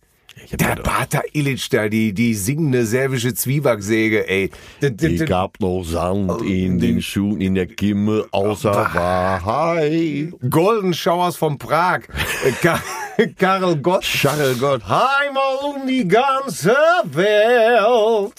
Der 0.53 0.77
Pater 0.77 1.23
Illich 1.33 1.69
da, 1.69 1.89
die, 1.89 2.13
die 2.13 2.35
singende 2.35 2.85
serbische 2.87 3.35
Zwiebacksäge, 3.35 4.29
ey. 4.29 4.51
D- 4.83 4.91
d- 4.91 5.07
Ich 5.09 5.19
d- 5.21 5.25
gab 5.27 5.61
noch 5.61 5.85
Sand 5.85 6.43
in 6.43 6.79
den 6.79 7.01
Schuhen, 7.03 7.41
in 7.41 7.55
der 7.55 7.67
Kimme, 7.67 8.27
außer 8.33 8.73
Wahrheit. 8.75 10.33
Golden 10.49 10.93
Showers 10.95 11.37
von 11.37 11.59
Prag. 11.59 12.01
Äh, 12.45 12.53
Ka- 12.61 12.83
Karel 13.39 13.77
Gott. 13.77 14.05
Scharre 14.05 14.55
Gott. 14.57 14.83
Einmal 14.85 15.57
um 15.75 15.87
die 15.87 16.07
ganze 16.09 16.75
Welt. 17.05 18.33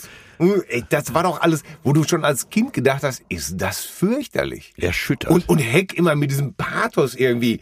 Ey, 0.70 0.84
das 0.90 1.14
war 1.14 1.22
doch 1.24 1.40
alles, 1.42 1.62
wo 1.84 1.94
du 1.94 2.04
schon 2.04 2.26
als 2.26 2.50
Kind 2.50 2.74
gedacht 2.74 3.04
hast, 3.04 3.22
ist 3.30 3.62
das 3.62 3.82
fürchterlich. 3.82 4.74
Erschüttert. 4.78 5.30
Und, 5.32 5.48
und 5.48 5.60
Heck 5.60 5.94
immer 5.94 6.16
mit 6.16 6.32
diesem 6.32 6.54
Pathos 6.56 7.14
irgendwie. 7.14 7.60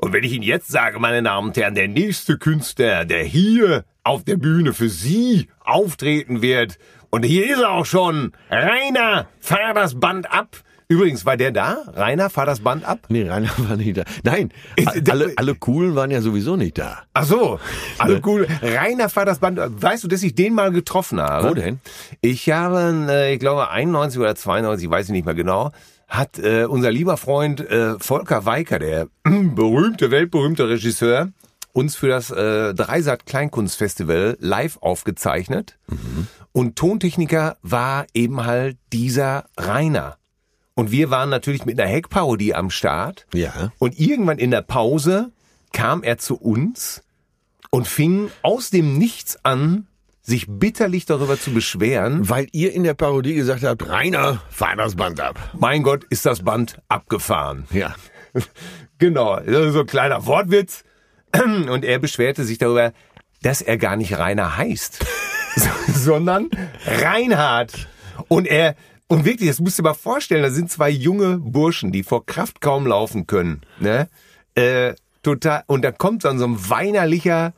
Und 0.00 0.14
wenn 0.14 0.24
ich 0.24 0.32
Ihnen 0.32 0.42
jetzt 0.42 0.68
sage, 0.68 0.98
meine 0.98 1.22
Damen 1.22 1.48
und 1.48 1.56
Herren, 1.56 1.74
der 1.74 1.88
nächste 1.88 2.38
Künstler, 2.38 3.04
der 3.04 3.22
hier 3.22 3.84
auf 4.02 4.24
der 4.24 4.36
Bühne 4.36 4.72
für 4.72 4.88
Sie 4.88 5.48
auftreten 5.60 6.40
wird, 6.40 6.78
und 7.10 7.24
hier 7.24 7.50
ist 7.50 7.60
er 7.60 7.70
auch 7.70 7.84
schon, 7.84 8.32
Rainer, 8.50 9.26
fahr 9.40 9.74
das 9.74 9.98
Band 9.98 10.32
ab. 10.32 10.56
Übrigens, 10.88 11.26
war 11.26 11.36
der 11.36 11.50
da? 11.50 11.84
Rainer, 11.94 12.30
fahr 12.30 12.46
das 12.46 12.60
Band 12.60 12.84
ab? 12.84 13.00
Nee, 13.08 13.28
Rainer 13.28 13.50
war 13.58 13.76
nicht 13.76 13.96
da. 13.98 14.04
Nein, 14.24 14.50
alle, 15.08 15.34
alle 15.36 15.54
Coolen 15.54 15.94
waren 15.94 16.10
ja 16.10 16.22
sowieso 16.22 16.56
nicht 16.56 16.78
da. 16.78 17.02
Ach 17.12 17.24
so, 17.24 17.60
alle 17.98 18.20
cool. 18.24 18.46
Rainer 18.62 19.08
fahr 19.08 19.26
das 19.26 19.38
Band. 19.38 19.58
ab. 19.58 19.70
Weißt 19.76 20.02
du, 20.02 20.08
dass 20.08 20.22
ich 20.22 20.34
den 20.34 20.54
mal 20.54 20.72
getroffen 20.72 21.20
habe? 21.20 21.50
Wo 21.50 21.54
denn? 21.54 21.78
Ich 22.22 22.48
habe, 22.50 23.06
äh, 23.10 23.34
ich 23.34 23.38
glaube, 23.40 23.70
91 23.70 24.18
oder 24.18 24.34
92, 24.34 24.88
weiß 24.88 25.06
ich 25.06 25.12
nicht 25.12 25.26
mehr 25.26 25.34
genau, 25.34 25.72
hat 26.10 26.38
äh, 26.38 26.64
unser 26.64 26.90
lieber 26.90 27.16
Freund 27.16 27.60
äh, 27.60 27.98
Volker 27.98 28.44
Weiker, 28.44 28.78
der 28.78 29.06
berühmte, 29.24 30.10
weltberühmte 30.10 30.68
Regisseur, 30.68 31.30
uns 31.72 31.94
für 31.94 32.08
das 32.08 32.30
äh, 32.30 32.74
Dreisat 32.74 33.26
Kleinkunstfestival 33.26 34.36
live 34.40 34.78
aufgezeichnet. 34.78 35.78
Und 36.52 36.76
Tontechniker 36.76 37.56
war 37.62 38.06
eben 38.12 38.44
halt 38.44 38.76
dieser 38.92 39.46
Rainer. 39.56 40.18
Und 40.74 40.90
wir 40.90 41.10
waren 41.10 41.30
natürlich 41.30 41.64
mit 41.64 41.80
einer 41.80 41.88
Heckparodie 41.88 42.54
am 42.54 42.70
Start. 42.70 43.26
Ja. 43.32 43.72
Und 43.78 43.98
irgendwann 44.00 44.38
in 44.38 44.50
der 44.50 44.62
Pause 44.62 45.30
kam 45.72 46.02
er 46.02 46.18
zu 46.18 46.36
uns 46.36 47.04
und 47.70 47.86
fing 47.86 48.30
aus 48.42 48.70
dem 48.70 48.98
Nichts 48.98 49.44
an, 49.44 49.86
sich 50.22 50.46
bitterlich 50.48 51.06
darüber 51.06 51.38
zu 51.38 51.52
beschweren. 51.52 52.28
Weil 52.28 52.46
ihr 52.52 52.72
in 52.72 52.84
der 52.84 52.94
Parodie 52.94 53.34
gesagt 53.34 53.64
habt, 53.64 53.88
Rainer, 53.88 54.42
fahr 54.50 54.76
das 54.76 54.96
Band 54.96 55.20
ab. 55.20 55.38
Mein 55.58 55.82
Gott, 55.82 56.04
ist 56.04 56.26
das 56.26 56.42
Band 56.42 56.80
abgefahren. 56.88 57.66
Ja. 57.70 57.94
Genau, 58.98 59.40
so 59.46 59.80
ein 59.80 59.86
kleiner 59.86 60.26
Wortwitz. 60.26 60.84
Und 61.32 61.86
er 61.86 61.98
beschwerte 61.98 62.44
sich 62.44 62.58
darüber, 62.58 62.92
dass 63.40 63.62
er 63.62 63.78
gar 63.78 63.96
nicht 63.96 64.18
Rainer 64.18 64.58
heißt, 64.58 65.04
sondern 65.88 66.50
Reinhard. 66.84 67.88
Und 68.28 68.46
er, 68.46 68.76
und 69.08 69.24
wirklich, 69.24 69.48
das 69.48 69.60
musst 69.60 69.78
du 69.78 69.82
dir 69.82 69.88
mal 69.88 69.94
vorstellen, 69.94 70.42
da 70.42 70.50
sind 70.50 70.70
zwei 70.70 70.90
junge 70.90 71.38
Burschen, 71.38 71.92
die 71.92 72.02
vor 72.02 72.26
Kraft 72.26 72.60
kaum 72.60 72.86
laufen 72.86 73.26
können, 73.26 73.62
ne? 73.78 74.08
Äh, 74.54 74.94
total, 75.22 75.64
und 75.66 75.82
da 75.82 75.92
kommt 75.92 76.24
dann 76.24 76.38
so 76.38 76.44
ein 76.44 76.68
weinerlicher 76.68 77.54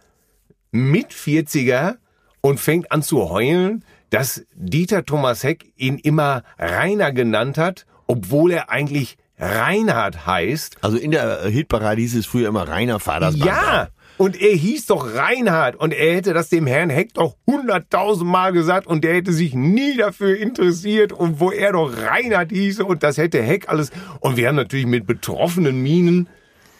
Mit-40er 0.70 1.96
und 2.42 2.60
fängt 2.60 2.92
an 2.92 3.02
zu 3.02 3.30
heulen, 3.30 3.84
dass 4.10 4.44
Dieter 4.54 5.06
Thomas 5.06 5.42
Heck 5.42 5.72
ihn 5.76 5.96
immer 5.96 6.42
Rainer 6.58 7.12
genannt 7.12 7.56
hat, 7.56 7.86
obwohl 8.06 8.50
er 8.50 8.68
eigentlich 8.68 9.16
Reinhard 9.38 10.26
heißt. 10.26 10.76
Also 10.82 10.98
in 10.98 11.12
der 11.12 11.44
Hitparade 11.46 12.00
hieß 12.00 12.16
es 12.16 12.26
früher 12.26 12.48
immer 12.48 12.68
Rainer, 12.68 13.00
fahr 13.00 13.20
das 13.20 13.38
Band 13.38 13.50
ab. 13.50 13.56
Ja, 13.72 13.88
Und 14.18 14.40
er 14.40 14.54
hieß 14.54 14.86
doch 14.86 15.14
Reinhard 15.14 15.76
und 15.76 15.94
er 15.94 16.16
hätte 16.16 16.34
das 16.34 16.48
dem 16.50 16.66
Herrn 16.66 16.90
Heck 16.90 17.14
doch 17.14 17.36
hunderttausendmal 17.46 18.52
gesagt 18.52 18.86
und 18.86 19.02
der 19.02 19.14
hätte 19.14 19.32
sich 19.32 19.54
nie 19.54 19.96
dafür 19.96 20.36
interessiert 20.36 21.12
und 21.12 21.40
wo 21.40 21.50
er 21.50 21.72
doch 21.72 21.90
Reinhard 21.96 22.50
hieße 22.50 22.84
und 22.84 23.02
das 23.02 23.16
hätte 23.16 23.42
Heck 23.42 23.68
alles. 23.68 23.90
Und 24.20 24.36
wir 24.36 24.48
haben 24.48 24.56
natürlich 24.56 24.86
mit 24.86 25.06
betroffenen 25.06 25.82
Minen 25.82 26.28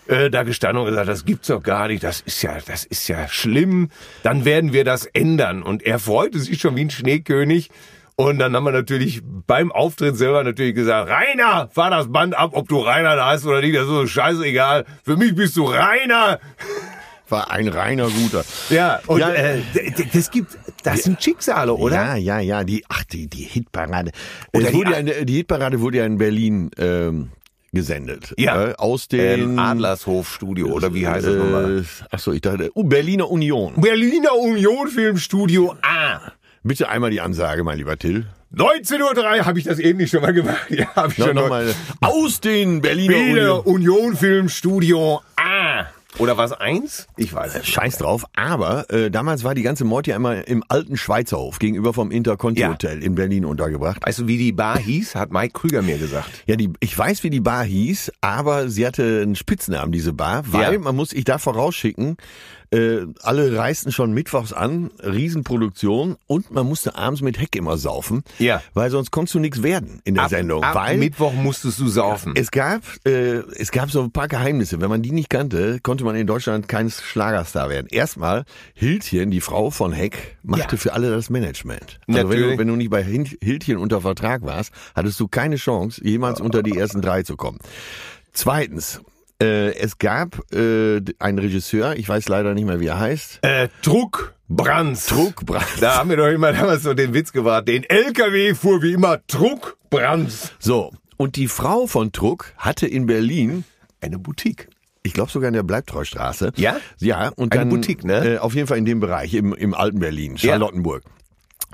äh, 0.09 0.31
da 0.31 0.43
gestanden 0.43 0.83
und 0.83 0.89
gesagt, 0.89 1.09
das 1.09 1.25
gibt's 1.25 1.49
doch 1.49 1.63
gar 1.63 1.89
nicht, 1.89 2.03
das 2.03 2.21
ist 2.23 2.43
ja, 2.43 2.57
das 2.67 2.85
ist 2.85 3.09
ja 3.09 3.29
schlimm. 3.29 3.89
Dann 4.23 4.45
werden 4.45 4.73
wir 4.73 4.85
das 4.85 5.07
ändern. 5.07 5.63
Und 5.63 5.83
er 5.83 5.99
freute 5.99 6.39
sich 6.39 6.61
schon 6.61 6.77
wie 6.77 6.83
ein 6.85 6.91
Schneekönig. 6.91 7.71
Und 8.15 8.39
dann 8.39 8.55
haben 8.55 8.65
wir 8.65 8.73
natürlich 8.73 9.23
beim 9.25 9.73
Auftritt 9.73 10.17
selber 10.17 10.45
natürlich 10.45 10.75
gesagt, 10.75 11.11
Rainer, 11.11 11.69
fahr 11.73 11.91
das 11.91 12.13
Band 12.13 12.37
ab, 12.37 12.51
ob 12.53 12.69
du 12.69 12.79
Rainer 12.81 13.17
da 13.17 13.31
hast 13.31 13.47
oder 13.47 13.63
nicht, 13.63 13.75
das 13.75 13.85
ist 13.85 13.89
so 13.89 14.07
scheißegal. 14.07 14.85
Für 15.03 15.17
mich 15.17 15.35
bist 15.35 15.57
du 15.57 15.65
Rainer. 15.65 16.39
War 17.29 17.51
ein 17.51 17.67
reiner 17.69 18.09
guter. 18.11 18.45
Ja, 18.69 19.01
und 19.07 19.21
Ja. 19.21 19.31
Äh, 19.33 19.61
d- 19.75 20.07
das 20.13 20.31
gibt, 20.31 20.59
das 20.83 21.05
sind 21.05 21.23
Schicksale, 21.23 21.73
oder? 21.73 21.97
Ja, 21.97 22.17
ja, 22.17 22.41
ja. 22.41 22.65
Die, 22.65 22.85
ach, 22.91 23.05
die, 23.05 23.27
die 23.27 23.45
Hitparade. 23.45 24.11
Oder 24.53 24.67
die- 24.69 24.75
wurde 24.75 24.91
ja, 24.93 25.25
die 25.25 25.35
Hitparade 25.37 25.81
wurde 25.81 25.99
ja 25.99 26.05
in 26.05 26.19
Berlin 26.19 26.71
ähm, 26.77 27.31
gesendet. 27.73 28.35
Ja. 28.37 28.69
Äh, 28.71 28.75
aus 28.77 29.09
den 29.09 29.41
Ähm, 29.53 29.59
Adlershof 29.59 30.29
Studio, 30.33 30.69
oder 30.69 30.95
wie 30.95 31.07
heißt 31.07 31.27
das 31.27 31.37
nochmal? 31.37 31.79
Äh, 31.81 32.05
ach 32.11 32.19
so, 32.19 32.33
ich 32.33 32.41
dachte, 32.43 32.71
uh, 32.75 32.85
Berliner 32.85 33.31
Union. 33.31 33.75
Berliner 33.77 34.35
Union 34.37 34.89
Filmstudio 34.89 35.75
A. 35.83 36.33
Bitte 36.63 36.89
einmal 36.89 37.11
die 37.11 37.21
Ansage, 37.21 37.65
mein 37.65 37.79
lieber 37.79 37.97
Till. 37.99 38.27
19.03 38.55 39.39
Uhr 39.39 39.47
habe 39.47 39.59
ich 39.59 39.65
das 39.65 39.79
eben 39.79 39.99
nicht 39.99 40.11
schon 40.11 40.21
mal 40.21 40.33
gemacht. 40.35 40.59
Ja, 40.69 40.95
habe 40.95 41.11
ich 41.13 41.19
Noch, 41.19 41.27
schon 41.29 41.37
noch 41.37 41.49
mal. 41.49 41.75
Aus 42.03 42.41
den 42.41 42.83
Berliner 42.83 43.15
Berliner 43.15 43.67
Union. 43.67 43.99
Union 44.03 44.17
Filmstudio 44.17 45.23
A. 45.37 45.72
Oder 46.19 46.37
was 46.37 46.53
eins? 46.53 47.07
Ich 47.17 47.33
weiß 47.33 47.55
es. 47.57 47.67
Scheiß 47.67 47.99
drauf, 47.99 48.25
aber 48.37 48.91
äh, 48.91 49.11
damals 49.11 49.45
war 49.45 49.55
die 49.55 49.63
ganze 49.63 49.85
Meute 49.85 50.11
ja 50.11 50.17
immer 50.17 50.47
im 50.47 50.63
alten 50.69 50.97
Schweizerhof 50.97 51.59
gegenüber 51.59 51.93
vom 51.95 52.11
Interconti 52.11 52.61
Ja. 52.61 52.69
Hotel 52.71 53.03
in 53.03 53.15
Berlin 53.15 53.45
untergebracht. 53.45 54.05
Weißt 54.07 54.19
du, 54.21 54.27
wie 54.27 54.37
die 54.39 54.53
Bar 54.53 54.79
hieß? 54.79 55.15
Hat 55.15 55.33
Mike 55.33 55.53
Krüger 55.59 55.81
mir 55.83 55.99
gesagt. 55.99 56.31
Ja, 56.47 56.57
die, 56.57 56.71
ich 56.81 56.97
weiß, 56.97 57.23
wie 57.25 57.31
die 57.31 57.41
Bar 57.41 57.65
hieß, 57.65 58.13
aber 58.21 58.69
sie 58.69 58.87
hatte 58.87 59.21
einen 59.23 59.37
Spitznamen, 59.37 59.91
diese 59.93 60.13
Bar, 60.13 60.45
weil 60.49 60.75
Ja. 60.75 60.79
man 60.79 60.95
muss 60.97 61.13
ich 61.13 61.25
da 61.25 61.39
vorausschicken, 61.39 62.17
äh, 62.73 63.07
alle 63.23 63.57
reisten 63.57 63.93
schon 63.93 64.13
mittwochs 64.13 64.53
an, 64.53 64.91
Riesenproduktion 65.03 66.17
und 66.27 66.51
man 66.51 66.67
musste 66.67 66.97
abends 66.97 67.21
mit 67.23 67.39
Heck 67.39 67.55
immer 67.57 67.77
saufen, 67.77 68.23
Ja. 68.39 68.63
weil 68.75 68.91
sonst 68.91 69.11
konntest 69.11 69.35
du 69.35 69.39
nichts 69.39 69.63
werden 69.63 70.01
in 70.05 70.15
der 70.15 70.29
Sendung, 70.29 70.63
ab 70.65 70.75
weil 70.75 70.97
Mittwoch 70.99 71.33
musstest 71.35 71.79
du 71.79 71.89
saufen. 71.89 72.33
es 72.37 72.51
gab, 72.51 72.83
äh, 73.07 73.41
es 73.59 73.71
gab 73.71 73.91
so 73.91 74.03
ein 74.03 74.11
paar 74.11 74.29
Geheimnisse. 74.29 74.81
Wenn 74.81 74.91
man 74.91 75.03
die 75.03 75.13
nicht 75.13 75.31
kannte, 75.31 75.81
konnte 75.83 76.05
man 76.05 76.17
in 76.17 76.27
Deutschland 76.27 76.69
kein 76.69 76.91
Schlagerstar 76.91 77.69
werden. 77.69 77.87
Erstmal, 77.91 78.45
Hildchen, 78.75 79.31
die 79.31 79.41
Frau 79.41 79.71
von 79.71 79.93
Heck, 79.93 80.37
machte 80.43 80.77
Ja. 80.77 80.81
für 80.81 80.93
alle 80.95 81.11
das 81.11 81.31
Management. 81.31 82.01
Also 82.09 82.29
wenn 82.31 82.41
du, 82.41 82.59
wenn 82.59 82.69
du 82.69 82.77
nicht 82.77 82.91
bei 82.91 83.03
Hildchen 83.05 83.77
unter 83.77 84.01
Vertrag 84.01 84.43
warst, 84.43 84.73
hattest 84.95 85.21
du 85.21 85.29
keine 85.29 85.57
Chance, 85.57 86.01
jemals 86.05 86.41
unter 86.41 86.63
die 86.63 86.77
ersten 86.77 87.03
drei 87.03 87.23
zu 87.23 87.37
kommen. 87.37 87.59
Zweitens, 88.33 89.01
äh, 89.43 89.75
es 89.75 89.99
gab 89.99 90.41
äh, 90.55 91.01
einen 91.19 91.39
Regisseur, 91.39 91.97
ich 91.97 92.09
weiß 92.09 92.29
leider 92.29 92.55
nicht 92.55 92.65
mehr, 92.67 92.81
wie 92.81 92.87
er 92.87 92.99
heißt. 92.99 93.41
Äh, 93.43 93.69
Druck 93.83 94.35
Brands. 94.49 95.07
Druck 95.07 95.45
Brands. 95.45 95.81
Da 95.81 95.97
haben 95.97 96.11
wir 96.11 96.17
doch 96.17 96.29
immer 96.29 96.53
damals 96.53 96.83
so 96.83 96.95
den 96.95 97.13
Witz 97.15 97.33
gebracht. 97.33 97.69
Den 97.69 97.85
LKW 97.85 98.55
fuhr 98.55 98.83
wie 98.83 98.93
immer 98.93 99.19
Druck 99.27 99.77
Brands. 99.91 100.53
So, 100.59 100.93
und 101.17 101.37
die 101.37 101.49
Frau 101.49 101.87
von 101.87 102.13
Druck 102.13 102.53
hatte 102.57 102.87
in 102.87 103.07
Berlin 103.07 103.65
Eine 104.01 104.19
Boutique. 104.19 104.69
Ich 105.05 105.15
glaube 105.15 105.31
sogar 105.31 105.49
in 105.49 105.55
der 105.55 105.65
Bleibtreustraße. 105.65 106.53
Ja? 106.57 106.77
Ja, 106.99 107.29
und 107.29 107.53
Eine 107.53 107.63
dann 107.63 107.69
Boutique, 107.71 108.05
ne? 108.05 108.35
Äh, 108.35 108.39
auf 108.39 108.55
jeden 108.55 108.69
Fall 108.69 108.79
in 108.79 108.85
dem 108.85 109.01
Bereich, 109.01 109.35
im, 109.35 109.53
im 109.55 109.75
alten 109.75 109.99
Berlin, 109.99 110.39
Charlottenburg. 110.39 111.03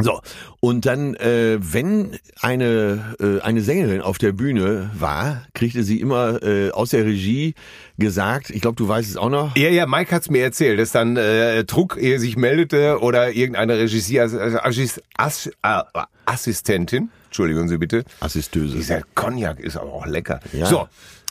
So, 0.01 0.21
und 0.61 0.87
dann, 0.87 1.15
äh, 1.15 1.59
wenn 1.61 2.17
eine, 2.41 3.17
äh, 3.21 3.41
eine 3.43 3.63
Sängerin 3.63 4.01
auf 4.01 4.19
der 4.19 4.33
Bühne 4.33 4.91
war, 4.99 5.43
kriegte 5.55 5.83
sie 5.83 6.01
immer 6.01 6.43
äh, 6.43 6.71
aus 6.71 6.91
der 6.91 7.05
Regie 7.05 7.55
gesagt, 7.99 8.51
ich 8.51 8.61
glaube, 8.61 8.77
du 8.77 8.87
weißt 8.87 9.11
es 9.11 9.17
auch 9.17 9.29
noch, 9.31 9.57
Ja, 9.57 9.69
ja, 9.71 9.87
Mike 9.87 10.15
hat's 10.15 10.31
mir 10.31 10.43
erzählt, 10.43 10.79
dass 10.79 10.93
dann 10.93 11.17
äh, 11.17 11.65
Druck 11.65 11.97
er 12.01 12.21
sich 12.21 12.37
meldete 12.37 13.01
oder 13.01 13.33
irgendeine 13.33 13.73
also, 13.75 13.97
Assis- 13.97 15.01
Ass, 15.17 15.51
äh, 15.65 15.83
Assistentin, 16.27 17.11
entschuldigen 17.27 17.69
Sie 17.69 17.79
bitte, 17.79 18.05
Assisteuse. 18.21 18.77
dieser 18.77 19.03
Cognac 19.17 19.59
ist 19.59 19.77
aber 19.77 19.93
auch 19.93 20.07
lecker. 20.07 20.39
Ja. 20.53 20.67
So. 20.67 20.87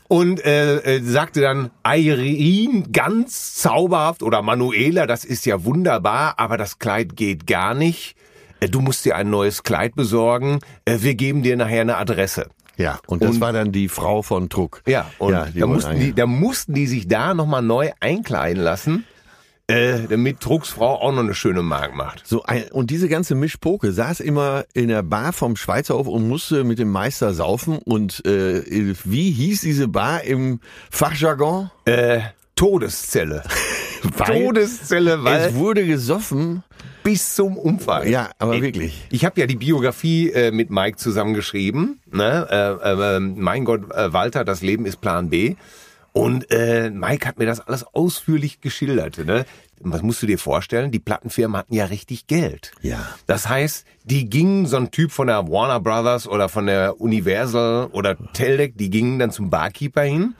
Und 0.09 0.43
äh, 0.45 0.97
äh, 0.97 1.01
sagte 1.03 1.41
dann, 1.41 1.69
Irene, 1.85 2.83
ganz 2.91 3.55
zauberhaft, 3.55 4.23
oder 4.23 4.41
Manuela, 4.41 5.05
das 5.05 5.25
ist 5.25 5.45
ja 5.45 5.63
wunderbar, 5.65 6.35
aber 6.37 6.57
das 6.57 6.79
Kleid 6.79 7.15
geht 7.15 7.45
gar 7.47 7.73
nicht. 7.73 8.16
Äh, 8.59 8.69
Du 8.69 8.81
musst 8.81 9.05
dir 9.05 9.15
ein 9.15 9.29
neues 9.29 9.63
Kleid 9.63 9.95
besorgen. 9.95 10.59
Äh, 10.85 10.97
Wir 11.01 11.15
geben 11.15 11.43
dir 11.43 11.55
nachher 11.57 11.81
eine 11.81 11.97
Adresse. 11.97 12.47
Ja, 12.77 12.99
und 13.07 13.23
das 13.23 13.31
Und- 13.35 13.41
war 13.41 13.53
dann 13.53 13.71
die 13.71 13.89
Frau 13.89 14.21
von 14.21 14.49
Druck. 14.49 14.81
Ja, 14.87 15.09
und 15.17 15.33
Ja, 15.33 15.47
da, 15.53 15.65
mussten 15.67 15.99
die, 15.99 16.13
da 16.13 16.25
mussten 16.27 16.73
die 16.75 16.85
sich 16.87 17.07
da 17.07 17.33
nochmal 17.33 17.63
neu 17.63 17.89
einkleiden 18.01 18.61
lassen, 18.63 19.03
äh, 19.65 20.01
damit 20.09 20.45
Drucks 20.45 20.69
Frau 20.69 21.01
auch 21.01 21.11
noch 21.11 21.23
eine 21.23 21.33
schöne 21.33 21.63
Mark 21.63 21.95
macht. 21.95 22.25
So 22.27 22.43
ein, 22.43 22.65
und 22.71 22.91
diese 22.91 23.09
ganze 23.09 23.33
Mischpoke 23.33 23.91
saß 23.91 24.19
immer 24.19 24.65
in 24.73 24.89
der 24.89 25.01
Bar 25.01 25.33
vom 25.33 25.55
Schweizerhof 25.55 26.07
und 26.07 26.27
musste 26.27 26.63
mit 26.63 26.77
dem 26.77 26.91
Meister 26.91 27.33
saufen. 27.33 27.79
Und 27.79 28.23
äh, 28.25 28.63
wie 29.03 29.31
hieß 29.31 29.61
diese 29.61 29.87
Bar 29.87 30.23
im 30.23 30.59
Fachjargon? 30.91 31.71
Äh, 31.85 32.19
Todeszelle. 32.55 33.43
Weil 34.17 34.43
Todeszelle, 34.45 35.23
weil 35.23 35.41
es 35.49 35.55
wurde 35.55 35.85
gesoffen. 35.85 36.63
Bis 37.07 37.35
zum 37.35 37.57
Umfall. 37.57 38.09
Ja, 38.09 38.31
aber 38.37 38.55
Ich- 38.55 38.61
wirklich. 38.61 39.07
Ich 39.11 39.23
habe 39.23 39.39
ja 39.39 39.47
die 39.47 39.55
Biografie 39.55 40.29
äh, 40.31 40.51
mit 40.51 40.69
Mike 40.69 40.97
zusammengeschrieben. 40.97 42.01
Ne? 42.11 42.47
Äh, 42.83 43.15
äh, 43.15 43.19
mein 43.21 43.63
Gott, 43.63 43.89
äh, 43.93 44.11
Walter, 44.11 44.43
das 44.43 44.61
Leben 44.61 44.85
ist 44.85 44.99
Plan 44.99 45.29
B. 45.29 45.55
Und 46.11 46.51
äh, 46.51 46.89
Mike 46.89 47.27
hat 47.27 47.37
mir 47.37 47.45
das 47.45 47.59
alles 47.61 47.85
ausführlich 47.93 48.59
geschildert. 48.59 49.19
Ne? 49.19 49.45
Was 49.79 50.01
musst 50.01 50.21
du 50.23 50.25
dir 50.27 50.39
vorstellen? 50.39 50.91
Die 50.91 50.99
Plattenfirmen 50.99 51.55
hatten 51.55 51.75
ja 51.75 51.85
richtig 51.85 52.27
Geld. 52.27 52.71
Ja. 52.81 53.07
Das 53.27 53.47
heißt, 53.47 53.85
die 54.03 54.27
gingen, 54.29 54.65
so 54.65 54.77
ein 54.77 54.89
Typ 54.91 55.11
von 55.11 55.27
der 55.27 55.47
Warner 55.47 55.79
Brothers 55.79 56.27
oder 56.27 56.49
von 56.49 56.65
der 56.65 56.99
Universal 56.99 57.87
oder 57.93 58.17
Teldec, 58.33 58.77
die 58.77 58.89
gingen 58.89 59.19
dann 59.19 59.31
zum 59.31 59.49
Barkeeper 59.49 60.01
hin. 60.01 60.33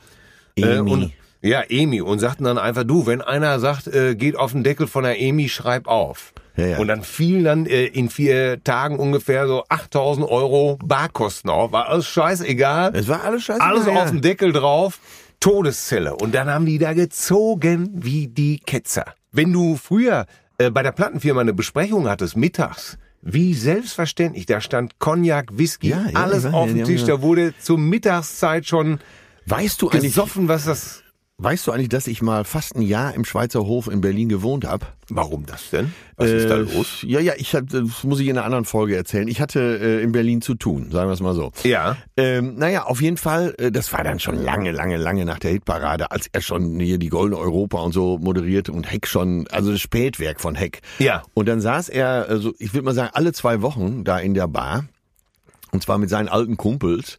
Äh, 0.56 0.78
Emi. 0.78 0.90
und, 0.90 1.12
ja, 1.40 1.62
Emi. 1.62 2.00
Und 2.02 2.18
sagten 2.18 2.42
dann 2.44 2.58
einfach, 2.58 2.82
du, 2.84 3.06
wenn 3.06 3.22
einer 3.22 3.58
sagt, 3.60 3.86
äh, 3.86 4.16
geht 4.16 4.36
auf 4.36 4.50
den 4.52 4.64
Deckel 4.64 4.86
von 4.88 5.04
der 5.04 5.20
Emi, 5.20 5.48
schreib 5.48 5.86
auf. 5.86 6.32
Ja, 6.58 6.66
ja. 6.66 6.78
Und 6.78 6.88
dann 6.88 7.02
fielen 7.02 7.44
dann 7.44 7.66
äh, 7.66 7.86
in 7.86 8.10
vier 8.10 8.62
Tagen 8.64 8.98
ungefähr 8.98 9.46
so 9.46 9.64
8000 9.68 10.28
Euro 10.28 10.76
Barkosten 10.84 11.50
auf. 11.50 11.70
War 11.70 11.88
alles 11.88 12.06
scheißegal. 12.08 12.96
Es 12.96 13.06
war 13.06 13.22
alles 13.22 13.44
scheiße. 13.44 13.60
Alles 13.60 13.86
auf 13.86 14.10
dem 14.10 14.20
Deckel 14.20 14.52
drauf. 14.52 14.98
Todeszelle. 15.38 16.16
Und 16.16 16.34
dann 16.34 16.48
haben 16.48 16.66
die 16.66 16.78
da 16.78 16.94
gezogen 16.94 17.90
wie 17.94 18.26
die 18.26 18.58
Ketzer. 18.58 19.14
Wenn 19.30 19.52
du 19.52 19.76
früher 19.76 20.26
äh, 20.58 20.70
bei 20.70 20.82
der 20.82 20.90
Plattenfirma 20.90 21.40
eine 21.42 21.54
Besprechung 21.54 22.08
hattest, 22.08 22.36
mittags, 22.36 22.98
wie 23.22 23.54
selbstverständlich, 23.54 24.46
da 24.46 24.60
stand 24.60 24.98
Cognac, 24.98 25.56
Whisky, 25.56 25.90
Ja, 25.90 26.06
alles 26.14 26.44
auf 26.44 26.68
dem 26.68 26.84
Tisch. 26.84 27.04
Da 27.04 27.22
wurde 27.22 27.54
zur 27.60 27.78
Mittagszeit 27.78 28.66
schon 28.66 28.98
Weißt 29.46 29.80
du 29.80 29.90
eigentlich, 29.90 30.14
gesoffen, 30.14 30.48
was 30.48 30.64
das... 30.64 31.02
weißt 31.40 31.66
du 31.66 31.72
eigentlich, 31.72 31.88
dass 31.88 32.06
ich 32.08 32.20
mal 32.20 32.44
fast 32.44 32.74
ein 32.74 32.82
Jahr 32.82 33.14
im 33.14 33.24
Schweizer 33.24 33.64
Hof 33.64 33.86
in 33.86 34.00
Berlin 34.00 34.28
gewohnt 34.28 34.64
habe? 34.64 34.86
Warum 35.08 35.46
das 35.46 35.70
denn? 35.70 35.94
Was 36.16 36.30
ist 36.30 36.50
da 36.50 36.56
Äh, 36.56 36.60
los? 36.60 36.98
Ja, 37.02 37.20
ja, 37.20 37.32
ich 37.36 37.54
hatte, 37.54 37.82
das 37.84 38.04
muss 38.04 38.20
ich 38.20 38.26
in 38.26 38.36
einer 38.36 38.44
anderen 38.44 38.64
Folge 38.64 38.96
erzählen. 38.96 39.28
Ich 39.28 39.40
hatte 39.40 39.60
äh, 39.80 40.02
in 40.02 40.12
Berlin 40.12 40.42
zu 40.42 40.54
tun, 40.54 40.90
sagen 40.90 41.08
wir 41.08 41.14
es 41.14 41.20
mal 41.20 41.34
so. 41.34 41.52
Ja. 41.62 41.96
Ähm, 42.16 42.56
naja, 42.56 42.84
auf 42.84 43.00
jeden 43.00 43.16
Fall, 43.16 43.54
äh, 43.58 43.70
das 43.70 43.92
war 43.92 44.02
dann 44.02 44.18
schon 44.18 44.36
lange, 44.42 44.72
lange, 44.72 44.96
lange 44.96 45.24
nach 45.24 45.38
der 45.38 45.52
Hitparade, 45.52 46.10
als 46.10 46.26
er 46.32 46.40
schon 46.40 46.78
hier 46.80 46.98
die 46.98 47.08
Goldene 47.08 47.40
Europa 47.40 47.80
und 47.80 47.92
so 47.92 48.18
moderierte 48.18 48.72
und 48.72 48.90
Heck 48.90 49.06
schon, 49.06 49.46
also 49.50 49.70
das 49.70 49.80
Spätwerk 49.80 50.40
von 50.40 50.56
Heck. 50.56 50.80
Ja. 50.98 51.22
Und 51.34 51.46
dann 51.48 51.60
saß 51.60 51.88
er, 51.88 52.26
also 52.28 52.52
ich 52.58 52.74
würde 52.74 52.84
mal 52.84 52.94
sagen, 52.94 53.10
alle 53.14 53.32
zwei 53.32 53.62
Wochen 53.62 54.02
da 54.04 54.18
in 54.18 54.34
der 54.34 54.48
Bar 54.48 54.84
und 55.70 55.82
zwar 55.82 55.98
mit 55.98 56.10
seinen 56.10 56.28
alten 56.28 56.56
Kumpels 56.56 57.18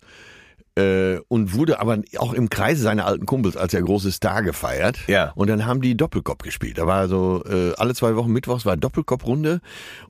äh, 0.80 1.20
und 1.28 1.54
wurde 1.54 1.80
aber 1.80 2.00
auch 2.18 2.34
im 2.34 2.50
Kreise 2.50 2.82
seiner 2.82 3.06
alten 3.06 3.26
Kumpels 3.26 3.58
als 3.58 3.72
der 3.72 3.82
große 3.82 4.12
Star 4.12 4.42
gefeiert. 4.44 5.00
Ja. 5.08 5.32
Und 5.36 5.50
dann 5.50 5.66
haben 5.66 5.82
die 5.82 5.96
Doppelkopf 5.96 6.44
gespielt. 6.44 6.78
Da 6.78 6.88
war 6.88 7.08
so 7.08 7.44
äh, 7.46 7.74
alle 7.78 7.94
zwei 7.94 8.16
Wochen 8.16 8.32
Mittwochs 8.32 8.66
war 8.66 8.78
Doppelkopfrunde 8.78 9.62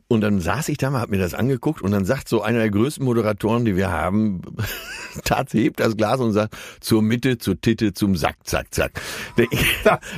und 0.08 0.22
dann 0.22 0.40
saß 0.40 0.70
ich 0.70 0.78
da 0.78 0.90
mal, 0.90 1.02
hab 1.02 1.10
mir 1.10 1.20
das 1.20 1.34
angeguckt 1.34 1.82
und 1.82 1.92
dann 1.92 2.06
sagt 2.06 2.30
so 2.30 2.42
einer 2.42 2.60
der 2.60 2.72
größten 2.72 3.06
Moderatoren, 3.06 3.66
die 3.66 3.76
wir 3.76 3.92
haben, 3.92 4.42
tat 5.24 5.54
hebt 5.54 5.80
das 5.80 5.98
Glas 5.98 6.20
und 6.20 6.34
sagt 6.34 6.56
zur 6.80 7.02
Mitte, 7.02 7.38
zur 7.38 7.60
Titte, 7.60 7.94
zum 7.94 8.16
Sack, 8.16 8.38
zack, 8.44 8.74
zack. 8.74 8.92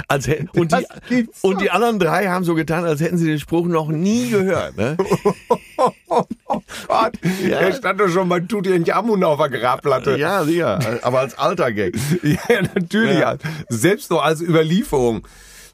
Als, 0.08 0.30
und, 0.54 0.74
die, 1.10 1.28
und 1.42 1.62
die 1.62 1.72
anderen 1.72 2.00
drei 2.00 2.28
haben 2.28 2.46
so 2.46 2.56
getan, 2.56 2.86
als 2.86 3.02
hätten 3.02 3.18
sie 3.18 3.28
den 3.28 3.40
Spruch 3.40 3.68
noch 3.68 3.90
nie 3.90 4.30
gehört. 4.30 4.78
Ne? 4.78 4.98
Gott, 6.88 7.14
der 7.44 7.74
stand 7.74 8.00
doch 8.00 8.10
schon 8.10 8.30
bei 8.30 8.40
Tutanchamun 8.40 9.24
auf 9.24 9.38
der 9.40 9.50
Grabplatte. 9.50 10.18
Ja, 10.18 10.44
sicher. 10.44 10.80
Aber 11.02 11.20
als 11.20 11.38
alter 11.38 11.72
Gag. 11.72 11.96
Ja, 12.24 12.62
natürlich. 12.76 13.20
Ja. 13.20 13.36
Selbst 13.70 14.12
noch 14.12 14.24
als 14.24 14.42
Überlieferung. 14.42 15.28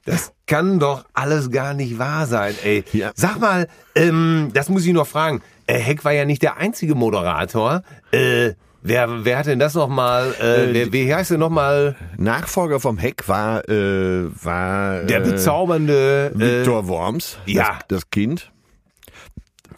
Das 0.05 0.31
kann 0.45 0.79
doch 0.79 1.03
alles 1.13 1.51
gar 1.51 1.73
nicht 1.73 1.99
wahr 1.99 2.25
sein, 2.27 2.55
ey. 2.63 2.83
Ja. 2.93 3.11
Sag 3.15 3.39
mal, 3.39 3.67
ähm, 3.95 4.51
das 4.53 4.69
muss 4.69 4.85
ich 4.85 4.93
noch 4.93 5.07
fragen. 5.07 5.41
Äh, 5.67 5.79
Heck 5.79 6.05
war 6.05 6.13
ja 6.13 6.23
nicht 6.23 6.41
der 6.41 6.57
einzige 6.57 6.95
Moderator. 6.95 7.81
Äh, 8.11 8.53
wer, 8.81 9.25
wer 9.25 9.37
hat 9.39 9.47
denn 9.47 9.59
das 9.59 9.73
nochmal, 9.73 10.33
äh, 10.39 10.73
wer, 10.73 10.93
wie 10.93 11.13
heißt 11.13 11.31
der 11.31 11.37
nochmal? 11.37 11.97
Nachfolger 12.17 12.79
vom 12.79 12.97
Heck 12.97 13.27
war, 13.27 13.67
äh, 13.67 14.29
war 14.43 15.03
Der 15.03 15.17
äh, 15.19 15.29
bezaubernde, 15.31 16.31
äh, 16.35 16.39
Viktor 16.39 16.87
Worms, 16.87 17.37
ja. 17.45 17.79
das, 17.89 18.03
das 18.03 18.09
Kind. 18.09 18.51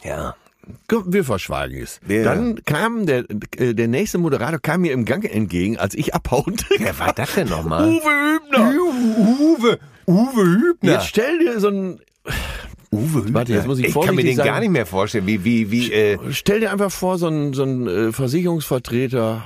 ja. 0.04 0.36
Wir 1.06 1.24
verschweigen 1.24 1.82
es. 1.82 2.00
Ja. 2.08 2.24
Dann 2.24 2.64
kam 2.66 3.06
der, 3.06 3.26
äh, 3.58 3.74
der 3.74 3.88
nächste 3.88 4.18
Moderator 4.18 4.60
kam 4.60 4.82
mir 4.82 4.94
im 4.94 5.06
Gang 5.06 5.24
entgegen, 5.24 5.78
als 5.78 5.96
ich 5.96 6.14
abhaute. 6.14 6.66
Wer 6.78 6.98
war 7.00 7.14
das 7.14 7.34
denn 7.36 7.50
nochmal? 7.50 7.90
Uwe 7.90 8.36
Hübner. 8.36 8.74
Uwe, 9.30 9.80
Uwe 10.08 10.46
Hübner. 10.46 10.92
Jetzt 10.94 11.08
stell 11.08 11.40
dir 11.40 11.60
so 11.60 11.70
ein, 11.70 12.00
Uwe 12.92 13.20
Hübner. 13.20 13.34
Warte, 13.34 13.54
jetzt 13.54 13.68
muss 13.68 13.80
ich 13.80 13.86
ich 13.88 13.94
kann 13.94 14.16
mir 14.16 14.24
den 14.24 14.36
sagen. 14.36 14.50
gar 14.50 14.60
nicht 14.60 14.72
mehr 14.72 14.86
vorstellen. 14.86 15.28
Wie, 15.28 15.44
wie, 15.44 15.72
wie, 15.72 15.94
äh, 15.94 16.18
stell 16.32 16.60
dir 16.60 16.72
einfach 16.72 16.92
vor, 16.92 17.18
so 17.18 17.28
ein, 17.28 17.54
so 17.54 17.64
ein 17.64 17.88
äh, 17.88 18.12
Versicherungsvertreter, 18.12 19.46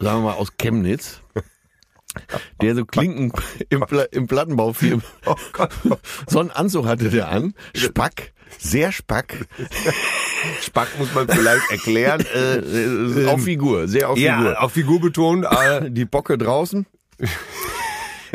sagen 0.00 0.18
wir 0.18 0.30
mal 0.30 0.34
aus 0.34 0.56
Chemnitz, 0.58 1.22
der 2.60 2.74
so 2.74 2.84
Klinken 2.84 3.32
im, 3.70 3.80
Pla 3.80 4.02
im 4.10 4.26
Plattenbaufirmen, 4.26 5.02
oh 5.26 5.36
Gott. 5.52 5.70
so 6.26 6.40
einen 6.40 6.50
Anzug 6.50 6.86
hatte 6.86 7.10
der 7.10 7.28
an, 7.28 7.54
Spack, 7.74 8.32
sehr 8.58 8.92
Spack, 8.92 9.46
Spack 10.62 10.88
muss 10.98 11.14
man 11.14 11.28
vielleicht 11.28 11.70
erklären. 11.70 12.24
Äh, 12.34 12.56
äh, 12.58 13.26
auf 13.28 13.42
Figur, 13.44 13.88
sehr 13.88 14.10
auf 14.10 14.18
ja, 14.18 14.36
Figur. 14.38 14.62
auf 14.62 14.72
Figur 14.72 15.00
betont. 15.00 15.44
Äh, 15.44 15.90
Die 15.90 16.04
Bocke 16.04 16.36
draußen. 16.38 16.86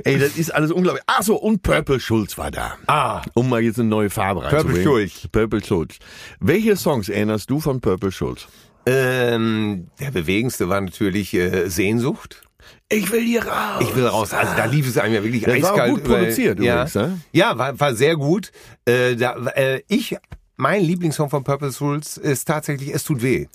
Ey, 0.05 0.17
das 0.17 0.37
ist 0.37 0.53
alles 0.55 0.71
unglaublich. 0.71 1.03
Ach 1.07 1.21
so, 1.23 1.35
und 1.35 1.61
Purple 1.61 1.99
Schulz 1.99 2.37
war 2.37 2.51
da. 2.51 2.77
ah, 2.87 3.21
Um 3.33 3.49
mal 3.49 3.61
jetzt 3.61 3.79
eine 3.79 3.89
neue 3.89 4.09
Farbe 4.09 4.43
reinzubringen. 4.43 4.83
Schulz. 4.83 5.27
Purple 5.31 5.63
Schulz. 5.63 5.95
Welche 6.39 6.77
Songs 6.77 7.09
erinnerst 7.09 7.49
du 7.49 7.59
von 7.59 7.81
Purple 7.81 8.11
Schulz? 8.11 8.47
ähm, 8.85 9.87
der 9.99 10.11
bewegendste 10.11 10.69
war 10.69 10.79
natürlich 10.81 11.33
äh, 11.33 11.67
Sehnsucht. 11.69 12.43
Ich 12.89 13.11
will 13.11 13.21
hier 13.21 13.45
raus. 13.45 13.81
Ich 13.81 13.95
will 13.95 14.05
raus. 14.07 14.33
Also 14.33 14.53
da 14.55 14.65
lief 14.65 14.87
es 14.87 14.97
einem 14.97 15.13
ja 15.15 15.23
wirklich 15.23 15.43
Das 15.43 15.61
war 15.61 15.71
eiskalt. 15.71 15.91
gut 15.91 16.05
über- 16.05 16.17
produziert 16.17 16.59
ja. 16.59 16.73
übrigens, 16.75 16.95
ne? 16.95 17.21
Ja, 17.31 17.57
war, 17.57 17.79
war 17.79 17.95
sehr 17.95 18.15
gut. 18.15 18.51
Äh, 18.85 19.15
da, 19.15 19.35
äh, 19.55 19.81
ich, 19.87 20.17
mein 20.57 20.81
Lieblingssong 20.83 21.29
von 21.29 21.43
Purple 21.43 21.71
Rules 21.79 22.17
ist 22.17 22.45
tatsächlich 22.47 22.93
Es 22.93 23.03
tut 23.03 23.21
weh. 23.21 23.47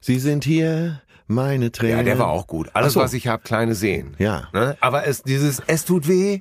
Sie 0.00 0.18
sind 0.18 0.44
hier, 0.44 1.00
meine 1.26 1.72
Tränen. 1.72 1.96
Ja, 1.98 2.02
der 2.02 2.18
war 2.18 2.28
auch 2.28 2.46
gut. 2.46 2.70
Alles, 2.74 2.92
so. 2.92 3.00
was 3.00 3.12
ich 3.14 3.26
hab, 3.28 3.44
kleine 3.44 3.74
Seen. 3.74 4.14
Ja. 4.18 4.48
Ne? 4.52 4.76
Aber 4.80 5.06
es, 5.06 5.22
dieses 5.22 5.62
Es 5.66 5.84
tut 5.86 6.06
weh, 6.06 6.40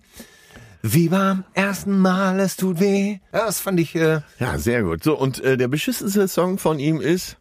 wie 0.82 1.08
beim 1.08 1.46
ersten 1.54 1.98
Mal, 1.98 2.40
es 2.42 2.58
tut 2.58 2.80
weh. 2.82 3.20
Ja, 3.32 3.46
das 3.46 3.62
fand 3.62 3.80
ich, 3.80 3.96
äh, 3.96 4.20
Ja, 4.40 4.58
sehr 4.58 4.84
gut. 4.84 5.02
So, 5.04 5.18
und 5.18 5.42
äh, 5.42 5.56
der 5.56 5.70
beschissenste 5.70 6.28
Song 6.28 6.58
von 6.58 6.78
ihm 6.80 7.00
ist, 7.00 7.38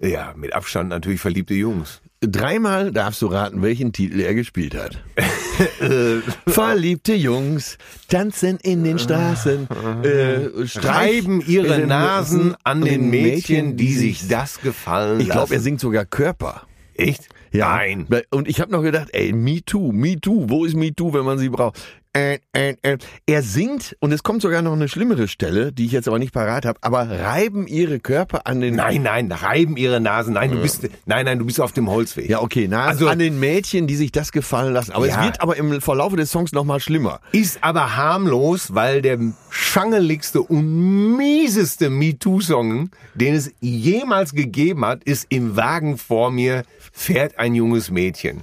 ja, 0.00 0.32
mit 0.36 0.52
Abstand 0.54 0.88
natürlich 0.88 1.20
verliebte 1.20 1.54
Jungs. 1.54 2.02
Dreimal 2.20 2.92
darfst 2.92 3.22
du 3.22 3.26
raten, 3.26 3.62
welchen 3.62 3.92
Titel 3.92 4.20
er 4.20 4.34
gespielt 4.34 4.74
hat. 4.74 5.02
Verliebte 6.46 7.14
Jungs 7.14 7.78
tanzen 8.08 8.58
in 8.62 8.84
den 8.84 8.98
Straßen, 8.98 9.68
äh, 10.02 10.64
Treiben 10.66 11.42
ihre 11.46 11.86
Nasen 11.86 12.54
an 12.64 12.82
den 12.82 13.10
Mädchen, 13.10 13.76
die 13.76 13.94
sich 13.94 14.28
das 14.28 14.60
gefallen 14.60 15.20
Ich 15.20 15.28
glaube, 15.28 15.54
er 15.54 15.60
singt 15.60 15.80
sogar 15.80 16.04
Körper. 16.04 16.62
Echt? 16.94 17.28
Ja. 17.52 17.76
Nein. 17.76 18.06
Und 18.30 18.48
ich 18.48 18.60
habe 18.60 18.70
noch 18.70 18.82
gedacht, 18.82 19.08
ey, 19.12 19.32
Me 19.32 19.64
Too, 19.64 19.92
Me 19.92 20.20
Too, 20.20 20.48
wo 20.48 20.64
ist 20.64 20.76
Me 20.76 20.94
Too, 20.94 21.12
wenn 21.12 21.24
man 21.24 21.38
sie 21.38 21.48
braucht? 21.48 21.80
Äh, 22.12 22.40
äh, 22.52 22.74
äh. 22.82 22.98
Er 23.26 23.42
singt, 23.44 23.96
und 24.00 24.10
es 24.10 24.24
kommt 24.24 24.42
sogar 24.42 24.62
noch 24.62 24.72
eine 24.72 24.88
schlimmere 24.88 25.28
Stelle, 25.28 25.72
die 25.72 25.86
ich 25.86 25.92
jetzt 25.92 26.08
aber 26.08 26.18
nicht 26.18 26.32
parat 26.34 26.64
habe, 26.66 26.76
aber 26.82 27.08
reiben 27.08 27.68
ihre 27.68 28.00
Körper 28.00 28.48
an 28.48 28.60
den... 28.60 28.74
Nein, 28.74 29.02
nein, 29.04 29.30
reiben 29.30 29.76
ihre 29.76 30.00
Nasen. 30.00 30.34
Nein, 30.34 30.50
du 30.50 30.60
bist, 30.60 30.88
nein, 31.06 31.24
nein, 31.26 31.38
du 31.38 31.44
bist 31.46 31.60
auf 31.60 31.70
dem 31.70 31.88
Holzweg. 31.88 32.28
Ja, 32.28 32.40
okay, 32.42 32.66
na, 32.68 32.86
Also- 32.86 33.06
an 33.06 33.20
den 33.20 33.38
Mädchen, 33.38 33.86
die 33.86 33.94
sich 33.94 34.10
das 34.10 34.32
gefallen 34.32 34.72
lassen. 34.72 34.90
Aber 34.90 35.06
Ja. 35.06 35.20
es 35.20 35.24
wird 35.24 35.40
aber 35.40 35.56
im 35.56 35.80
Verlauf 35.80 36.16
des 36.16 36.32
Songs 36.32 36.50
noch 36.50 36.64
mal 36.64 36.80
schlimmer. 36.80 37.20
Ist 37.30 37.62
aber 37.62 37.96
harmlos, 37.96 38.74
weil 38.74 39.02
der 39.02 39.18
schangeligste 39.50 40.42
und 40.42 41.16
mieseste 41.16 41.90
MeToo-Song, 41.90 42.90
den 43.14 43.34
es 43.34 43.52
jemals 43.60 44.32
gegeben 44.34 44.84
hat, 44.84 45.04
ist 45.04 45.26
im 45.28 45.54
Wagen 45.56 45.96
vor 45.96 46.32
mir 46.32 46.64
fährt 46.90 47.38
ein 47.38 47.54
junges 47.54 47.90
Mädchen. 47.92 48.42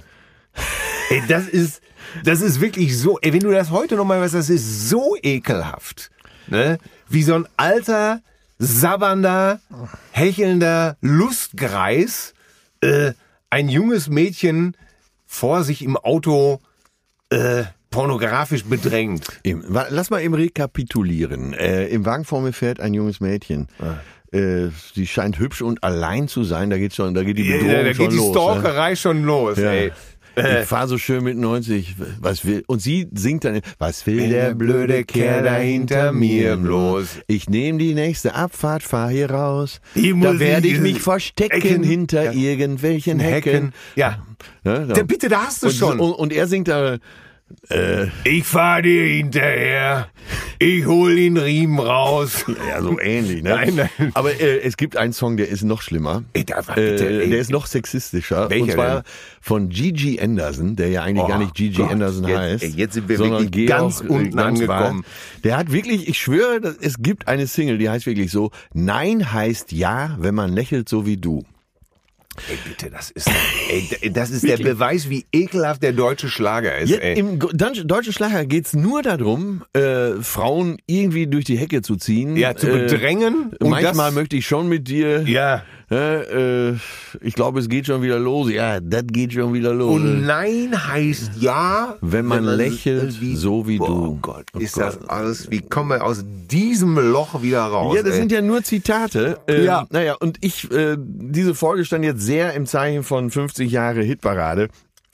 Ey, 1.10 1.22
das 1.28 1.46
ist, 1.48 1.80
das 2.24 2.40
ist 2.40 2.60
wirklich 2.60 2.96
so, 2.98 3.18
ey, 3.20 3.32
wenn 3.32 3.40
du 3.40 3.50
das 3.50 3.70
heute 3.70 3.96
nochmal 3.96 4.20
weißt, 4.20 4.34
das 4.34 4.50
ist 4.50 4.88
so 4.88 5.16
ekelhaft. 5.22 6.10
Ne? 6.46 6.78
Wie 7.08 7.22
so 7.22 7.34
ein 7.34 7.46
alter, 7.56 8.20
sabbernder, 8.58 9.60
hechelnder 10.12 10.96
Lustgreis, 11.00 12.34
äh, 12.80 13.12
ein 13.50 13.68
junges 13.68 14.08
Mädchen 14.08 14.76
vor 15.26 15.64
sich 15.64 15.82
im 15.82 15.96
Auto, 15.96 16.60
äh, 17.30 17.64
pornografisch 17.90 18.64
bedrängt. 18.64 19.26
Lass 19.44 20.10
mal 20.10 20.20
eben 20.22 20.34
rekapitulieren. 20.34 21.54
Äh, 21.54 21.86
Im 21.88 22.04
Wagen 22.04 22.24
vor 22.24 22.40
mir 22.42 22.52
fährt 22.52 22.80
ein 22.80 22.92
junges 22.94 23.20
Mädchen. 23.20 23.68
Äh, 24.30 24.68
sie 24.94 25.06
scheint 25.06 25.38
hübsch 25.38 25.62
und 25.62 25.82
allein 25.82 26.28
zu 26.28 26.44
sein. 26.44 26.68
Da 26.68 26.76
geht 26.76 26.94
schon, 26.94 27.14
da 27.14 27.22
geht 27.24 27.38
die 27.38 27.44
Bedrohung 27.44 27.70
Ja, 27.70 27.82
da 27.84 27.94
schon 27.94 28.04
geht 28.04 28.12
die 28.12 28.16
los. 28.16 28.26
ne? 28.26 28.32
Stalkerei 28.42 28.94
schon 28.96 29.24
los, 29.24 29.56
Ja. 29.58 29.70
ey. 29.72 29.92
Ich 30.38 30.66
fahr 30.66 30.88
so 30.88 30.98
schön 30.98 31.24
mit 31.24 31.36
90. 31.36 31.96
Was 32.20 32.44
will, 32.44 32.64
und 32.66 32.80
sie 32.80 33.08
singt 33.14 33.44
dann, 33.44 33.60
was 33.78 34.06
will 34.06 34.28
der 34.28 34.54
blöde 34.54 35.04
Kerl 35.04 35.42
da 35.44 35.54
hinter 35.56 36.12
mir 36.12 36.56
bloß? 36.56 37.08
Ich 37.26 37.48
nehme 37.50 37.78
die 37.78 37.94
nächste 37.94 38.34
Abfahrt, 38.34 38.82
fahr 38.82 39.10
hier 39.10 39.30
raus. 39.30 39.80
Die 39.94 40.14
Da 40.20 40.38
werde 40.38 40.68
ich 40.68 40.80
mich 40.80 41.00
verstecken 41.00 41.60
Ecken. 41.60 41.82
hinter 41.82 42.24
Ja. 42.24 42.32
irgendwelchen 42.32 43.18
Hecken. 43.18 43.52
Hecken. 43.52 43.72
Ja. 43.96 44.22
Der, 44.64 45.04
bitte, 45.04 45.28
da 45.28 45.46
hast 45.46 45.62
du 45.62 45.66
und, 45.68 45.72
schon. 45.74 46.00
Und, 46.00 46.12
und 46.12 46.32
er 46.32 46.46
singt 46.46 46.68
da, 46.68 46.98
ich 48.24 48.44
fahr 48.44 48.82
dir 48.82 49.04
hinterher. 49.04 50.08
Ich 50.58 50.86
hol 50.86 51.14
den 51.16 51.36
Riemen 51.36 51.78
raus. 51.78 52.44
ja, 52.68 52.82
so 52.82 52.98
ähnlich, 52.98 53.42
ne? 53.42 53.50
Nein, 53.50 53.74
nein. 53.76 54.10
Aber 54.14 54.32
äh, 54.40 54.58
es 54.60 54.76
gibt 54.76 54.96
einen 54.96 55.12
Song, 55.12 55.36
der 55.36 55.48
ist 55.48 55.62
noch 55.62 55.82
schlimmer. 55.82 56.24
Ey, 56.32 56.44
da 56.44 56.66
war 56.66 56.74
bitte, 56.74 57.22
Äh, 57.22 57.28
der 57.28 57.38
ist 57.38 57.50
noch 57.50 57.66
sexistischer. 57.66 58.50
Welcher 58.50 58.64
und 58.64 58.70
zwar 58.72 58.94
denn? 58.96 59.02
von 59.40 59.68
Gigi 59.68 60.18
Anderson, 60.20 60.76
der 60.76 60.88
ja 60.88 61.02
eigentlich 61.02 61.24
Oh 61.24 61.28
gar 61.28 61.38
nicht 61.38 61.54
Gigi 61.54 61.76
Gott, 61.82 61.92
Anderson 61.92 62.26
jetzt- 62.28 62.38
heißt. 62.38 62.64
ey, 62.64 62.70
jetzt 62.70 62.94
sind 62.94 63.08
wir 63.08 63.16
sondern 63.18 63.42
wirklich 63.44 63.66
ganz 63.68 64.00
äh, 64.00 64.06
unten 64.08 64.36
ganz 64.36 64.60
angekommen. 64.60 65.04
wahr. 65.04 65.40
Der 65.44 65.56
hat 65.56 65.72
wirklich, 65.72 66.08
ich 66.08 66.18
schwöre, 66.18 66.74
es 66.80 66.98
gibt 66.98 67.28
eine 67.28 67.46
Single, 67.46 67.78
die 67.78 67.88
heißt 67.88 68.06
wirklich 68.06 68.30
so, 68.30 68.50
Nein 68.74 69.32
heißt 69.32 69.72
Ja, 69.72 70.16
wenn 70.18 70.34
man 70.34 70.52
lächelt 70.52 70.88
so 70.88 71.06
wie 71.06 71.16
du. 71.16 71.44
Ey, 72.48 72.58
bitte, 72.64 72.90
das 72.90 73.10
ist, 73.10 73.28
ey, 73.68 74.10
das 74.12 74.30
ist 74.30 74.46
der 74.46 74.56
Beweis, 74.58 75.10
wie 75.10 75.26
ekelhaft 75.32 75.82
der 75.82 75.92
deutsche 75.92 76.28
Schlager 76.28 76.76
ist, 76.78 76.92
ey. 76.92 77.18
Im 77.18 77.38
go- 77.38 77.50
dan- 77.52 77.74
deutschen 77.86 78.12
Schlager 78.12 78.44
geht's 78.46 78.74
nur 78.74 79.02
darum, 79.02 79.64
äh, 79.72 80.12
Frauen 80.22 80.76
irgendwie 80.86 81.26
durch 81.26 81.44
die 81.44 81.58
Hecke 81.58 81.82
zu 81.82 81.96
ziehen. 81.96 82.36
Ja, 82.36 82.54
zu 82.56 82.68
Äh, 82.68 82.86
bedrängen. 82.86 83.52
und 83.60 83.70
Manchmal 83.70 84.12
möchte 84.12 84.36
ich 84.36 84.46
schon 84.46 84.68
mit 84.68 84.88
dir. 84.88 85.22
ja. 85.22 85.62
Äh, 85.90 86.68
äh, 86.70 86.76
ich 87.22 87.34
glaube, 87.34 87.60
es 87.60 87.68
geht 87.68 87.86
schon 87.86 88.02
wieder 88.02 88.18
los. 88.18 88.50
Ja, 88.50 88.78
das 88.80 89.04
geht 89.06 89.32
schon 89.32 89.54
wieder 89.54 89.72
los. 89.72 89.96
Und 89.96 90.26
nein 90.26 90.74
heißt 90.76 91.32
ja. 91.40 91.96
Wenn 92.02 92.26
man 92.26 92.44
lächelt, 92.44 93.12
so 93.34 93.66
wie 93.66 93.80
oh 93.80 93.86
du. 93.86 94.18
Gott, 94.20 94.44
Oh 94.54 94.58
ist 94.58 94.74
Gott. 94.74 94.82
das 95.00 95.08
alles, 95.08 95.50
wie 95.50 95.60
kommen 95.62 95.90
wir 95.90 96.04
aus 96.04 96.22
diesem 96.26 96.96
Loch 96.98 97.40
wieder 97.42 97.62
raus? 97.62 97.96
Ja, 97.96 98.02
das 98.02 98.12
ey? 98.14 98.18
sind 98.20 98.32
ja 98.32 98.42
nur 98.42 98.62
Zitate. 98.62 99.38
Ähm, 99.46 99.64
Ja. 99.64 99.86
Naja, 99.90 100.14
und 100.20 100.36
ich, 100.44 100.70
äh, 100.70 100.96
diese 100.98 101.54
Folge 101.54 101.84
stand 101.86 102.04
jetzt 102.04 102.20
sehr 102.20 102.52
im 102.52 102.66
Zeichen 102.66 103.02
von 103.02 103.30
50 103.30 103.70
Jahre 103.72 104.02
Hitparade. 104.02 104.68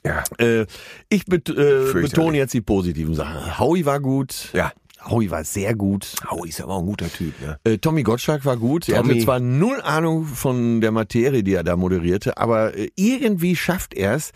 ja. 0.05 0.25
Äh, 0.39 0.67
ich 1.09 1.25
bet 1.27 1.49
äh, 1.51 1.93
betone 1.93 2.37
jetzt 2.37 2.53
die 2.53 2.61
positiven 2.61 3.15
Sachen. 3.15 3.59
Howie 3.61 3.85
war 3.87 4.01
gut. 4.01 4.49
Ja. 4.53 4.73
Howie 5.09 5.31
war 5.31 5.45
sehr 5.45 5.75
gut. 5.75 6.13
Au, 6.29 6.45
ist 6.45 6.61
aber 6.61 6.79
ein 6.79 6.87
guter 6.87 7.13
Typ, 7.13 7.35
ne? 7.41 7.59
Äh, 7.65 7.79
Tommy 7.79 8.03
Gottschalk 8.03 8.45
war 8.45 8.57
gut. 8.57 8.89
Er 8.89 8.99
Tommy. 9.03 9.15
hatte 9.15 9.25
zwar 9.25 9.41
null 9.41 9.81
Ahnung 9.83 10.25
von 10.25 10.81
der 10.81 10.93
Materie, 10.93 11.43
die 11.43 11.55
er 11.55 11.63
da 11.65 11.77
moderierte, 11.77 12.37
aber 12.39 12.77
äh, 12.77 12.89
irgendwie 12.97 13.55
schafft 13.57 13.95
er 13.95 14.15
es, 14.15 14.33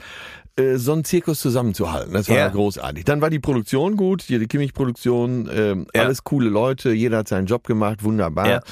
äh, 0.57 0.77
so 0.77 0.93
einen 0.93 1.05
Zirkus 1.05 1.41
zusammenzuhalten. 1.41 2.13
Das 2.13 2.29
war 2.29 2.37
Ja. 2.37 2.49
großartig. 2.49 3.05
Dann 3.05 3.21
war 3.21 3.31
die 3.31 3.39
Produktion 3.39 3.97
gut, 3.97 4.23
hier 4.23 4.39
die 4.39 4.47
Kimmich-Produktion, 4.47 5.49
ähm, 5.53 5.87
Ja. 5.95 6.03
alles 6.03 6.25
coole 6.25 6.49
Leute, 6.51 6.91
jeder 6.93 7.19
hat 7.19 7.29
seinen 7.29 7.47
Job 7.47 7.67
gemacht, 7.67 8.03
wunderbar. 8.05 8.63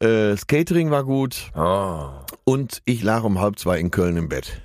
Äh, 0.00 0.36
Skatering 0.36 0.90
war 0.90 1.04
gut 1.04 1.50
Oh. 1.56 2.08
und 2.44 2.82
ich 2.84 3.02
lag 3.02 3.22
um 3.24 3.40
halb 3.40 3.58
zwei 3.58 3.78
in 3.78 3.90
Köln 3.90 4.16
im 4.16 4.28
Bett. 4.28 4.60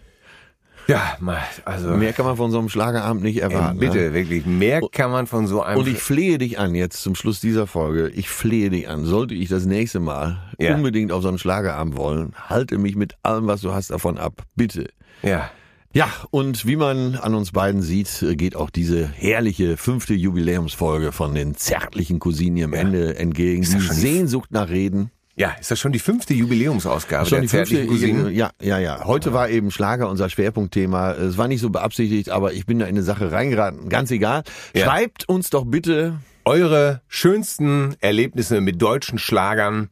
Ja, 0.90 1.18
also. 1.66 1.90
Mehr 1.92 2.14
kann 2.14 2.26
man 2.26 2.36
von 2.36 2.52
so 2.52 2.60
einem 2.60 2.68
Schlagerabend 2.70 3.22
nicht 3.24 3.38
ey, 3.38 3.44
erwarten. 3.44 3.80
bitte, 3.80 3.98
Ne? 4.10 4.14
wirklich. 4.14 4.46
Mehr 4.46 4.82
kann 4.92 5.12
man 5.12 5.28
von 5.28 5.46
so 5.48 5.62
einem. 5.62 5.80
Und 5.80 5.88
ich 5.88 6.00
flehe 6.00 6.38
dich 6.38 6.58
an, 6.60 6.74
jetzt 6.76 7.02
zum 7.04 7.16
Schluss 7.16 7.40
dieser 7.40 7.68
Folge, 7.68 8.10
ich 8.10 8.30
flehe 8.30 8.70
dich 8.70 8.90
an, 8.90 9.06
sollte 9.06 9.36
ich 9.36 9.50
das 9.50 9.66
nächste 9.66 10.00
Mal 10.00 10.42
Ja. 10.58 10.76
unbedingt 10.76 11.12
auf 11.12 11.22
so 11.22 11.28
einen 11.30 11.38
Schlagerabend 11.38 11.96
wollen, 11.96 12.34
halte 12.50 12.78
mich 12.78 12.96
mit 12.96 13.14
allem, 13.24 13.48
was 13.48 13.62
du 13.62 13.74
hast, 13.74 13.92
davon 13.92 14.18
ab. 14.18 14.44
Bitte. 14.56 14.90
ja. 15.24 15.50
Ja, 15.92 16.08
und 16.30 16.68
wie 16.68 16.76
man 16.76 17.16
an 17.16 17.34
uns 17.34 17.52
beiden 17.52 17.82
sieht, 17.82 18.24
geht 18.34 18.56
auch 18.56 18.70
diese 18.70 19.08
herrliche 19.08 19.76
fünfte 19.76 20.14
Jubiläumsfolge 20.14 21.12
von 21.12 21.34
den 21.34 21.56
zärtlichen 21.56 22.20
Cousinen 22.20 22.58
ihrem 22.58 22.74
Ja. 22.76 22.80
Ende 22.82 23.16
entgegen. 23.18 23.64
Die- 23.64 23.68
Sehnsucht 23.80 24.52
nach 24.52 24.70
Reden. 24.70 25.10
Ja, 25.40 25.56
ist 25.58 25.72
das 25.72 25.80
schon 25.80 25.94
die 25.94 26.00
fünfte 26.00 26.34
Jubiläumsausgabe 26.34 27.26
Schon 27.26 27.38
der 27.38 27.44
die 27.44 27.48
zärtlichen 27.48 27.88
Cousinen? 27.88 28.36
ja, 28.36 28.50
ja, 28.62 28.78
ja. 28.78 29.06
Heute 29.06 29.32
war 29.32 29.48
eben 29.50 29.72
Schlager 29.72 30.10
unser 30.10 30.30
Schwerpunktthema. 30.30 31.14
Es 31.14 31.38
war 31.38 31.48
nicht 31.48 31.62
so 31.62 31.70
beabsichtigt, 31.70 32.30
aber 32.30 32.52
ich 32.52 32.66
bin 32.66 32.80
da 32.80 32.86
in 32.86 32.96
eine 32.96 33.04
Sache 33.04 33.32
reingeraten. 33.32 33.88
Ganz 33.88 34.12
egal. 34.12 34.44
Ja. 34.74 34.84
Schreibt 34.86 35.30
uns 35.30 35.50
doch 35.50 35.64
bitte 35.64 36.20
Eure 36.44 37.00
schönsten 37.08 37.96
Erlebnisse 38.02 38.60
mit 38.60 38.82
deutschen 38.82 39.18
Schlagern 39.18 39.88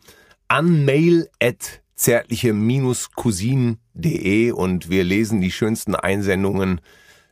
an 0.50 0.84
mail 0.84 1.30
at 1.41 1.82
zärtliche-cousinen.de 1.95 4.52
und 4.52 4.89
wir 4.89 5.06
lesen 5.06 5.39
die 5.39 5.52
schönsten 5.52 5.95
Einsendungen 5.95 6.82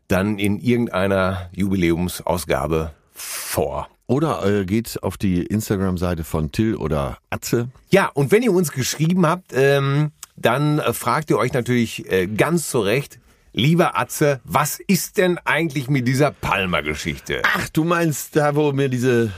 dann 0.07 0.39
in 0.39 0.57
irgendeiner 0.59 1.49
Jubiläumsausgabe 1.53 2.93
vor. 3.11 3.89
Oder 4.07 4.45
äh, 4.45 4.65
geht 4.65 5.01
auf 5.03 5.17
die 5.17 5.43
Instagram-Seite 5.43 6.23
von 6.23 6.51
Till 6.51 6.75
oder 6.75 7.17
Atze. 7.29 7.69
Ja, 7.89 8.09
und 8.13 8.31
wenn 8.31 8.43
ihr 8.43 8.51
uns 8.51 8.71
geschrieben 8.71 9.25
habt, 9.25 9.51
ähm, 9.53 10.11
dann 10.35 10.79
äh, 10.79 10.93
fragt 10.93 11.29
ihr 11.29 11.37
euch 11.37 11.53
natürlich 11.53 12.11
äh, 12.11 12.27
ganz 12.27 12.69
zu 12.69 12.79
Recht, 12.79 13.19
lieber 13.53 13.97
Atze, 13.97 14.41
was 14.43 14.79
ist 14.79 15.17
denn 15.17 15.39
eigentlich 15.45 15.89
mit 15.89 16.07
dieser 16.07 16.31
Palmer-Geschichte? 16.31 17.41
Ach, 17.45 17.69
du 17.69 17.83
meinst 17.83 18.35
da, 18.35 18.55
wo 18.55 18.71
mir 18.73 18.89
diese 18.89 19.31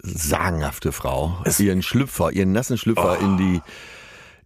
sagenhafte 0.00 0.92
Frau 0.92 1.42
ihren 1.58 1.82
Schlüpfer, 1.82 2.30
ihren 2.30 2.52
nassen 2.52 2.78
Schlüpfer 2.78 3.18
in 3.20 3.36
die 3.36 3.60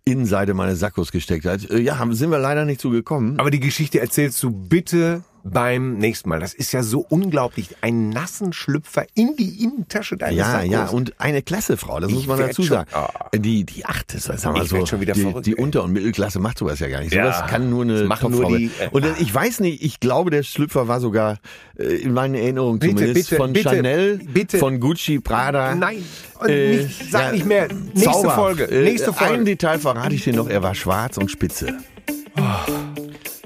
Innenseite 0.04 0.54
meines 0.54 0.80
Sackos 0.80 1.12
gesteckt 1.12 1.44
hat. 1.44 1.68
Äh, 1.70 1.78
Ja, 1.80 2.04
sind 2.10 2.30
wir 2.30 2.38
leider 2.38 2.64
nicht 2.64 2.80
zu 2.80 2.90
gekommen. 2.90 3.38
Aber 3.38 3.50
die 3.50 3.60
Geschichte 3.60 4.00
erzählst 4.00 4.42
du 4.42 4.50
bitte 4.50 5.22
beim 5.44 5.98
nächsten 5.98 6.28
Mal. 6.28 6.38
Das 6.40 6.54
ist 6.54 6.72
ja 6.72 6.82
so 6.82 7.04
unglaublich. 7.08 7.76
Einen 7.80 8.10
nassen 8.10 8.52
Schlüpfer 8.52 9.04
in 9.14 9.34
die 9.36 9.62
Innentasche 9.64 10.16
deines 10.16 10.38
Ja, 10.38 10.52
Sackos. 10.52 10.70
ja, 10.70 10.86
und 10.86 11.14
eine 11.20 11.42
klasse 11.42 11.76
Frau, 11.76 11.98
das 12.00 12.10
Ich 12.10 12.16
muss 12.16 12.26
man 12.26 12.38
dazu 12.38 12.62
schon- 12.62 12.76
sagen. 12.76 12.90
Ah. 12.92 13.08
Die, 13.34 13.64
die 13.64 13.84
achte, 13.84 14.18
sag 14.20 14.42
mal 14.52 14.62
Ich 14.62 14.68
so, 14.68 14.86
schon 14.86 15.00
wieder 15.00 15.14
die, 15.14 15.22
verrückt, 15.22 15.46
die 15.46 15.56
ey. 15.56 15.62
Unter- 15.62 15.82
und 15.84 15.92
Mittelklasse 15.92 16.38
macht 16.38 16.58
sowas 16.58 16.78
ja 16.80 16.88
gar 16.88 17.00
nicht. 17.00 17.12
Ja, 17.12 17.24
Sowas 17.32 17.50
kann 17.50 17.70
nur 17.70 17.82
eine 17.82 18.08
Topfrau. 18.08 18.54
die, 18.56 18.66
äh, 18.80 18.88
und 18.90 19.04
ich 19.20 19.34
weiß 19.34 19.60
nicht, 19.60 19.82
ich 19.82 19.98
glaube, 20.00 20.30
der 20.30 20.42
Schlüpfer 20.44 20.86
war 20.88 21.00
sogar 21.00 21.38
äh, 21.78 21.84
in 21.96 22.12
meinen 22.12 22.34
Erinnerungen 22.34 22.78
Bitte, 22.78 22.94
zumindest 22.96 23.30
bitte, 23.30 23.36
von 23.42 23.52
bitte, 23.52 23.68
Chanel, 23.70 24.18
bitte. 24.18 24.58
von 24.58 24.78
Gucci, 24.80 25.18
Prada. 25.20 25.74
Nein, 25.74 26.04
Äh, 26.46 26.76
nicht, 26.84 27.10
sag 27.10 27.26
ja, 27.26 27.32
nicht 27.32 27.46
mehr. 27.46 27.68
Nächste 27.68 28.00
Zauberhaft. 28.10 28.36
Folge. 28.38 28.64
Äh, 28.64 28.84
Nächste 28.84 29.12
Folge. 29.12 29.34
Ein 29.34 29.44
Detail 29.44 29.78
verrate 29.78 30.14
ich 30.14 30.24
dir 30.24 30.34
noch, 30.34 30.48
er 30.48 30.62
war 30.62 30.74
schwarz 30.74 31.16
und 31.16 31.30
spitze. 31.30 31.76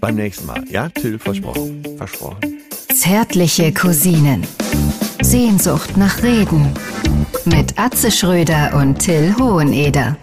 Beim 0.06 0.14
nächsten 0.14 0.46
Mal, 0.46 0.62
ja, 0.70 0.88
Till, 0.88 1.18
versprochen. 1.18 1.82
Versprochen. 1.96 2.38
Zärtliche 2.94 3.72
Cousinen. 3.72 4.46
Sehnsucht 5.20 5.96
nach 5.96 6.22
Reden. 6.22 6.68
Mit 7.44 7.76
Atze 7.76 8.12
Schröder 8.12 8.76
und 8.76 9.00
Till 9.00 9.34
Hoheneder. 9.36 10.16